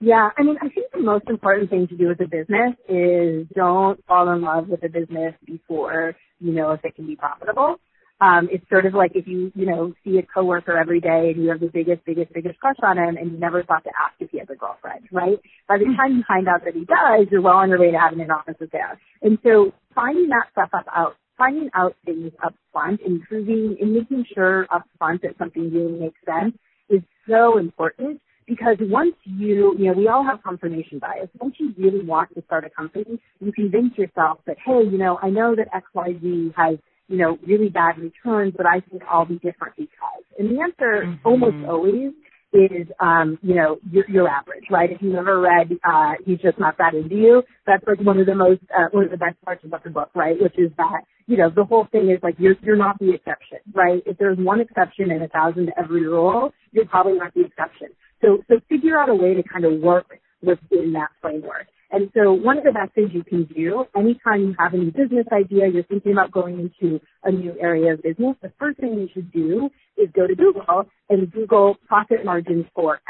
Yeah, 0.02 0.30
I 0.38 0.44
mean, 0.44 0.56
I 0.62 0.70
think 0.70 0.92
the 0.94 1.02
most 1.02 1.26
important 1.28 1.70
thing 1.70 1.86
to 1.90 1.98
do 1.98 2.08
with 2.08 2.22
a 2.22 2.28
business 2.28 2.74
is 2.88 3.46
don't 3.54 4.04
fall 4.06 4.30
in 4.32 4.42
love 4.42 4.70
with 4.70 4.82
a 4.86 4.90
business 4.90 5.34
before 5.46 6.16
you 6.40 6.54
know 6.54 6.72
if 6.72 6.86
it 6.86 6.96
can 6.96 7.06
be 7.06 7.18
profitable. 7.18 7.76
Um, 8.22 8.50
it's 8.52 8.68
sort 8.70 8.86
of 8.86 8.94
like 8.94 9.12
if 9.16 9.28
you, 9.28 9.52
you 9.56 9.66
know, 9.66 9.94
see 10.04 10.18
a 10.18 10.24
coworker 10.24 10.78
every 10.78 11.00
day 11.00 11.32
and 11.34 11.42
you 11.42 11.50
have 11.50 11.62
the 11.62 11.68
biggest, 11.68 12.04
biggest, 12.06 12.34
biggest 12.34 12.60
crush 12.60 12.76
on 12.84 12.98
him 12.98 13.16
and 13.16 13.32
you 13.32 13.38
never 13.38 13.64
thought 13.64 13.84
to 13.86 13.92
ask 13.92 14.14
if 14.20 14.30
he 14.32 14.40
has 14.40 14.48
a 14.52 14.56
girlfriend, 14.56 15.08
right? 15.12 15.40
By 15.68 15.78
the 15.78 15.86
time 15.96 16.18
you 16.18 16.24
find 16.28 16.48
out 16.48 16.66
that 16.66 16.74
he 16.74 16.84
does, 16.84 17.28
you're 17.32 17.42
well 17.42 17.58
on 17.58 17.70
your 17.70 17.80
way 17.80 17.92
to 17.92 17.98
having 17.98 18.20
an 18.20 18.30
office 18.30 18.58
affair. 18.60 19.00
And 19.22 19.38
so 19.42 19.72
finding 19.96 20.28
that 20.30 20.48
stuff 20.52 20.70
up 20.74 20.86
out, 20.94 21.16
finding 21.38 21.70
out 21.74 21.96
things 22.06 22.34
up 22.44 22.54
front, 22.74 23.00
improving 23.06 23.78
and 23.80 23.94
making 23.94 24.26
sure 24.36 24.68
up 24.70 24.84
front 24.98 25.22
that 25.22 25.38
something 25.38 25.72
really 25.74 25.98
makes 25.98 26.20
sense 26.26 26.54
is 26.90 27.02
so 27.30 27.58
important 27.58 28.20
because 28.46 28.78
once 28.82 29.16
you, 29.24 29.76
you 29.78 29.86
know, 29.86 29.94
we 29.94 30.08
all 30.08 30.26
have 30.26 30.44
confirmation 30.44 31.00
bias. 31.00 31.30
Once 31.40 31.56
you 31.60 31.74
really 31.78 32.04
want 32.04 32.34
to 32.34 32.42
start 32.46 32.66
a 32.66 32.70
company, 32.70 33.20
you 33.40 33.52
convince 33.54 33.98
yourself 33.98 34.40
that, 34.48 34.58
hey, 34.66 34.82
you 34.84 34.98
know, 34.98 35.20
I 35.22 35.30
know 35.30 35.56
that 35.56 35.68
XYZ 35.72 36.54
has 36.58 36.80
you 37.10 37.18
know, 37.18 37.38
really 37.46 37.70
bad 37.70 37.98
returns, 37.98 38.54
but 38.56 38.66
I 38.66 38.80
think 38.80 39.02
I'll 39.10 39.26
be 39.26 39.40
different 39.40 39.76
because. 39.76 40.24
And 40.38 40.50
the 40.50 40.62
answer 40.62 41.04
mm-hmm. 41.06 41.28
almost 41.28 41.58
always 41.68 42.14
is, 42.54 42.88
um, 43.00 43.38
you 43.42 43.56
know, 43.56 43.78
your, 43.92 44.10
your 44.10 44.28
average, 44.28 44.66
right? 44.72 44.92
If 44.92 45.02
you've 45.02 45.14
never 45.14 45.40
read, 45.40 45.72
uh, 45.84 46.14
He's 46.26 46.40
Just 46.40 46.60
Not 46.60 46.78
That 46.78 46.94
Into 46.94 47.16
You, 47.16 47.44
that's 47.66 47.84
like 47.86 48.00
one 48.02 48.20
of 48.20 48.26
the 48.26 48.36
most, 48.36 48.62
uh, 48.76 48.88
one 48.92 49.06
of 49.06 49.12
the 49.12 49.18
best 49.18 49.42
parts 49.44 49.64
about 49.66 49.84
the 49.84 49.90
book, 49.90 50.10
right? 50.16 50.40
Which 50.40 50.58
is 50.58 50.72
that, 50.78 51.02
you 51.28 51.38
know, 51.38 51.50
the 51.54 51.64
whole 51.64 51.88
thing 51.92 52.10
is 52.10 52.20
like, 52.24 52.36
you're, 52.40 52.56
you're 52.62 52.76
not 52.76 52.98
the 53.00 53.14
exception, 53.14 53.60
right? 53.74 54.02
If 54.06 54.18
there's 54.18 54.38
one 54.38 54.62
exception 54.62 55.12
in 55.12 55.22
a 55.22 55.28
thousand 55.28 55.68
to 55.68 55.80
every 55.80 56.08
rule, 56.08 56.54
you're 56.72 56.88
probably 56.88 57.18
not 57.20 57.34
the 57.34 57.46
exception. 57.46 57.90
So, 58.22 58.44
so 58.48 58.60
figure 58.68 59.00
out 59.00 59.10
a 59.10 59.16
way 59.16 59.34
to 59.34 59.44
kind 59.44 59.66
of 59.66 59.80
work 59.80 60.20
within 60.42 60.94
that 60.94 61.10
framework. 61.22 61.68
And 61.92 62.12
so 62.14 62.34
one 62.34 62.58
of 62.58 62.64
the 62.64 62.72
best 62.72 62.94
things 62.94 63.10
you 63.14 63.24
can 63.24 63.46
do 63.46 63.86
anytime 63.96 64.42
you 64.42 64.56
have 64.60 64.74
a 64.74 64.78
new 64.78 64.92
business 64.92 65.26
idea, 65.32 65.68
you're 65.68 65.84
thinking 65.84 66.12
about 66.12 66.32
going 66.32 66.60
into 66.60 67.00
a 67.24 67.32
new 67.32 67.56
area 67.60 67.94
of 67.94 68.04
business, 68.04 68.36
the 68.42 68.52
first 68.60 68.80
thing 68.80 68.94
you 68.94 69.10
should 69.14 69.32
do 69.32 69.70
is 69.98 70.08
go 70.16 70.28
to 70.28 70.36
Google 70.36 70.86
and 71.10 71.32
Google 71.32 71.78
profit 71.88 72.24
margins 72.24 72.66
for 72.76 72.96
X, 72.96 73.04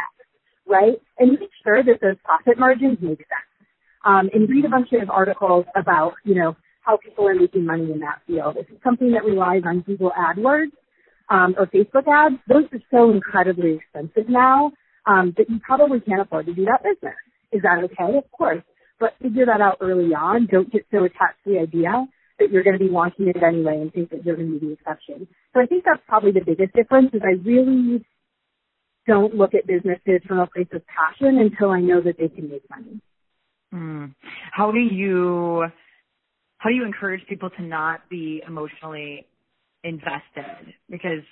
right? 0.66 1.02
And 1.18 1.32
make 1.32 1.50
sure 1.64 1.84
that 1.84 2.00
those 2.02 2.16
profit 2.24 2.58
margins 2.58 2.98
make 3.02 3.20
sense. 3.20 3.50
Um, 4.06 4.30
and 4.34 4.50
read 4.50 4.64
a 4.64 4.70
bunch 4.70 4.94
of 4.94 5.10
articles 5.10 5.66
about, 5.76 6.14
you 6.24 6.34
know, 6.34 6.56
how 6.82 6.98
people 6.98 7.28
are 7.28 7.36
making 7.36 7.66
money 7.66 7.92
in 7.92 8.00
that 8.00 8.22
field. 8.26 8.56
If 8.58 8.70
it's 8.70 8.82
something 8.82 9.12
that 9.12 9.26
relies 9.26 9.64
on 9.66 9.82
Google 9.82 10.12
AdWords 10.18 10.72
um, 11.30 11.54
or 11.58 11.68
Facebook 11.68 12.08
ads, 12.08 12.36
those 12.48 12.64
are 12.72 12.80
so 12.92 13.12
incredibly 13.12 13.74
expensive 13.74 14.30
now 14.30 14.72
um, 15.06 15.34
that 15.38 15.50
you 15.50 15.60
probably 15.60 16.00
can't 16.00 16.22
afford 16.22 16.46
to 16.46 16.54
do 16.54 16.64
that 16.66 16.82
business. 16.82 17.16
Is 17.52 17.62
that 17.64 17.84
okay? 17.86 18.18
Of 18.18 18.32
course. 18.32 18.64
But 19.00 19.16
figure 19.22 19.46
that 19.46 19.62
out 19.62 19.78
early 19.82 20.14
on. 20.14 20.48
Don't 20.52 20.72
get 20.72 20.86
so 20.92 21.04
attached 21.06 21.44
to 21.46 21.54
the 21.54 21.60
idea 21.60 22.06
that 22.40 22.52
you're 22.52 22.64
going 22.64 22.78
to 22.78 22.84
be 22.84 22.92
launching 22.92 23.28
it 23.28 23.42
anyway 23.42 23.80
and 23.82 23.94
think 23.94 24.10
that 24.12 24.26
you're 24.26 24.36
going 24.36 24.54
to 24.54 24.60
be 24.60 24.68
the 24.68 24.74
exception. 24.74 25.28
So 25.54 25.62
I 25.62 25.66
think 25.66 25.84
that's 25.86 26.02
probably 26.08 26.32
the 26.32 26.44
biggest 26.46 26.74
difference 26.74 27.14
is 27.14 27.22
I 27.24 27.40
really 27.44 28.06
don't 29.08 29.36
look 29.36 29.54
at 29.54 29.68
businesses 29.68 30.22
from 30.28 30.40
a 30.40 30.48
place 30.48 30.68
of 30.74 30.82
passion 30.88 31.40
until 31.40 31.72
I 31.72 31.82
know 31.82 32.02
that 32.02 32.18
they 32.18 32.30
can 32.30 32.50
make 32.50 32.64
money. 32.70 33.02
Mm. 33.74 34.16
How 34.52 34.72
do 34.72 34.80
you 34.80 35.66
how 36.58 36.70
do 36.70 36.76
you 36.76 36.84
encourage 36.84 37.26
people 37.28 37.50
to 37.52 37.62
not 37.62 38.10
be 38.10 38.44
emotionally 38.46 39.26
invested? 39.84 40.74
Because 40.90 41.24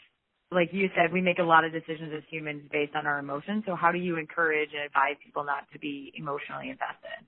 like 0.51 0.69
you 0.71 0.89
said, 0.95 1.11
we 1.11 1.21
make 1.21 1.39
a 1.39 1.43
lot 1.43 1.65
of 1.65 1.71
decisions 1.71 2.11
as 2.15 2.23
humans 2.29 2.63
based 2.71 2.95
on 2.95 3.05
our 3.05 3.19
emotions. 3.19 3.63
So 3.65 3.75
how 3.75 3.91
do 3.91 3.97
you 3.97 4.17
encourage 4.17 4.69
and 4.73 4.83
advise 4.85 5.15
people 5.23 5.43
not 5.43 5.69
to 5.73 5.79
be 5.79 6.13
emotionally 6.15 6.69
invested? 6.69 7.25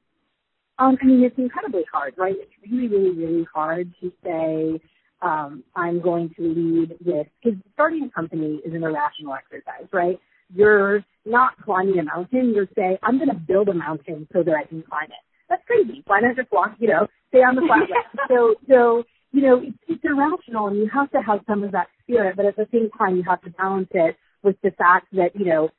Um, 0.77 0.97
I 1.01 1.05
mean, 1.05 1.23
it's 1.23 1.37
incredibly 1.37 1.83
hard, 1.91 2.13
right? 2.17 2.35
It's 2.37 2.71
really, 2.71 2.87
really, 2.87 3.11
really 3.11 3.47
hard 3.53 3.93
to 4.01 4.11
say, 4.23 4.81
um, 5.21 5.63
I'm 5.75 6.01
going 6.01 6.33
to 6.37 6.41
lead 6.41 6.95
with, 7.05 7.27
because 7.43 7.59
starting 7.73 8.03
a 8.03 8.09
company 8.09 8.61
is 8.65 8.73
an 8.73 8.83
irrational 8.83 9.35
exercise, 9.35 9.89
right? 9.91 10.17
You're 10.55 11.03
not 11.25 11.61
climbing 11.63 11.99
a 11.99 12.03
mountain, 12.03 12.53
you're 12.55 12.69
saying, 12.75 12.97
I'm 13.03 13.17
going 13.17 13.29
to 13.29 13.35
build 13.35 13.67
a 13.67 13.73
mountain 13.73 14.27
so 14.31 14.41
that 14.41 14.55
I 14.55 14.63
can 14.63 14.81
climb 14.83 15.09
it. 15.09 15.23
That's 15.49 15.61
crazy. 15.67 16.01
Why 16.07 16.21
not 16.21 16.37
just 16.37 16.51
walk, 16.51 16.75
you 16.79 16.87
know, 16.87 17.07
stay 17.27 17.39
on 17.39 17.55
the 17.55 17.61
flat 17.61 17.89
so, 18.29 18.55
so, 18.69 19.03
you 19.31 19.41
know, 19.41 19.61
it's, 19.61 19.77
it's 19.87 20.03
irrational 20.03 20.67
and 20.67 20.77
you 20.77 20.89
have 20.93 21.11
to 21.11 21.19
have 21.21 21.39
some 21.47 21.63
of 21.63 21.71
that 21.71 21.87
spirit, 22.03 22.35
but 22.35 22.45
at 22.45 22.55
the 22.55 22.67
same 22.71 22.89
time, 22.97 23.15
you 23.15 23.23
have 23.27 23.41
to 23.41 23.49
balance 23.51 23.89
it 23.91 24.15
with 24.43 24.55
the 24.63 24.71
fact 24.71 25.07
that, 25.13 25.35
you 25.35 25.45
know, 25.45 25.69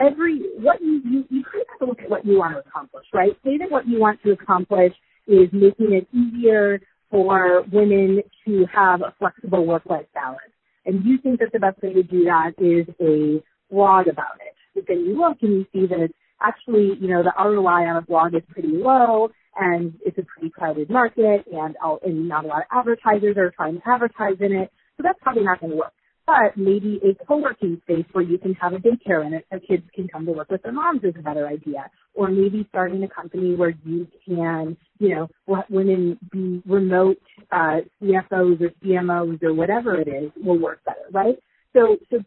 every 0.00 0.40
what 0.58 0.80
you 0.80 1.00
you, 1.04 1.24
you 1.30 1.44
kind 1.44 1.62
of 1.62 1.66
have 1.68 1.78
to 1.80 1.84
look 1.86 2.00
at 2.00 2.10
what 2.10 2.24
you 2.24 2.38
want 2.38 2.54
to 2.54 2.60
accomplish, 2.60 3.06
right? 3.12 3.32
Say 3.44 3.58
that 3.58 3.70
what 3.70 3.86
you 3.86 4.00
want 4.00 4.22
to 4.22 4.32
accomplish 4.32 4.92
is 5.26 5.48
making 5.52 5.92
it 5.92 6.08
easier 6.12 6.80
for 7.10 7.62
women 7.72 8.22
to 8.46 8.66
have 8.72 9.02
a 9.02 9.14
flexible 9.18 9.66
work-life 9.66 10.06
balance. 10.14 10.40
And 10.86 11.04
you 11.04 11.18
think 11.18 11.40
that 11.40 11.52
the 11.52 11.58
best 11.58 11.82
way 11.82 11.92
to 11.92 12.02
do 12.02 12.24
that 12.24 12.52
is 12.58 12.86
a 13.00 13.42
blog 13.72 14.08
about 14.08 14.36
it. 14.40 14.54
But 14.74 14.84
then 14.88 15.04
you 15.04 15.18
look 15.18 15.38
and 15.42 15.52
you 15.52 15.66
see 15.72 15.86
that 15.86 16.10
actually, 16.40 16.96
you 17.00 17.08
know, 17.08 17.22
the 17.22 17.32
ROI 17.38 17.88
on 17.88 17.96
a 17.96 18.02
blog 18.02 18.34
is 18.34 18.42
pretty 18.48 18.68
low 18.68 19.30
and 19.56 19.94
it's 20.04 20.18
a 20.18 20.22
pretty 20.22 20.50
crowded 20.50 20.90
market 20.90 21.44
and, 21.52 21.76
and 22.04 22.28
not 22.28 22.44
a 22.44 22.48
lot 22.48 22.62
of 22.62 22.78
advertisers 22.78 23.36
are 23.36 23.50
trying 23.50 23.76
to 23.76 23.88
advertise 23.88 24.36
in 24.40 24.52
it. 24.52 24.70
So 24.96 25.02
that's 25.02 25.18
probably 25.22 25.44
not 25.44 25.60
going 25.60 25.72
to 25.72 25.78
work 25.78 25.92
but 26.30 26.56
maybe 26.56 27.00
a 27.02 27.24
co-working 27.24 27.80
space 27.82 28.04
where 28.12 28.24
you 28.24 28.38
can 28.38 28.54
have 28.54 28.72
a 28.72 28.76
daycare 28.76 29.26
in 29.26 29.34
it 29.34 29.44
so 29.52 29.58
kids 29.58 29.82
can 29.94 30.06
come 30.06 30.24
to 30.26 30.32
work 30.32 30.48
with 30.48 30.62
their 30.62 30.72
moms 30.72 31.02
is 31.02 31.14
a 31.18 31.22
better 31.22 31.48
idea. 31.48 31.90
Or 32.14 32.28
maybe 32.28 32.66
starting 32.68 33.02
a 33.02 33.08
company 33.08 33.54
where 33.56 33.74
you 33.84 34.06
can, 34.26 34.76
you 34.98 35.14
know, 35.14 35.28
let 35.48 35.68
women 35.70 36.18
be 36.30 36.62
remote 36.66 37.18
uh, 37.50 37.78
CFOs 38.00 38.60
or 38.60 38.70
CMOs 38.84 39.42
or 39.42 39.54
whatever 39.54 40.00
it 40.00 40.06
is 40.06 40.30
will 40.44 40.58
work 40.58 40.84
better, 40.84 41.06
right? 41.12 41.36
So, 41.74 41.96
so 42.10 42.18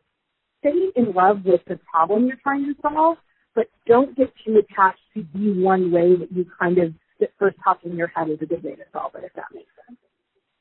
stay 0.60 0.90
in 0.96 1.14
love 1.14 1.46
with 1.46 1.62
the 1.68 1.80
problem 1.90 2.28
you're 2.28 2.38
trying 2.44 2.66
to 2.66 2.82
solve, 2.82 3.18
but 3.56 3.68
don't 3.88 4.18
get 4.18 4.34
too 4.46 4.58
attached 4.58 5.00
to 5.14 5.26
the 5.34 5.62
one 5.62 5.92
way 5.92 6.16
that 6.16 6.32
you 6.32 6.46
kind 6.60 6.78
of 6.78 6.94
that 7.24 7.32
first 7.40 7.58
pops 7.58 7.86
in 7.86 7.96
your 7.96 8.08
head 8.08 8.30
is 8.30 8.38
a 8.42 8.46
good 8.46 8.64
way 8.64 8.76
to 8.76 8.84
solve 8.92 9.16
it, 9.16 9.24
if 9.24 9.34
that 9.34 9.46
makes 9.54 9.72
sense. 9.88 9.98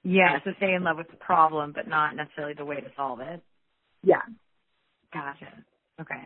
Yeah, 0.05 0.39
so 0.45 0.51
stay 0.57 0.75
in 0.75 0.83
love 0.83 0.97
with 0.97 1.11
the 1.11 1.17
problem, 1.17 1.73
but 1.75 1.87
not 1.87 2.17
necessarily 2.17 2.55
the 2.55 2.65
way 2.65 2.77
to 2.77 2.91
solve 2.97 3.21
it. 3.21 3.43
Yeah. 4.03 4.23
Gotcha. 5.13 5.47
Okay. 6.01 6.23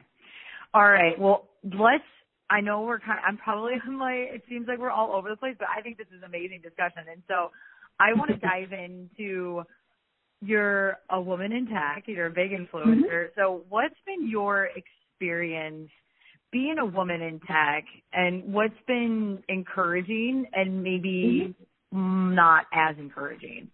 All 0.73 0.89
right. 0.89 1.19
Well, 1.19 1.49
let's. 1.65 2.05
I 2.49 2.61
know 2.61 2.83
we're 2.83 3.01
kind. 3.01 3.19
Of, 3.19 3.25
I'm 3.27 3.37
probably 3.37 3.75
I'm 3.87 3.99
like. 3.99 4.35
It 4.35 4.43
seems 4.49 4.67
like 4.69 4.79
we're 4.79 4.91
all 4.91 5.13
over 5.13 5.29
the 5.29 5.37
place, 5.37 5.57
but 5.59 5.69
I 5.77 5.83
think 5.83 5.99
this 5.99 6.07
is 6.09 6.23
an 6.23 6.25
amazing 6.25 6.61
discussion, 6.63 7.05
and 7.11 7.23
so 7.29 7.51
I 7.99 8.15
want 8.15 8.31
to 8.31 8.37
dive 8.47 8.73
into. 8.73 9.63
You're 10.43 10.99
a 11.09 11.19
woman 11.19 11.51
in 11.51 11.67
tech. 11.67 12.05
You're 12.07 12.27
a 12.27 12.31
big 12.31 12.51
influencer. 12.51 13.09
Mm-hmm. 13.09 13.41
So, 13.41 13.63
what's 13.71 13.95
been 14.07 14.29
your 14.29 14.69
experience 14.77 15.89
being 16.57 16.77
a 16.79 16.87
woman 16.87 17.21
in 17.21 17.41
tech, 17.41 17.85
and 18.13 18.53
what's 18.53 18.75
been 18.87 19.43
encouraging, 19.49 20.47
and 20.55 20.83
maybe 20.83 21.49
mm-hmm 21.49 21.63
not 21.97 22.67
as 22.73 22.97
encouraging. 22.99 23.69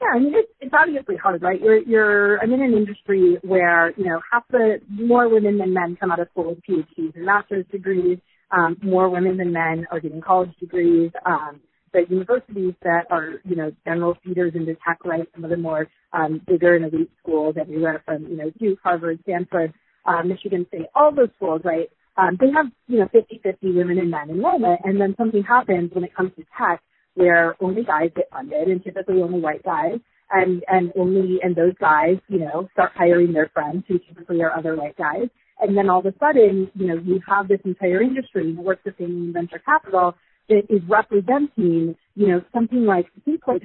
Yeah, 0.00 0.08
I 0.14 0.18
mean 0.20 0.32
it's 0.34 0.52
it's 0.60 0.74
obviously 0.78 1.16
hard, 1.16 1.42
right? 1.42 1.60
You're 1.60 1.78
you're 1.78 2.38
I'm 2.40 2.52
in 2.52 2.62
an 2.62 2.72
industry 2.72 3.36
where 3.42 3.92
you 3.96 4.04
know 4.04 4.20
half 4.30 4.44
the 4.50 4.80
more 4.88 5.28
women 5.28 5.58
than 5.58 5.74
men 5.74 5.96
come 5.98 6.12
out 6.12 6.20
of 6.20 6.28
school 6.30 6.50
with 6.50 6.62
PhDs 6.64 7.16
and 7.16 7.24
master's 7.24 7.66
degrees. 7.72 8.18
Um, 8.50 8.76
more 8.80 9.10
women 9.10 9.36
than 9.36 9.52
men 9.52 9.86
are 9.90 10.00
getting 10.00 10.20
college 10.20 10.54
degrees. 10.60 11.10
Um, 11.26 11.60
the 11.92 12.04
universities 12.08 12.74
that 12.82 13.06
are 13.10 13.40
you 13.44 13.56
know 13.56 13.72
general 13.84 14.16
feeders 14.24 14.52
into 14.54 14.76
tech, 14.86 15.04
right? 15.04 15.26
Some 15.34 15.42
of 15.42 15.50
the 15.50 15.56
more 15.56 15.88
um, 16.12 16.40
bigger 16.46 16.76
and 16.76 16.84
elite 16.84 17.10
schools 17.20 17.56
everywhere 17.60 18.02
from 18.04 18.22
you 18.28 18.36
know 18.36 18.50
Duke, 18.60 18.78
Harvard, 18.84 19.18
Stanford, 19.24 19.74
uh, 20.06 20.22
Michigan 20.22 20.66
State, 20.68 20.86
all 20.94 21.14
those 21.14 21.30
schools, 21.36 21.62
right? 21.64 21.88
Um, 22.16 22.36
they 22.40 22.50
have 22.54 22.66
you 22.88 22.98
know 22.98 23.08
50-50 23.14 23.74
women 23.74 23.98
and 23.98 24.10
men 24.10 24.30
enrollment, 24.30 24.80
and 24.84 25.00
then 25.00 25.14
something 25.16 25.42
happens 25.42 25.90
when 25.92 26.04
it 26.04 26.14
comes 26.14 26.32
to 26.36 26.44
tech 26.58 26.82
where 27.18 27.56
only 27.60 27.82
guys 27.82 28.10
get 28.14 28.30
funded 28.30 28.68
and 28.68 28.82
typically 28.84 29.20
only 29.20 29.40
white 29.40 29.62
guys 29.64 29.98
and 30.30 30.62
and 30.68 30.92
only 30.96 31.38
and 31.42 31.56
those 31.56 31.74
guys 31.80 32.16
you 32.28 32.38
know 32.38 32.68
start 32.72 32.92
hiring 32.94 33.32
their 33.32 33.50
friends 33.52 33.82
who 33.88 33.98
typically 33.98 34.40
are 34.40 34.56
other 34.56 34.76
white 34.76 34.96
guys 34.96 35.28
and 35.60 35.76
then 35.76 35.90
all 35.90 35.98
of 35.98 36.06
a 36.06 36.14
sudden 36.20 36.70
you 36.74 36.86
know 36.86 36.94
you 37.04 37.20
have 37.26 37.48
this 37.48 37.60
entire 37.64 38.00
industry 38.00 38.54
that 38.54 38.62
works 38.62 38.84
within 38.84 39.32
venture 39.32 39.60
capital 39.64 40.14
that 40.48 40.62
is 40.68 40.80
representing 40.88 41.96
you 42.14 42.28
know 42.28 42.40
something 42.54 42.84
like 42.84 43.06
I 43.16 43.20
think 43.24 43.40
like 43.46 43.62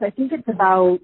I 0.00 0.10
think 0.10 0.32
it's 0.32 0.48
about 0.48 1.00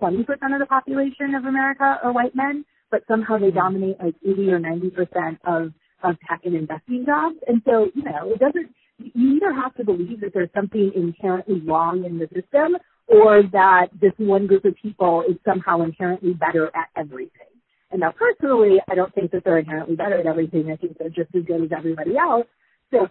20% 0.00 0.20
of 0.20 0.58
the 0.58 0.66
population 0.66 1.34
of 1.34 1.44
America 1.44 1.98
are 2.02 2.12
white 2.12 2.34
men, 2.34 2.64
but 2.90 3.02
somehow 3.08 3.38
they 3.38 3.46
mm-hmm. 3.46 3.58
dominate 3.58 3.96
like 4.02 4.14
80 4.22 4.50
or 4.50 4.60
90% 4.60 5.38
of, 5.44 5.72
of 6.02 6.16
tech 6.28 6.40
and 6.44 6.54
investing 6.54 7.04
jobs. 7.06 7.36
And 7.46 7.62
so, 7.64 7.88
you 7.94 8.02
know, 8.02 8.32
it 8.32 8.40
doesn't, 8.40 8.74
you 8.98 9.36
either 9.36 9.52
have 9.52 9.74
to 9.76 9.84
believe 9.84 10.20
that 10.20 10.32
there's 10.32 10.50
something 10.54 10.92
inherently 10.94 11.60
wrong 11.60 12.04
in 12.04 12.18
the 12.18 12.26
system 12.26 12.76
or 13.06 13.42
that 13.52 13.88
this 14.00 14.12
one 14.16 14.46
group 14.46 14.64
of 14.64 14.74
people 14.80 15.24
is 15.28 15.36
somehow 15.44 15.82
inherently 15.82 16.32
better 16.32 16.66
at 16.68 16.88
everything. 16.96 17.48
And 17.90 18.00
now 18.00 18.12
personally, 18.12 18.78
I 18.88 18.94
don't 18.94 19.14
think 19.14 19.30
that 19.32 19.44
they're 19.44 19.58
inherently 19.58 19.94
better 19.94 20.18
at 20.18 20.26
everything. 20.26 20.70
I 20.70 20.76
think 20.76 20.98
they're 20.98 21.10
just 21.10 21.34
as 21.34 21.44
good 21.44 21.62
as 21.62 21.70
everybody 21.76 22.16
else. 22.16 22.46
So, 22.90 23.08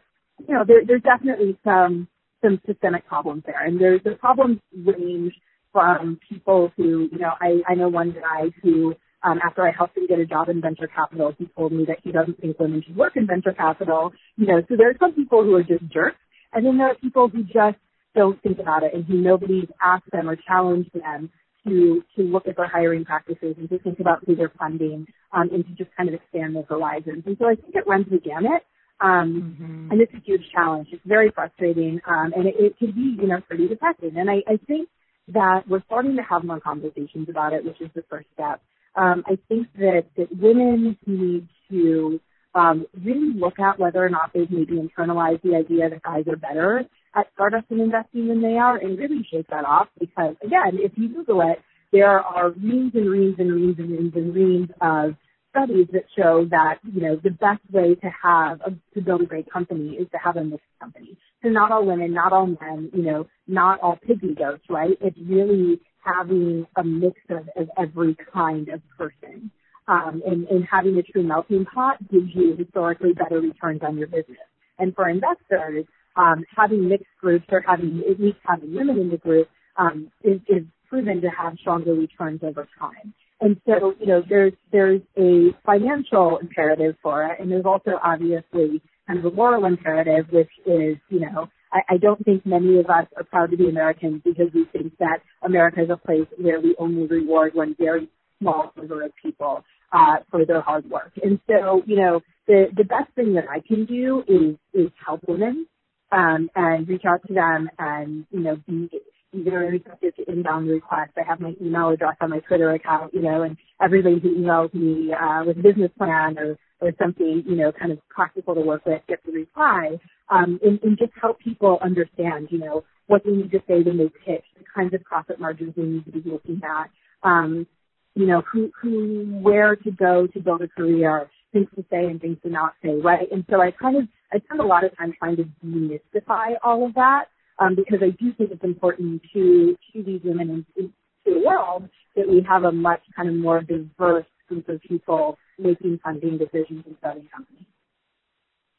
you 0.48 0.54
know, 0.54 0.64
there, 0.68 0.86
there's 0.86 1.04
definitely 1.04 1.58
some, 1.64 2.08
some 2.44 2.60
systemic 2.66 3.08
problems 3.08 3.44
there. 3.46 3.64
And 3.66 3.80
there's 3.80 4.02
the 4.04 4.16
problems 4.16 4.60
range 4.86 5.34
from 5.74 6.20
people 6.30 6.72
who, 6.78 7.10
you 7.12 7.18
know, 7.18 7.32
I, 7.42 7.62
I 7.68 7.74
know 7.76 7.90
one 7.90 8.12
guy 8.12 8.52
who, 8.62 8.96
um, 9.24 9.40
after 9.44 9.68
I 9.68 9.72
helped 9.72 9.98
him 9.98 10.08
get 10.08 10.20
a 10.20 10.26
job 10.26 10.48
in 10.50 10.62
venture 10.62 10.88
capital, 10.88 11.34
he 11.38 11.48
told 11.58 11.74
me 11.74 11.86
that 11.88 11.98
he 12.04 12.12
doesn't 12.12 12.40
think 12.40 12.60
women 12.60 12.84
should 12.86 12.96
work 12.96 13.18
in 13.18 13.28
venture 13.28 13.54
capital. 13.54 14.14
You 14.38 14.48
know, 14.48 14.62
so 14.70 14.76
there 14.78 14.90
are 14.90 14.98
some 15.00 15.14
people 15.14 15.44
who 15.44 15.56
are 15.56 15.64
just 15.64 15.86
jerks, 15.92 16.18
and 16.54 16.66
then 16.66 16.78
there 16.78 16.92
are 16.92 16.96
people 16.96 17.28
who 17.28 17.44
just 17.44 17.78
don't 18.16 18.42
think 18.44 18.60
about 18.60 18.84
it 18.84 18.94
and 18.94 19.04
who 19.06 19.16
nobody's 19.16 19.70
asked 19.82 20.12
them 20.12 20.30
or 20.30 20.36
challenged 20.36 20.94
them 20.94 21.32
to 21.66 22.04
to 22.16 22.22
look 22.24 22.48
at 22.48 22.58
their 22.58 22.68
hiring 22.68 23.06
practices 23.06 23.56
and 23.58 23.70
to 23.70 23.80
think 23.80 24.00
about 24.00 24.20
who 24.26 24.36
they're 24.36 24.52
funding 24.60 25.08
um, 25.32 25.50
and 25.52 25.66
to 25.66 25.72
just 25.72 25.90
kind 25.96 26.10
of 26.10 26.16
expand 26.16 26.56
their 26.56 26.64
horizons. 26.64 27.24
And 27.26 27.36
so 27.40 27.46
I 27.48 27.56
think 27.56 27.74
it 27.74 27.88
runs 27.88 28.06
the 28.12 28.20
gamut. 28.20 28.64
Um, 29.02 29.58
mm-hmm. 29.60 29.92
And 29.92 30.02
it's 30.02 30.14
a 30.14 30.22
huge 30.24 30.44
challenge. 30.54 30.88
It's 30.92 31.02
very 31.06 31.30
frustrating, 31.32 32.00
um, 32.08 32.32
and 32.36 32.48
it, 32.48 32.56
it 32.58 32.78
can 32.78 32.92
be, 32.92 33.18
you 33.22 33.28
know, 33.28 33.42
pretty 33.42 33.68
depressing. 33.68 34.16
And 34.16 34.30
I, 34.30 34.44
I 34.48 34.58
think 34.66 34.88
that 35.30 35.64
we're 35.68 35.84
starting 35.86 36.16
to 36.18 36.24
have 36.24 36.44
more 36.44 36.60
conversations 36.60 37.30
about 37.30 37.54
it, 37.54 37.64
which 37.64 37.80
is 37.82 37.90
the 37.96 38.04
first 38.10 38.28
step. 38.34 38.62
Um, 38.96 39.24
I 39.26 39.38
think 39.48 39.68
that 39.78 40.04
that 40.18 40.28
women 40.38 40.98
need 41.06 41.48
to 41.70 42.20
um, 42.56 42.86
really 43.04 43.34
look 43.34 43.60
at 43.60 43.80
whether 43.80 44.04
or 44.04 44.10
not 44.10 44.32
they've 44.34 44.50
maybe 44.50 44.74
internalized 44.74 45.42
the 45.42 45.56
idea 45.56 45.90
that 45.90 46.04
guys 46.04 46.26
are 46.28 46.36
better 46.36 46.86
at 47.16 47.28
startups 47.34 47.68
and 47.70 47.82
investing 47.82 48.28
than 48.28 48.42
they 48.42 48.58
are 48.58 48.78
and 48.78 48.98
really 48.98 49.26
shake 49.32 49.48
that 49.48 49.66
off 49.66 49.88
because 50.00 50.36
again, 50.44 50.74
if 50.74 50.92
you 50.96 51.10
Google 51.10 51.42
it, 51.42 51.60
there 51.92 52.20
are 52.20 52.50
reams 52.52 52.92
and 52.96 53.10
reams 53.10 53.36
and 53.38 53.54
reams 53.54 53.76
and 53.78 53.92
reams 53.92 54.14
and 54.16 54.36
reams 54.36 54.70
of 54.82 55.16
studies 55.54 55.88
that 55.94 56.06
show 56.18 56.46
that, 56.50 56.80
you 56.84 57.02
know, 57.02 57.16
the 57.24 57.30
best 57.30 57.62
way 57.72 57.96
to 57.96 58.10
have, 58.22 58.60
a, 58.62 58.72
to 58.94 59.02
build 59.02 59.22
a 59.22 59.26
great 59.26 59.50
company 59.52 59.96
is 59.96 60.08
to 60.12 60.18
have 60.18 60.36
a 60.36 60.44
mixed 60.44 60.66
company. 60.82 61.16
So 61.44 61.50
not 61.50 61.72
all 61.72 61.86
women, 61.86 62.14
not 62.14 62.34
all 62.34 62.48
men, 62.48 62.90
you 62.94 63.04
know, 63.04 63.28
not 63.48 63.80
all 63.82 64.00
pygmy 64.08 64.38
goats, 64.38 64.64
right? 64.70 64.98
It's 65.00 65.18
really 65.26 65.80
having 66.04 66.66
a 66.76 66.84
mix 66.84 67.20
of, 67.30 67.48
of 67.56 67.70
every 67.78 68.18
kind 68.34 68.70
of 68.70 68.82
person. 68.98 69.52
Um, 69.88 70.24
and, 70.26 70.48
and 70.48 70.66
having 70.70 70.98
a 70.98 71.04
true 71.04 71.24
melting 71.24 71.66
pot 71.66 71.98
gives 72.10 72.30
you 72.34 72.56
historically 72.58 73.14
better 73.14 73.42
returns 73.42 73.82
on 73.86 73.98
your 73.98 74.08
business. 74.08 74.38
And 74.80 74.96
for 74.96 75.10
investors, 75.10 75.86
um, 76.16 76.46
having 76.56 76.88
mixed 76.88 77.06
groups 77.20 77.46
or 77.52 77.62
having 77.68 78.02
at 78.10 78.20
least 78.20 78.38
having 78.46 78.74
women 78.74 78.98
in 78.98 79.10
the 79.10 79.18
group 79.18 79.50
um, 79.78 80.10
is, 80.24 80.40
is 80.48 80.64
proven 80.88 81.22
to 81.22 81.30
have 81.30 81.58
stronger 81.60 81.94
returns 81.94 82.42
over 82.44 82.68
time. 82.80 83.14
And 83.44 83.60
so, 83.68 83.94
you 84.00 84.06
know, 84.06 84.24
there's 84.30 84.54
there's 84.72 85.02
a 85.18 85.50
financial 85.66 86.38
imperative 86.38 86.96
for 87.04 87.26
it, 87.26 87.42
and 87.42 87.52
there's 87.52 87.66
also 87.66 88.00
obviously 88.02 88.82
kind 89.06 89.20
of 89.20 89.26
a 89.26 89.36
moral 89.36 89.66
imperative, 89.66 90.28
which 90.32 90.50
is, 90.66 90.96
you 91.10 91.20
know, 91.20 91.50
I, 91.74 91.96
I 91.96 91.98
don't 91.98 92.24
think 92.24 92.46
many 92.46 92.80
of 92.80 92.86
us 92.86 93.06
are 93.18 93.26
proud 93.26 93.52
to 93.52 93.58
be 93.58 93.68
Americans 93.68 94.22
because 94.24 94.48
we 94.54 94.66
think 94.72 94.98
that 95.00 95.18
America 95.42 95.82
is 95.84 95.90
a 95.90 95.98
place 95.98 96.28
where 96.38 96.62
we 96.62 96.74
only 96.80 97.06
reward 97.06 97.54
one 97.54 97.76
very 97.78 98.08
small 98.40 98.72
number 98.78 99.04
of 99.04 99.12
people 99.22 99.66
uh, 99.92 100.18
for 100.32 100.46
their 100.46 100.62
hard 100.62 100.90
work. 100.90 101.12
And 101.22 101.38
so, 101.46 101.84
you 101.86 101.98
know, 101.98 102.22
the 102.48 102.68
the 102.78 102.86
best 102.86 103.12
thing 103.14 103.34
that 103.34 103.50
I 103.50 103.60
can 103.60 103.84
do 103.84 104.24
is 104.26 104.56
is 104.74 104.90
help 105.06 105.20
women 105.28 105.68
um, 106.14 106.50
and 106.56 106.88
reach 106.88 107.04
out 107.06 107.28
to 107.28 107.34
them 107.34 107.70
and, 107.78 108.26
you 108.32 108.40
know, 108.40 108.56
be 108.66 108.90
either 109.34 109.60
receptive 109.60 110.16
to 110.16 110.32
inbound 110.32 110.68
requests. 110.70 111.14
I 111.18 111.24
have 111.28 111.40
my 111.40 111.54
email 111.62 111.90
address 111.90 112.16
on 112.22 112.30
my 112.30 112.40
Twitter 112.40 112.72
account, 112.72 113.14
you 113.14 113.22
know, 113.22 113.44
and 113.44 113.58
everybody 113.82 114.20
who 114.20 114.36
emails 114.36 114.74
me 114.74 115.14
uh, 115.14 115.44
with 115.46 115.58
a 115.58 115.62
business 115.62 115.92
plan 115.98 116.38
or, 116.38 116.58
or 116.82 116.92
something, 117.02 117.44
you 117.46 117.56
know, 117.56 117.72
kind 117.72 117.92
of 117.92 118.00
practical 118.10 118.56
to 118.56 118.62
work 118.62 118.86
with 118.86 119.02
gets 119.08 119.22
a 119.28 119.32
reply. 119.32 119.98
Um, 120.30 120.60
and, 120.64 120.80
and 120.84 120.98
just 120.98 121.12
help 121.20 121.40
people 121.40 121.80
understand, 121.82 122.48
you 122.50 122.60
know, 122.60 122.84
what 123.08 123.24
they 123.26 123.32
need 123.32 123.52
to 123.52 123.60
say 123.68 123.82
when 123.82 123.98
they 123.98 124.10
pitch, 124.26 124.44
the 124.58 124.64
kinds 124.74 124.94
of 124.94 125.04
profit 125.04 125.40
margins 125.40 125.74
they 125.76 125.84
need 125.84 126.06
to 126.06 126.12
be 126.12 126.30
looking 126.30 126.62
at, 126.64 126.90
um, 127.24 127.68
you 128.16 128.26
know, 128.26 128.42
who, 128.52 128.72
who, 128.82 129.26
where 129.42 129.76
to 129.76 129.92
go 129.92 130.28
to 130.28 130.40
build 130.40 130.62
a 130.62 130.68
career, 130.68 131.30
things 131.52 131.68
to 131.76 131.84
say 131.90 132.06
and 132.06 132.22
things 132.22 132.38
to 132.44 132.50
not 132.50 132.74
say, 132.84 132.96
right? 132.96 133.32
And 133.32 133.46
so 133.50 133.62
I 133.62 133.72
kind 133.72 133.98
of, 133.98 134.04
I 134.32 134.40
spend 134.40 134.62
a 134.62 134.66
lot 134.66 134.84
of 134.84 134.96
time 134.98 135.14
trying 135.18 135.36
to 135.38 135.46
demystify 135.64 136.54
all 136.64 136.86
of 136.86 136.94
that, 136.96 137.26
um, 137.60 137.76
because 137.76 138.00
I 138.02 138.10
do 138.10 138.34
think 138.34 138.52
it's 138.52 138.64
important 138.64 139.22
to, 139.34 139.78
to 139.94 140.04
these 140.04 140.22
women 140.24 140.50
in, 140.50 140.66
in, 140.76 140.94
to 141.26 141.40
the 141.40 141.46
world 141.46 141.90
that 142.16 142.28
we 142.28 142.46
have 142.48 142.64
a 142.64 142.72
much 142.72 143.02
kind 143.16 143.30
of 143.30 143.36
more 143.36 143.62
diverse 143.62 144.26
group 144.48 144.68
of 144.70 144.82
people 144.82 145.38
making 145.58 146.00
funding 146.04 146.38
decisions 146.38 146.84
and 146.86 146.96
starting 147.00 147.28
companies. 147.36 147.66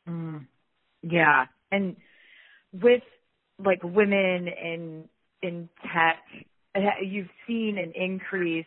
Mm. 0.09 0.47
Yeah. 1.03 1.47
And 1.71 1.97
with 2.73 3.03
like 3.65 3.83
women 3.83 4.49
in, 4.49 5.05
in 5.43 5.69
tech, 5.83 6.19
you've 7.03 7.29
seen 7.47 7.79
an 7.79 7.93
increase 7.95 8.67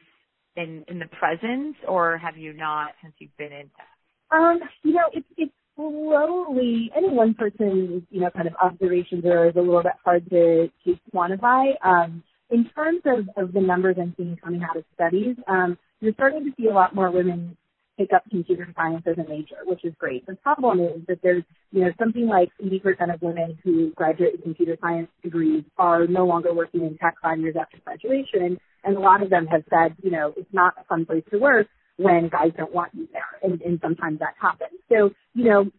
in, 0.55 0.83
in 0.87 0.99
the 0.99 1.07
presence 1.07 1.75
or 1.87 2.17
have 2.17 2.37
you 2.37 2.53
not 2.53 2.91
since 3.01 3.13
you've 3.19 3.35
been 3.37 3.51
in 3.51 3.69
tech? 3.75 3.87
Um, 4.31 4.59
you 4.83 4.93
know, 4.93 5.09
it's 5.13 5.27
it's 5.37 5.53
slowly 5.77 6.91
any 6.97 7.09
one 7.09 7.33
person's 7.33 8.03
you 8.09 8.19
know 8.19 8.29
kind 8.31 8.47
of 8.47 8.55
observations 8.61 9.23
are 9.23 9.49
a 9.49 9.53
little 9.53 9.83
bit 9.83 9.93
hard 10.03 10.29
to 10.29 10.69
to 10.83 10.99
quantify. 11.13 11.71
Um, 11.85 12.23
in 12.49 12.69
terms 12.75 13.01
of, 13.05 13.27
of 13.37 13.53
the 13.53 13.61
numbers 13.61 13.97
I'm 13.99 14.13
seeing 14.17 14.37
coming 14.43 14.63
out 14.63 14.77
of 14.77 14.83
studies, 14.95 15.35
um, 15.47 15.77
you're 15.99 16.13
starting 16.13 16.45
to 16.45 16.51
see 16.57 16.67
a 16.67 16.73
lot 16.73 16.95
more 16.95 17.11
women 17.11 17.57
pick 17.97 18.13
up 18.13 18.23
computer 18.29 18.67
science 18.75 19.03
as 19.07 19.17
a 19.17 19.27
major, 19.27 19.57
which 19.65 19.83
is 19.83 19.93
great. 19.97 20.25
The 20.27 20.35
problem 20.35 20.79
is 20.79 21.01
that 21.07 21.19
there's, 21.23 21.43
you 21.71 21.81
know, 21.81 21.91
something 21.97 22.27
like 22.27 22.49
80% 22.63 23.13
of 23.13 23.21
women 23.21 23.57
who 23.63 23.91
graduate 23.91 24.33
with 24.33 24.43
computer 24.43 24.77
science 24.79 25.09
degrees 25.23 25.63
are 25.77 26.05
no 26.05 26.25
longer 26.25 26.53
working 26.53 26.81
in 26.81 26.97
tech 26.97 27.15
five 27.21 27.39
years 27.39 27.55
after 27.59 27.77
graduation. 27.83 28.59
And 28.83 28.95
a 28.95 28.99
lot 28.99 29.23
of 29.23 29.29
them 29.29 29.47
have 29.47 29.63
said, 29.69 29.95
you 30.03 30.11
know, 30.11 30.33
it's 30.37 30.53
not 30.53 30.75
a 30.79 30.83
fun 30.85 31.05
place 31.05 31.23
to 31.31 31.39
work 31.39 31.67
when 31.97 32.29
guys 32.29 32.51
don't 32.57 32.73
want 32.73 32.91
you 32.93 33.07
there. 33.11 33.39
And, 33.43 33.61
and 33.61 33.79
sometimes 33.81 34.19
that 34.19 34.35
happens. 34.39 34.79
So, 34.89 35.11
you 35.33 35.45
know, 35.45 35.71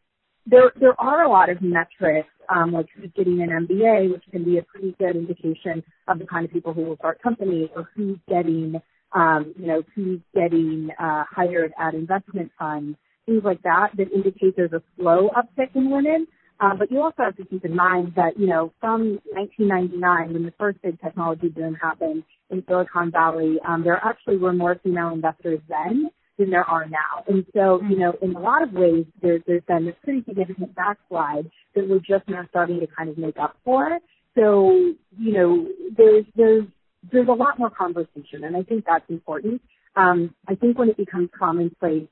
there, 0.46 0.72
there 0.80 1.00
are 1.00 1.24
a 1.24 1.28
lot 1.28 1.50
of 1.50 1.62
metrics, 1.62 2.28
um, 2.48 2.72
like 2.72 2.86
who's 2.94 3.10
getting 3.16 3.40
an 3.42 3.50
MBA, 3.50 4.10
which 4.10 4.24
can 4.30 4.44
be 4.44 4.58
a 4.58 4.62
pretty 4.62 4.94
good 4.98 5.16
indication 5.16 5.82
of 6.08 6.18
the 6.18 6.26
kind 6.26 6.44
of 6.44 6.52
people 6.52 6.72
who 6.72 6.82
will 6.82 6.96
start 6.96 7.22
companies 7.22 7.68
or 7.76 7.90
who's 7.94 8.18
getting, 8.28 8.80
um, 9.12 9.54
you 9.58 9.66
know, 9.66 9.82
who's 9.94 10.20
getting, 10.34 10.88
uh, 10.98 11.24
hired 11.30 11.72
at 11.78 11.94
investment 11.94 12.50
funds, 12.58 12.96
things 13.26 13.42
like 13.44 13.62
that, 13.62 13.90
that 13.96 14.10
indicate 14.12 14.56
there's 14.56 14.72
a 14.72 14.82
slow 14.96 15.30
uptick 15.36 15.74
in 15.74 15.90
women. 15.90 16.26
Um, 16.60 16.78
but 16.78 16.90
you 16.90 17.00
also 17.00 17.22
have 17.22 17.36
to 17.36 17.44
keep 17.44 17.64
in 17.64 17.76
mind 17.76 18.14
that, 18.16 18.38
you 18.38 18.46
know, 18.46 18.72
from 18.80 19.20
1999, 19.32 20.32
when 20.32 20.42
the 20.44 20.52
first 20.58 20.82
big 20.82 21.00
technology 21.00 21.48
boom 21.48 21.74
happened 21.74 22.24
in 22.50 22.64
Silicon 22.66 23.12
Valley, 23.12 23.58
um, 23.66 23.84
there 23.84 24.00
actually 24.04 24.38
were 24.38 24.52
more 24.52 24.76
female 24.82 25.10
investors 25.10 25.60
then 25.68 26.10
than 26.36 26.50
there 26.50 26.64
are 26.64 26.86
now. 26.88 27.24
And 27.28 27.44
so, 27.54 27.80
you 27.88 27.98
know, 27.98 28.12
in 28.22 28.34
a 28.34 28.40
lot 28.40 28.62
of 28.62 28.72
ways, 28.72 29.06
there's, 29.22 29.42
there's 29.46 29.62
been 29.68 29.86
this 29.86 29.94
pretty 30.02 30.24
significant 30.26 30.74
backslide 30.74 31.50
that 31.74 31.88
we're 31.88 31.98
just 31.98 32.28
now 32.28 32.44
starting 32.48 32.80
to 32.80 32.86
kind 32.86 33.08
of 33.08 33.18
make 33.18 33.38
up 33.38 33.56
for. 33.64 33.98
So, 34.36 34.94
you 35.18 35.32
know, 35.32 35.68
there's, 35.96 36.24
there's, 36.36 36.64
there's 37.12 37.28
a 37.28 37.32
lot 37.32 37.58
more 37.58 37.70
conversation, 37.70 38.44
and 38.44 38.56
I 38.56 38.62
think 38.62 38.84
that's 38.84 39.08
important. 39.08 39.62
Um, 39.96 40.34
I 40.48 40.54
think 40.54 40.78
when 40.78 40.88
it 40.88 40.96
becomes 40.96 41.28
commonplace 41.36 42.08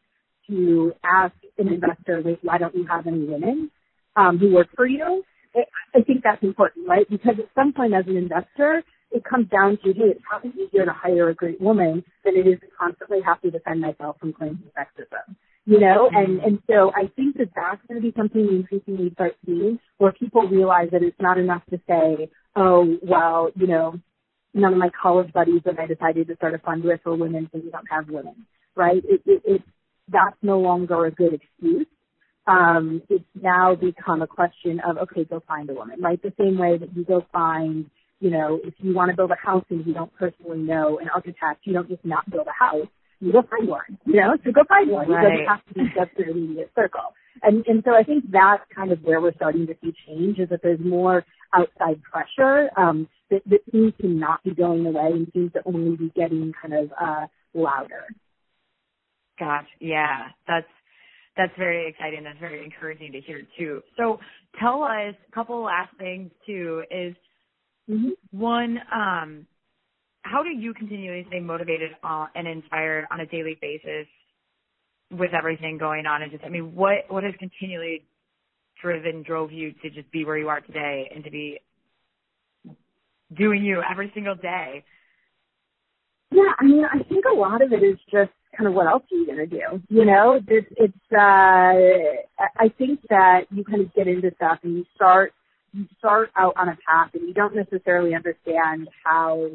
to 0.48 0.92
ask 1.04 1.34
an 1.58 1.68
investor, 1.68 2.22
like, 2.22 2.38
why 2.42 2.58
don't 2.58 2.74
you 2.74 2.86
have 2.86 3.06
any 3.06 3.24
women? 3.24 3.70
Um, 4.16 4.38
who 4.38 4.52
work 4.52 4.68
for 4.74 4.86
you. 4.86 5.22
I 5.94 6.02
think 6.02 6.22
that's 6.22 6.42
important, 6.42 6.86
right? 6.86 7.08
Because 7.08 7.36
at 7.38 7.48
some 7.54 7.72
point 7.72 7.94
as 7.94 8.06
an 8.06 8.16
investor, 8.16 8.82
it 9.10 9.24
comes 9.24 9.48
down 9.48 9.78
to, 9.84 9.92
hey, 9.92 10.12
it's 10.12 10.20
probably 10.28 10.50
easier 10.50 10.84
to 10.84 10.92
hire 10.92 11.30
a 11.30 11.34
great 11.34 11.60
woman 11.60 12.04
than 12.24 12.36
it 12.36 12.46
is 12.46 12.60
to 12.60 12.66
constantly 12.78 13.20
have 13.24 13.40
to 13.40 13.50
defend 13.50 13.80
myself 13.80 14.16
from 14.20 14.32
claims 14.32 14.58
of 14.66 14.72
sexism. 14.74 15.34
You 15.64 15.80
know, 15.80 16.10
mm-hmm. 16.12 16.16
and, 16.16 16.40
and 16.42 16.58
so 16.68 16.92
I 16.94 17.10
think 17.16 17.38
that 17.38 17.48
that's 17.56 17.80
going 17.88 18.00
to 18.00 18.06
be 18.06 18.12
something 18.16 18.46
we 18.46 18.56
increasingly 18.56 19.10
start 19.14 19.36
seeing 19.44 19.78
where 19.98 20.12
people 20.12 20.42
realize 20.42 20.88
that 20.92 21.02
it's 21.02 21.20
not 21.20 21.38
enough 21.38 21.62
to 21.70 21.80
say, 21.88 22.30
oh, 22.54 22.98
well, 23.02 23.50
you 23.56 23.66
know, 23.66 23.98
none 24.54 24.72
of 24.72 24.78
my 24.78 24.90
college 25.00 25.32
buddies 25.32 25.62
that 25.64 25.78
I 25.78 25.86
decided 25.86 26.28
to 26.28 26.36
start 26.36 26.54
a 26.54 26.58
fund 26.58 26.84
with 26.84 27.00
are 27.04 27.16
women, 27.16 27.48
so 27.52 27.60
we 27.62 27.70
don't 27.70 27.90
have 27.90 28.08
women, 28.08 28.46
right? 28.76 29.02
It, 29.04 29.22
it, 29.26 29.42
it, 29.44 29.62
that's 30.08 30.36
no 30.42 30.60
longer 30.60 31.06
a 31.06 31.10
good 31.10 31.34
excuse 31.34 31.86
um, 32.46 33.02
it's 33.08 33.24
now 33.40 33.74
become 33.74 34.22
a 34.22 34.26
question 34.26 34.80
of, 34.80 34.98
okay, 34.98 35.24
go 35.24 35.42
find 35.46 35.68
a 35.70 35.74
woman, 35.74 36.00
right? 36.00 36.20
The 36.22 36.32
same 36.38 36.58
way 36.58 36.78
that 36.78 36.96
you 36.96 37.04
go 37.04 37.24
find 37.32 37.90
you 38.20 38.30
know, 38.30 38.60
if 38.64 38.74
you 38.78 38.94
want 38.94 39.10
to 39.10 39.16
build 39.16 39.30
a 39.30 39.36
house 39.36 39.64
and 39.70 39.84
you 39.86 39.92
don't 39.92 40.12
personally 40.14 40.58
know 40.58 40.98
an 40.98 41.08
architect, 41.08 41.60
you 41.64 41.72
don't 41.72 41.88
just 41.88 42.04
not 42.04 42.28
build 42.30 42.46
a 42.46 42.64
house. 42.64 42.86
You 43.20 43.32
go 43.32 43.42
find 43.42 43.68
one, 43.68 43.98
you 44.04 44.20
know, 44.20 44.36
so 44.44 44.52
go 44.52 44.62
find 44.68 44.90
one. 44.90 45.08
Right. 45.08 45.24
It 45.24 45.30
doesn't 45.30 45.46
have 45.46 45.66
to 45.66 45.74
be 45.74 45.84
just 45.94 46.18
your 46.18 46.28
immediate 46.36 46.70
circle. 46.74 47.14
And, 47.42 47.66
and 47.66 47.82
so 47.84 47.94
I 47.94 48.02
think 48.02 48.30
that's 48.30 48.62
kind 48.74 48.92
of 48.92 49.02
where 49.02 49.20
we're 49.20 49.34
starting 49.34 49.66
to 49.66 49.76
see 49.82 49.94
change 50.06 50.38
is 50.38 50.48
that 50.50 50.60
there's 50.62 50.80
more 50.80 51.24
outside 51.54 52.00
pressure, 52.02 52.70
um, 52.76 53.08
that, 53.30 53.42
that 53.46 53.60
seems 53.72 53.92
to 54.00 54.08
not 54.08 54.42
be 54.44 54.54
going 54.54 54.86
away 54.86 55.10
and 55.12 55.30
seems 55.32 55.52
to 55.52 55.60
only 55.64 55.96
be 55.96 56.12
getting 56.14 56.52
kind 56.60 56.74
of, 56.74 56.92
uh, 57.00 57.26
louder. 57.54 58.04
Gosh, 59.38 59.66
yeah, 59.80 60.28
that's 60.46 60.66
that's 61.36 61.52
very 61.58 61.88
exciting. 61.88 62.24
That's 62.24 62.38
very 62.38 62.64
encouraging 62.64 63.12
to 63.12 63.20
hear 63.20 63.42
too. 63.58 63.82
So 63.96 64.18
tell 64.60 64.82
us 64.82 65.14
a 65.28 65.32
couple 65.32 65.62
last 65.62 65.90
things 65.98 66.30
too 66.46 66.82
is 66.90 67.14
Mm-hmm. 67.88 68.10
one, 68.36 68.78
um, 68.92 69.46
how 70.22 70.42
do 70.42 70.48
you 70.48 70.74
continually 70.74 71.24
stay 71.28 71.38
motivated 71.38 71.92
uh, 72.02 72.26
and 72.34 72.48
inspired 72.48 73.06
on 73.12 73.20
a 73.20 73.26
daily 73.26 73.56
basis 73.60 74.08
with 75.12 75.30
everything 75.34 75.78
going 75.78 76.04
on 76.04 76.22
and 76.22 76.32
just 76.32 76.42
I 76.42 76.48
mean 76.48 76.74
what 76.74 77.04
what 77.06 77.22
has 77.22 77.32
continually 77.38 78.04
driven 78.82 79.22
drove 79.22 79.52
you 79.52 79.70
to 79.70 79.90
just 79.90 80.10
be 80.10 80.24
where 80.24 80.36
you 80.36 80.48
are 80.48 80.60
today 80.60 81.08
and 81.14 81.22
to 81.22 81.30
be 81.30 81.60
doing 83.36 83.62
you 83.62 83.80
every 83.88 84.10
single 84.14 84.34
day? 84.34 84.84
Yeah, 86.32 86.52
I 86.58 86.64
mean, 86.64 86.84
I 86.84 87.02
think 87.04 87.24
a 87.24 87.36
lot 87.36 87.62
of 87.62 87.72
it 87.72 87.84
is 87.84 87.98
just 88.10 88.32
kind 88.56 88.68
of 88.68 88.74
what 88.74 88.86
else 88.86 89.02
are 89.12 89.16
you 89.16 89.26
gonna 89.26 89.46
do? 89.46 89.82
You 89.88 90.04
know, 90.04 90.40
it's, 90.46 90.68
it's 90.76 91.12
uh, 91.12 91.16
I 91.16 92.68
think 92.78 93.00
that 93.08 93.46
you 93.50 93.64
kind 93.64 93.82
of 93.82 93.94
get 93.94 94.08
into 94.08 94.30
stuff 94.36 94.58
and 94.62 94.76
you 94.76 94.84
start, 94.94 95.32
you 95.72 95.86
start 95.98 96.30
out 96.36 96.54
on 96.56 96.68
a 96.68 96.76
path 96.86 97.10
and 97.14 97.28
you 97.28 97.34
don't 97.34 97.54
necessarily 97.54 98.14
understand 98.14 98.88
how 99.04 99.48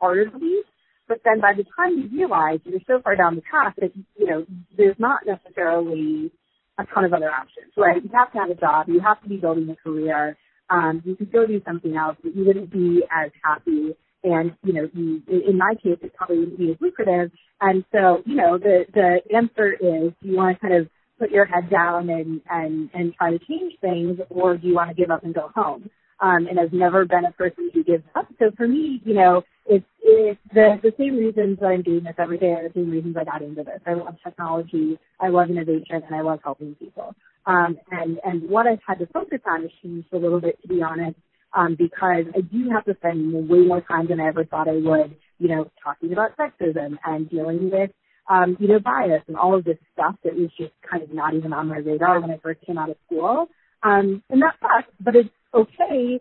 hard 0.00 0.18
it 0.18 0.32
will 0.32 0.40
be. 0.40 0.62
But 1.08 1.18
then 1.24 1.40
by 1.40 1.52
the 1.54 1.64
time 1.76 1.98
you 1.98 2.08
realize 2.16 2.60
you're 2.64 2.80
so 2.86 3.00
far 3.02 3.16
down 3.16 3.36
the 3.36 3.42
path 3.42 3.74
that, 3.80 3.92
you 4.16 4.26
know, 4.26 4.46
there's 4.76 4.96
not 4.98 5.20
necessarily 5.26 6.30
a 6.78 6.86
ton 6.94 7.04
of 7.04 7.12
other 7.12 7.30
options, 7.30 7.72
right? 7.76 8.02
You 8.02 8.10
have 8.14 8.32
to 8.32 8.38
have 8.38 8.50
a 8.50 8.54
job, 8.54 8.88
you 8.88 9.00
have 9.00 9.20
to 9.22 9.28
be 9.28 9.36
building 9.36 9.68
a 9.68 9.76
career, 9.76 10.36
um, 10.70 11.02
you 11.04 11.16
could 11.16 11.30
go 11.30 11.46
do 11.46 11.60
something 11.66 11.96
else, 11.96 12.16
but 12.22 12.34
you 12.34 12.46
wouldn't 12.46 12.72
be 12.72 13.02
as 13.10 13.30
happy 13.44 13.94
and 14.24 14.52
you 14.64 14.72
know 14.72 14.88
you 14.94 15.22
in 15.28 15.58
my 15.58 15.74
case 15.82 15.98
it 16.02 16.14
probably 16.14 16.38
wouldn't 16.40 16.58
be 16.58 16.70
as 16.72 16.76
lucrative. 16.80 17.30
And 17.60 17.84
so 17.92 18.22
you 18.26 18.36
know 18.36 18.58
the 18.58 18.84
the 18.94 19.20
answer 19.36 19.72
is 19.74 20.12
do 20.22 20.28
you 20.28 20.36
want 20.36 20.56
to 20.56 20.60
kind 20.60 20.74
of 20.74 20.88
put 21.18 21.30
your 21.30 21.44
head 21.46 21.70
down 21.70 22.10
and 22.10 22.40
and 22.50 22.90
and 22.94 23.14
try 23.14 23.30
to 23.30 23.38
change 23.40 23.74
things 23.80 24.18
or 24.30 24.56
do 24.56 24.66
you 24.68 24.74
want 24.74 24.90
to 24.90 24.94
give 24.94 25.10
up 25.10 25.24
and 25.24 25.34
go 25.34 25.50
home? 25.54 25.90
Um 26.20 26.46
and 26.48 26.58
i've 26.60 26.72
never 26.72 27.04
been 27.04 27.24
a 27.24 27.32
person 27.32 27.70
who 27.72 27.84
gives 27.84 28.04
up. 28.14 28.28
So 28.38 28.50
for 28.56 28.68
me 28.68 29.00
you 29.04 29.14
know 29.14 29.42
it's 29.66 29.86
it's 30.02 30.40
the 30.54 30.78
the 30.82 30.92
same 30.98 31.16
reasons 31.16 31.58
that 31.60 31.66
i'm 31.66 31.82
doing 31.82 32.04
this 32.04 32.14
every 32.18 32.38
day 32.38 32.52
are 32.52 32.68
the 32.68 32.74
same 32.74 32.90
reasons 32.90 33.16
i 33.18 33.24
got 33.24 33.42
into 33.42 33.62
this. 33.62 33.80
I 33.86 33.94
love 33.94 34.16
technology 34.24 34.98
i 35.20 35.28
love 35.28 35.50
innovation 35.50 36.02
and 36.06 36.14
i 36.14 36.20
love 36.20 36.40
helping 36.44 36.74
people. 36.76 37.14
Um 37.46 37.78
and 37.90 38.18
and 38.24 38.48
what 38.48 38.66
i've 38.66 38.80
had 38.86 38.98
to 39.00 39.06
focus 39.06 39.40
on 39.46 39.62
has 39.62 39.70
changed 39.82 40.08
a 40.12 40.18
little 40.18 40.40
bit 40.40 40.60
to 40.62 40.68
be 40.68 40.82
honest 40.82 41.16
um, 41.54 41.76
because 41.78 42.24
I 42.34 42.40
do 42.40 42.70
have 42.70 42.84
to 42.86 42.94
spend 42.96 43.48
way 43.48 43.60
more 43.60 43.80
time 43.80 44.08
than 44.08 44.20
I 44.20 44.28
ever 44.28 44.44
thought 44.44 44.68
I 44.68 44.76
would, 44.76 45.16
you 45.38 45.48
know, 45.48 45.70
talking 45.82 46.12
about 46.12 46.36
sexism 46.36 46.96
and 47.04 47.28
dealing 47.30 47.70
with, 47.70 47.90
um, 48.28 48.56
you 48.60 48.68
know, 48.68 48.78
bias 48.78 49.22
and 49.28 49.36
all 49.36 49.56
of 49.56 49.64
this 49.64 49.78
stuff 49.92 50.16
that 50.24 50.34
was 50.34 50.50
just 50.58 50.72
kind 50.88 51.02
of 51.02 51.12
not 51.12 51.34
even 51.34 51.52
on 51.52 51.68
my 51.68 51.78
radar 51.78 52.20
when 52.20 52.30
I 52.30 52.38
first 52.42 52.60
came 52.66 52.78
out 52.78 52.90
of 52.90 52.96
school. 53.06 53.48
Um, 53.82 54.22
and 54.30 54.42
that 54.42 54.54
sucks, 54.60 54.92
but 55.00 55.16
it's 55.16 55.28
okay 55.54 56.20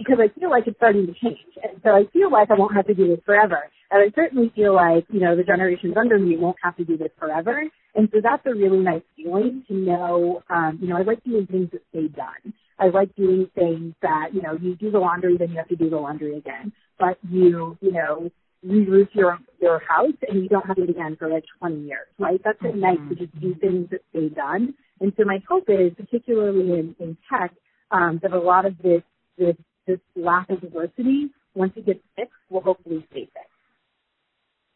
because 0.00 0.18
I 0.18 0.28
feel 0.38 0.48
like 0.48 0.66
it's 0.66 0.78
starting 0.78 1.06
to 1.06 1.12
change. 1.12 1.38
And 1.62 1.80
so 1.84 1.90
I 1.90 2.04
feel 2.12 2.32
like 2.32 2.50
I 2.50 2.54
won't 2.54 2.74
have 2.74 2.86
to 2.86 2.94
do 2.94 3.08
this 3.08 3.20
forever. 3.26 3.68
And 3.90 4.02
I 4.02 4.14
certainly 4.14 4.50
feel 4.56 4.74
like, 4.74 5.04
you 5.10 5.20
know, 5.20 5.36
the 5.36 5.44
generations 5.44 5.94
under 6.00 6.18
me 6.18 6.38
won't 6.38 6.56
have 6.62 6.76
to 6.78 6.84
do 6.84 6.96
this 6.96 7.10
forever. 7.18 7.62
And 7.94 8.08
so 8.12 8.20
that's 8.22 8.42
a 8.46 8.54
really 8.54 8.78
nice 8.78 9.02
feeling 9.14 9.62
to 9.68 9.74
know, 9.74 10.42
um, 10.48 10.78
you 10.80 10.88
know, 10.88 10.96
I 10.96 11.02
like 11.02 11.22
doing 11.22 11.46
things 11.46 11.68
that 11.72 11.82
stay 11.90 12.08
done. 12.08 12.54
I 12.78 12.88
like 12.88 13.14
doing 13.14 13.50
things 13.54 13.94
that, 14.00 14.28
you 14.32 14.40
know, 14.40 14.56
you 14.58 14.74
do 14.74 14.90
the 14.90 14.98
laundry, 14.98 15.36
then 15.36 15.50
you 15.50 15.58
have 15.58 15.68
to 15.68 15.76
do 15.76 15.90
the 15.90 15.98
laundry 15.98 16.38
again. 16.38 16.72
But 16.98 17.18
you, 17.28 17.76
you 17.82 17.92
know, 17.92 18.30
re-roof 18.62 19.08
your 19.12 19.38
your 19.60 19.80
house 19.86 20.12
and 20.28 20.42
you 20.42 20.48
don't 20.48 20.66
have 20.66 20.78
it 20.78 20.88
again 20.88 21.16
for 21.18 21.28
like 21.28 21.44
20 21.58 21.80
years, 21.82 22.06
right? 22.18 22.40
That's 22.42 22.60
mm-hmm. 22.62 22.80
nice 22.80 22.98
to 23.08 23.14
just 23.14 23.38
do 23.40 23.54
things 23.54 23.90
that 23.90 24.00
stay 24.10 24.28
done. 24.28 24.74
And 25.00 25.12
so 25.16 25.24
my 25.24 25.42
hope 25.48 25.64
is, 25.68 25.92
particularly 25.96 26.78
in, 26.78 26.96
in 27.00 27.16
tech, 27.30 27.52
um, 27.90 28.20
that 28.22 28.32
a 28.32 28.38
lot 28.38 28.66
of 28.66 28.76
this, 28.78 29.02
this, 29.38 29.56
this 29.90 30.00
lack 30.16 30.48
of 30.50 30.60
diversity, 30.60 31.30
once 31.54 31.72
it 31.76 31.86
gets 31.86 32.00
fixed, 32.16 32.32
will 32.48 32.60
hopefully 32.60 33.06
stay 33.10 33.24
fixed. 33.24 33.48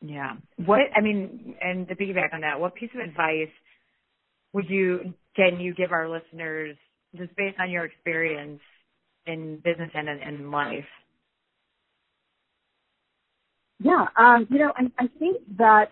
Yeah. 0.00 0.32
What, 0.64 0.80
I 0.94 1.00
mean, 1.00 1.54
and 1.60 1.88
to 1.88 1.94
piggyback 1.94 2.34
on 2.34 2.40
that, 2.42 2.60
what 2.60 2.74
piece 2.74 2.90
of 2.94 3.00
advice 3.00 3.52
would 4.52 4.68
you, 4.68 5.14
can 5.36 5.60
you 5.60 5.74
give 5.74 5.92
our 5.92 6.08
listeners 6.08 6.76
just 7.16 7.34
based 7.36 7.58
on 7.58 7.70
your 7.70 7.84
experience 7.84 8.60
in 9.26 9.56
business 9.64 9.90
and 9.94 10.08
in 10.08 10.50
life? 10.50 10.84
Yeah, 13.80 14.06
um, 14.16 14.46
you 14.50 14.58
know, 14.58 14.72
I, 14.76 14.84
I 14.98 15.08
think 15.18 15.38
that 15.58 15.90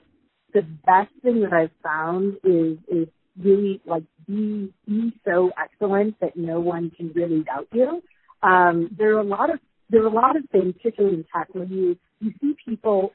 the 0.54 0.62
best 0.62 1.10
thing 1.22 1.40
that 1.42 1.52
I've 1.52 1.70
found 1.82 2.36
is 2.44 2.78
is 2.88 3.08
really 3.42 3.80
like 3.86 4.04
be 4.26 4.72
be 4.86 5.12
so 5.24 5.50
excellent 5.58 6.18
that 6.20 6.36
no 6.36 6.60
one 6.60 6.90
can 6.96 7.12
really 7.14 7.42
doubt 7.42 7.68
you. 7.72 8.02
Um, 8.42 8.90
there 8.96 9.16
are 9.16 9.20
a 9.20 9.24
lot 9.24 9.50
of 9.50 9.58
there 9.90 10.02
are 10.02 10.06
a 10.06 10.10
lot 10.10 10.36
of 10.36 10.44
things, 10.50 10.74
particularly 10.74 11.16
in 11.16 11.24
tech, 11.34 11.48
where 11.52 11.64
you 11.64 11.96
you 12.20 12.32
see 12.40 12.54
people 12.64 13.12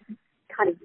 kind 0.56 0.70
of 0.70 0.76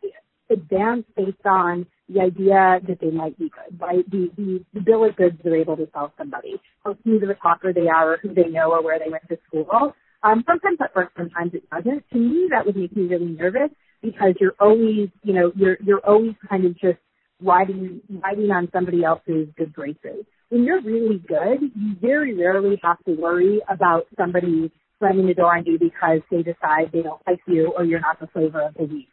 advance 0.51 1.05
based 1.17 1.45
on 1.47 1.87
the 2.09 2.21
idea 2.21 2.81
that 2.87 2.99
they 3.01 3.11
might 3.11 3.39
be 3.39 3.51
good, 3.51 3.81
right? 3.81 4.09
The, 4.11 4.31
the, 4.37 4.65
the 4.75 4.81
bill 4.81 5.05
of 5.05 5.17
goods 5.17 5.39
they're 5.43 5.57
able 5.57 5.77
to 5.77 5.89
sell 5.93 6.13
somebody, 6.19 6.61
how 6.85 6.97
smooth 7.03 7.23
of 7.23 7.31
a 7.31 7.35
talker 7.35 7.73
they 7.73 7.89
are, 7.89 8.15
or 8.15 8.19
who 8.19 8.35
they 8.35 8.49
know, 8.49 8.71
or 8.73 8.83
where 8.83 8.99
they 8.99 9.11
went 9.11 9.27
to 9.29 9.39
school. 9.49 9.95
Um, 10.23 10.45
sometimes 10.47 10.79
that 10.79 10.95
works, 10.95 11.13
sometimes 11.17 11.53
it 11.55 11.69
doesn't. 11.71 12.05
To 12.13 12.19
me, 12.19 12.49
that 12.51 12.67
would 12.67 12.77
make 12.77 12.95
me 12.95 13.05
really 13.05 13.27
nervous 13.33 13.71
because 14.03 14.35
you're 14.41 14.55
always, 14.61 15.09
you 15.23 15.33
know, 15.33 15.53
you're 15.57 15.79
you're 15.83 16.05
always 16.07 16.35
kind 16.49 16.65
of 16.65 16.79
just 16.79 16.99
riding 17.41 18.01
riding 18.23 18.51
on 18.51 18.69
somebody 18.73 19.05
else's 19.05 19.49
good 19.57 19.73
graces. 19.73 20.25
When 20.53 20.65
you're 20.65 20.83
really 20.83 21.17
good, 21.17 21.63
you 21.75 21.97
very 21.99 22.35
rarely 22.35 22.79
have 22.83 23.03
to 23.07 23.13
worry 23.13 23.63
about 23.71 24.03
somebody 24.19 24.71
slamming 24.99 25.27
the 25.27 25.33
door 25.33 25.57
on 25.57 25.65
you 25.65 25.79
because 25.79 26.21
they 26.31 26.43
decide 26.43 26.93
they 26.93 27.01
don't 27.01 27.23
like 27.27 27.41
you 27.49 27.73
or 27.75 27.85
you're 27.85 28.01
not 28.01 28.21
the 28.21 28.27
flavor 28.27 28.61
of 28.61 28.75
the 28.75 28.85
week. 28.85 29.09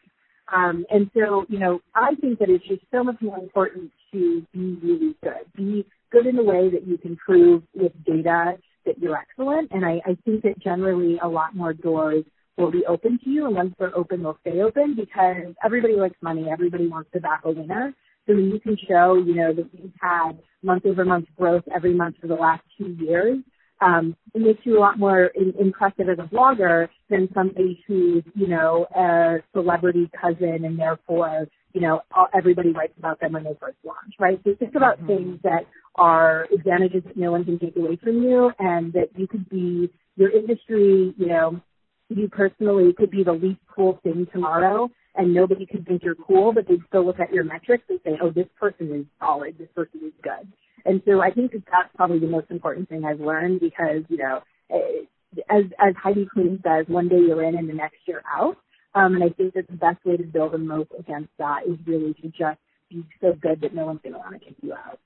Um, 0.53 0.85
and 0.89 1.09
so, 1.13 1.45
you 1.47 1.57
know, 1.57 1.79
I 1.95 2.15
think 2.19 2.39
that 2.39 2.49
it's 2.49 2.67
just 2.67 2.81
so 2.91 3.05
much 3.05 3.21
more 3.21 3.37
important 3.37 3.89
to 4.11 4.45
be 4.51 4.77
really 4.83 5.15
good. 5.23 5.45
Be 5.55 5.85
good 6.11 6.25
in 6.25 6.37
a 6.37 6.43
way 6.43 6.69
that 6.71 6.85
you 6.85 6.97
can 6.97 7.15
prove 7.15 7.63
with 7.73 7.93
data 8.05 8.57
that 8.85 8.99
you're 8.99 9.15
excellent. 9.15 9.71
And 9.71 9.85
I, 9.85 10.01
I 10.05 10.17
think 10.25 10.43
that 10.43 10.59
generally 10.61 11.19
a 11.23 11.27
lot 11.29 11.55
more 11.55 11.71
doors 11.71 12.25
will 12.57 12.69
be 12.69 12.85
open 12.85 13.17
to 13.23 13.29
you. 13.29 13.45
And 13.45 13.55
once 13.55 13.73
they're 13.79 13.97
open, 13.97 14.23
they'll 14.23 14.37
stay 14.41 14.59
open 14.59 14.93
because 14.93 15.55
everybody 15.63 15.93
likes 15.93 16.17
money. 16.21 16.47
Everybody 16.51 16.89
wants 16.89 17.11
to 17.13 17.21
back 17.21 17.43
a 17.45 17.51
winner. 17.51 17.93
So 18.29 18.35
when 18.35 18.51
you 18.51 18.59
can 18.59 18.77
show, 18.87 19.15
you 19.15 19.33
know, 19.33 19.53
that 19.53 19.69
you've 19.73 19.91
had 19.99 20.33
month 20.61 20.85
over 20.85 21.03
month 21.03 21.25
growth 21.35 21.63
every 21.73 21.95
month 21.95 22.17
for 22.21 22.27
the 22.27 22.35
last 22.35 22.61
two 22.77 22.95
years, 22.99 23.39
um, 23.81 24.15
it 24.35 24.41
makes 24.41 24.59
you 24.65 24.77
a 24.77 24.81
lot 24.81 24.99
more 24.99 25.31
in, 25.35 25.53
impressive 25.59 26.09
as 26.09 26.19
a 26.19 26.27
blogger 26.33 26.89
than 27.09 27.27
somebody 27.33 27.83
who's, 27.87 28.23
you 28.35 28.47
know, 28.47 28.85
a 28.95 29.37
celebrity 29.51 30.11
cousin 30.21 30.63
and 30.65 30.77
therefore, 30.77 31.47
you 31.73 31.81
know, 31.81 32.01
everybody 32.35 32.71
writes 32.71 32.93
about 32.99 33.19
them 33.19 33.33
when 33.33 33.45
they 33.45 33.57
first 33.59 33.77
launch, 33.83 34.13
right? 34.19 34.39
So 34.43 34.53
think 34.59 34.75
about 34.75 34.97
mm-hmm. 34.97 35.07
things 35.07 35.39
that 35.43 35.65
are 35.95 36.47
advantages 36.53 37.01
that 37.05 37.17
no 37.17 37.31
one 37.31 37.45
can 37.45 37.57
take 37.57 37.77
away 37.77 37.95
from 37.95 38.21
you 38.21 38.51
and 38.59 38.93
that 38.93 39.09
you 39.15 39.27
could 39.27 39.49
be, 39.49 39.89
your 40.17 40.29
industry, 40.29 41.15
you 41.17 41.25
know, 41.25 41.59
you 42.09 42.27
personally 42.27 42.93
could 42.93 43.09
be 43.09 43.23
the 43.23 43.31
least 43.31 43.61
cool 43.73 43.99
thing 44.03 44.27
tomorrow 44.31 44.89
and 45.15 45.33
nobody 45.33 45.65
could 45.65 45.85
think 45.87 46.03
you're 46.03 46.15
cool, 46.15 46.53
but 46.53 46.67
they'd 46.67 46.81
still 46.87 47.05
look 47.05 47.19
at 47.19 47.33
your 47.33 47.43
metrics 47.43 47.83
and 47.89 47.99
say, 48.03 48.11
oh, 48.21 48.29
this 48.29 48.47
person 48.59 48.93
is 48.93 49.05
solid, 49.19 49.57
this 49.57 49.69
person 49.75 50.01
is 50.05 50.13
good. 50.21 50.47
And 50.85 51.01
so 51.05 51.21
I 51.21 51.31
think 51.31 51.51
that 51.51 51.63
that's 51.71 51.89
probably 51.95 52.19
the 52.19 52.27
most 52.27 52.51
important 52.51 52.89
thing 52.89 53.03
I've 53.05 53.19
learned 53.19 53.59
because, 53.59 54.03
you 54.07 54.17
know, 54.17 54.41
eh, 54.71 55.05
as, 55.49 55.65
as 55.79 55.93
Heidi 56.01 56.27
Klum 56.35 56.61
says, 56.63 56.85
one 56.87 57.07
day 57.07 57.19
you're 57.19 57.43
in 57.43 57.57
and 57.57 57.69
the 57.69 57.73
next 57.73 57.97
you're 58.05 58.23
out. 58.31 58.57
Um, 58.95 59.15
and 59.15 59.23
I 59.23 59.29
think 59.29 59.53
that 59.53 59.67
the 59.67 59.77
best 59.77 60.03
way 60.05 60.17
to 60.17 60.23
build 60.23 60.55
a 60.55 60.57
moat 60.57 60.87
against 60.97 61.29
that 61.37 61.67
is 61.67 61.77
really 61.85 62.13
to 62.15 62.27
just 62.29 62.59
be 62.89 63.03
so 63.21 63.33
good 63.33 63.61
that 63.61 63.75
no 63.75 63.85
one's 63.85 64.01
going 64.01 64.13
to 64.13 64.19
want 64.19 64.33
to 64.33 64.39
kick 64.39 64.55
you 64.61 64.73
out. 64.73 64.99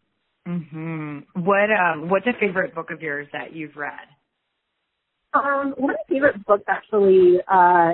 Mhm. 0.48 1.26
What 1.36 1.72
um 1.72 2.10
what's 2.10 2.28
a 2.28 2.34
favorite 2.38 2.76
book 2.76 2.92
of 2.92 3.02
yours 3.02 3.28
that 3.32 3.54
you've 3.54 3.78
read? 3.78 4.08
Um, 5.34 5.74
one 5.78 5.92
of 5.92 5.98
my 5.98 6.14
favorite 6.14 6.46
books 6.46 6.66
actually, 6.68 7.40
uh, 7.48 7.94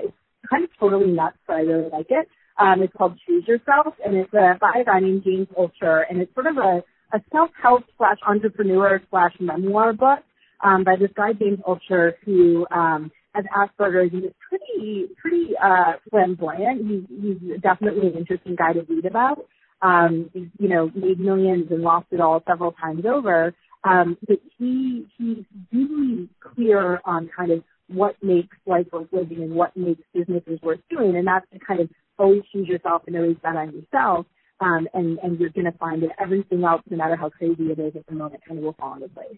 kind 0.49 0.63
of 0.63 0.69
totally 0.79 1.11
nuts, 1.11 1.37
but 1.47 1.57
I 1.57 1.61
really 1.61 1.89
like 1.89 2.07
it. 2.09 2.27
Um, 2.59 2.81
it's 2.81 2.93
called 2.93 3.17
Choose 3.25 3.47
Yourself, 3.47 3.95
and 4.05 4.15
it's 4.15 4.33
uh, 4.33 4.53
by 4.59 4.81
a 4.81 4.83
guy 4.83 4.99
named 4.99 5.23
James 5.23 5.47
Altucher, 5.57 6.03
and 6.09 6.21
it's 6.21 6.33
sort 6.33 6.47
of 6.47 6.57
a 6.57 6.83
a 7.13 7.19
self-help 7.31 7.83
slash 7.97 8.17
entrepreneur 8.27 9.01
slash 9.09 9.33
memoir 9.39 9.93
book 9.93 10.19
um, 10.63 10.83
by 10.83 10.95
this 10.95 11.09
guy 11.15 11.33
James 11.33 11.59
Altucher 11.67 12.13
who 12.23 12.67
um, 12.71 13.11
has 13.33 13.45
Asperger's 13.45 14.13
and 14.13 14.25
is 14.25 14.31
pretty, 14.47 15.07
pretty, 15.21 15.53
uh, 15.61 15.93
flamboyant. 16.09 16.87
He's, 16.87 17.21
he's 17.21 17.61
definitely 17.61 18.07
an 18.07 18.17
interesting 18.17 18.55
guy 18.55 18.73
to 18.73 18.81
read 18.81 19.05
about. 19.05 19.45
Um, 19.81 20.29
he's, 20.33 20.47
you 20.59 20.67
know, 20.67 20.91
made 20.93 21.19
millions 21.19 21.67
and 21.71 21.81
lost 21.81 22.07
it 22.11 22.19
all 22.19 22.43
several 22.47 22.73
times 22.73 23.05
over. 23.05 23.53
Um, 23.83 24.17
but 24.27 24.39
he, 24.57 25.07
he's 25.17 25.45
really 25.71 26.29
clear 26.41 26.99
on 27.05 27.29
kind 27.35 27.51
of 27.51 27.63
what 27.89 28.15
makes 28.21 28.55
life 28.65 28.87
worth 28.91 29.07
living 29.11 29.43
and 29.43 29.53
what 29.53 29.75
makes 29.75 30.01
businesses 30.13 30.59
worth 30.61 30.79
doing. 30.89 31.15
And 31.15 31.27
that's 31.27 31.45
to 31.53 31.59
kind 31.59 31.81
of 31.81 31.89
always 32.17 32.43
choose 32.51 32.67
yourself 32.67 33.03
and 33.07 33.15
always 33.15 33.37
bet 33.41 33.55
on 33.55 33.73
yourself. 33.73 34.25
Um, 34.61 34.87
and, 34.93 35.17
and 35.19 35.39
you're 35.39 35.49
going 35.49 35.71
to 35.71 35.77
find 35.77 36.03
that 36.03 36.11
everything 36.21 36.63
else, 36.63 36.81
no 36.89 36.97
matter 36.97 37.15
how 37.15 37.29
crazy 37.29 37.63
it 37.63 37.79
is 37.79 37.95
at 37.95 38.05
the 38.07 38.13
moment, 38.13 38.43
kind 38.45 38.57
of 38.57 38.63
will 38.63 38.73
fall 38.73 38.95
into 38.95 39.07
place. 39.07 39.37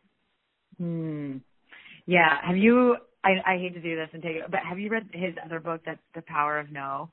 Hmm. 0.77 1.37
Yeah. 2.07 2.37
Have 2.43 2.57
you, 2.57 2.97
I, 3.23 3.53
I 3.53 3.57
hate 3.57 3.75
to 3.75 3.81
do 3.81 3.95
this 3.95 4.09
and 4.13 4.23
take 4.23 4.37
it, 4.37 4.49
but 4.49 4.61
have 4.67 4.79
you 4.79 4.89
read 4.89 5.09
his 5.13 5.35
other 5.45 5.59
book 5.59 5.81
that's 5.85 6.01
The 6.15 6.23
Power 6.23 6.59
of 6.59 6.71
No? 6.71 7.11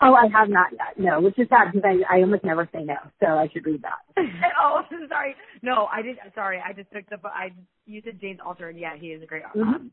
Oh, 0.00 0.14
I 0.14 0.28
have 0.32 0.48
not 0.48 0.70
yet. 0.72 0.96
No, 0.96 1.20
which 1.20 1.38
is 1.38 1.48
sad 1.48 1.72
because 1.72 1.84
I, 1.84 2.18
I 2.18 2.20
almost 2.20 2.44
never 2.44 2.68
say 2.72 2.84
no, 2.84 2.94
so 3.20 3.26
I 3.26 3.48
should 3.52 3.66
read 3.66 3.82
that. 3.82 3.98
oh, 4.62 4.82
sorry. 5.08 5.34
No, 5.60 5.88
I 5.92 6.02
did. 6.02 6.18
Sorry, 6.36 6.62
I 6.64 6.72
just 6.72 6.90
took 6.92 7.08
the. 7.10 7.16
I 7.28 7.50
you 7.84 8.00
said 8.04 8.20
James 8.20 8.38
Altucher, 8.38 8.70
and 8.70 8.78
yeah, 8.78 8.96
he 8.96 9.08
is 9.08 9.22
a 9.22 9.26
great 9.26 9.42
mm-hmm. 9.42 9.88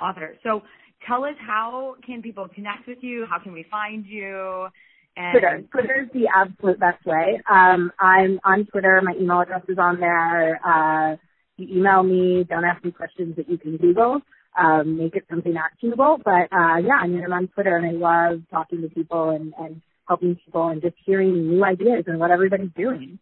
Author. 0.00 0.36
So 0.42 0.62
tell 1.06 1.24
us 1.24 1.34
how 1.38 1.96
can 2.04 2.22
people 2.22 2.48
connect 2.48 2.86
with 2.86 2.98
you? 3.00 3.26
How 3.28 3.38
can 3.38 3.52
we 3.52 3.64
find 3.70 4.06
you? 4.06 4.68
And 5.16 5.32
Twitter. 5.32 5.64
Twitter 5.70 6.02
is 6.02 6.08
the 6.12 6.28
absolute 6.34 6.78
best 6.78 7.04
way. 7.06 7.40
Um, 7.50 7.90
I'm 7.98 8.38
on 8.44 8.66
Twitter. 8.66 9.00
My 9.02 9.14
email 9.18 9.40
address 9.40 9.62
is 9.68 9.78
on 9.78 9.98
there. 9.98 10.60
Uh, 10.64 11.16
you 11.56 11.78
email 11.78 12.02
me. 12.02 12.44
Don't 12.44 12.64
ask 12.64 12.84
me 12.84 12.90
questions 12.90 13.36
that 13.36 13.48
you 13.48 13.56
can 13.56 13.78
Google 13.78 14.20
um, 14.58 14.96
make 14.96 15.14
it 15.14 15.24
something 15.28 15.54
actionable. 15.56 16.18
But 16.24 16.52
uh, 16.52 16.78
yeah, 16.78 16.98
I 17.00 17.06
mean, 17.06 17.22
I'm 17.24 17.32
on 17.32 17.48
Twitter 17.48 17.76
and 17.76 17.86
I 17.86 17.92
love 17.92 18.42
talking 18.50 18.82
to 18.82 18.88
people 18.88 19.30
and, 19.30 19.52
and 19.58 19.80
helping 20.08 20.36
people 20.44 20.68
and 20.68 20.80
just 20.80 20.96
hearing 21.04 21.48
new 21.48 21.64
ideas 21.64 22.04
and 22.06 22.18
what 22.18 22.30
everybody's 22.30 22.70
doing. 22.76 23.18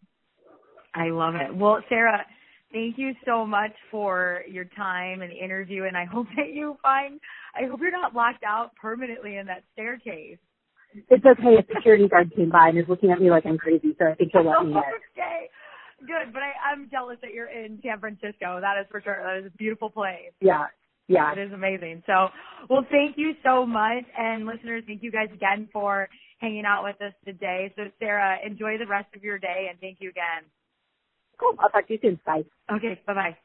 I 0.93 1.09
love 1.09 1.35
it. 1.35 1.55
Well, 1.55 1.79
Sarah, 1.89 2.25
thank 2.75 2.97
you 2.97 3.13
so 3.25 3.45
much 3.45 3.71
for 3.89 4.43
your 4.51 4.65
time 4.65 5.21
and 5.21 5.31
the 5.31 5.43
interview. 5.43 5.85
And 5.85 5.95
I 5.95 6.03
hope 6.03 6.27
that 6.35 6.53
you 6.53 6.77
find, 6.83 7.19
I 7.55 7.67
hope 7.67 7.79
you're 7.81 7.91
not 7.91 8.13
locked 8.13 8.43
out 8.43 8.75
permanently 8.75 9.37
in 9.37 9.47
that 9.47 9.63
staircase. 9.73 10.37
It's 11.09 11.25
okay. 11.25 11.55
A 11.57 11.73
security 11.73 12.07
guard 12.07 12.33
came 12.35 12.49
by 12.49 12.69
and 12.69 12.77
is 12.77 12.85
looking 12.87 13.11
at 13.11 13.19
me 13.19 13.29
like 13.31 13.45
I'm 13.45 13.57
crazy, 13.57 13.95
so 13.97 14.07
I 14.11 14.15
think 14.15 14.31
he'll 14.33 14.45
let 14.45 14.65
me 14.65 14.71
in. 14.71 14.77
okay. 15.17 15.49
Good, 15.99 16.33
but 16.33 16.41
I, 16.41 16.51
I'm 16.71 16.89
jealous 16.91 17.17
that 17.21 17.33
you're 17.33 17.49
in 17.49 17.79
San 17.81 17.99
Francisco. 17.99 18.59
That 18.59 18.75
is 18.79 18.85
for 18.91 19.01
sure. 19.01 19.17
That 19.23 19.39
is 19.39 19.51
a 19.53 19.57
beautiful 19.57 19.89
place. 19.89 20.35
Yeah, 20.41 20.67
yeah. 21.07 21.31
It 21.31 21.39
is 21.39 21.53
amazing. 21.53 22.03
So, 22.05 22.27
well, 22.69 22.85
thank 22.91 23.17
you 23.17 23.31
so 23.43 23.65
much. 23.65 24.03
And 24.17 24.45
listeners, 24.45 24.83
thank 24.85 25.03
you 25.03 25.11
guys 25.11 25.29
again 25.33 25.69
for 25.71 26.09
hanging 26.39 26.65
out 26.65 26.83
with 26.83 27.01
us 27.01 27.13
today. 27.25 27.73
So, 27.75 27.83
Sarah, 27.99 28.37
enjoy 28.45 28.77
the 28.77 28.87
rest 28.87 29.07
of 29.15 29.23
your 29.23 29.39
day 29.39 29.67
and 29.69 29.79
thank 29.79 29.97
you 29.99 30.09
again. 30.09 30.43
Cool. 31.39 31.55
I'll 31.59 31.69
talk 31.69 31.87
to 31.87 31.93
you 31.93 31.99
soon. 32.01 32.19
Bye. 32.25 32.43
Okay. 32.71 33.01
Bye 33.07 33.13
bye. 33.15 33.37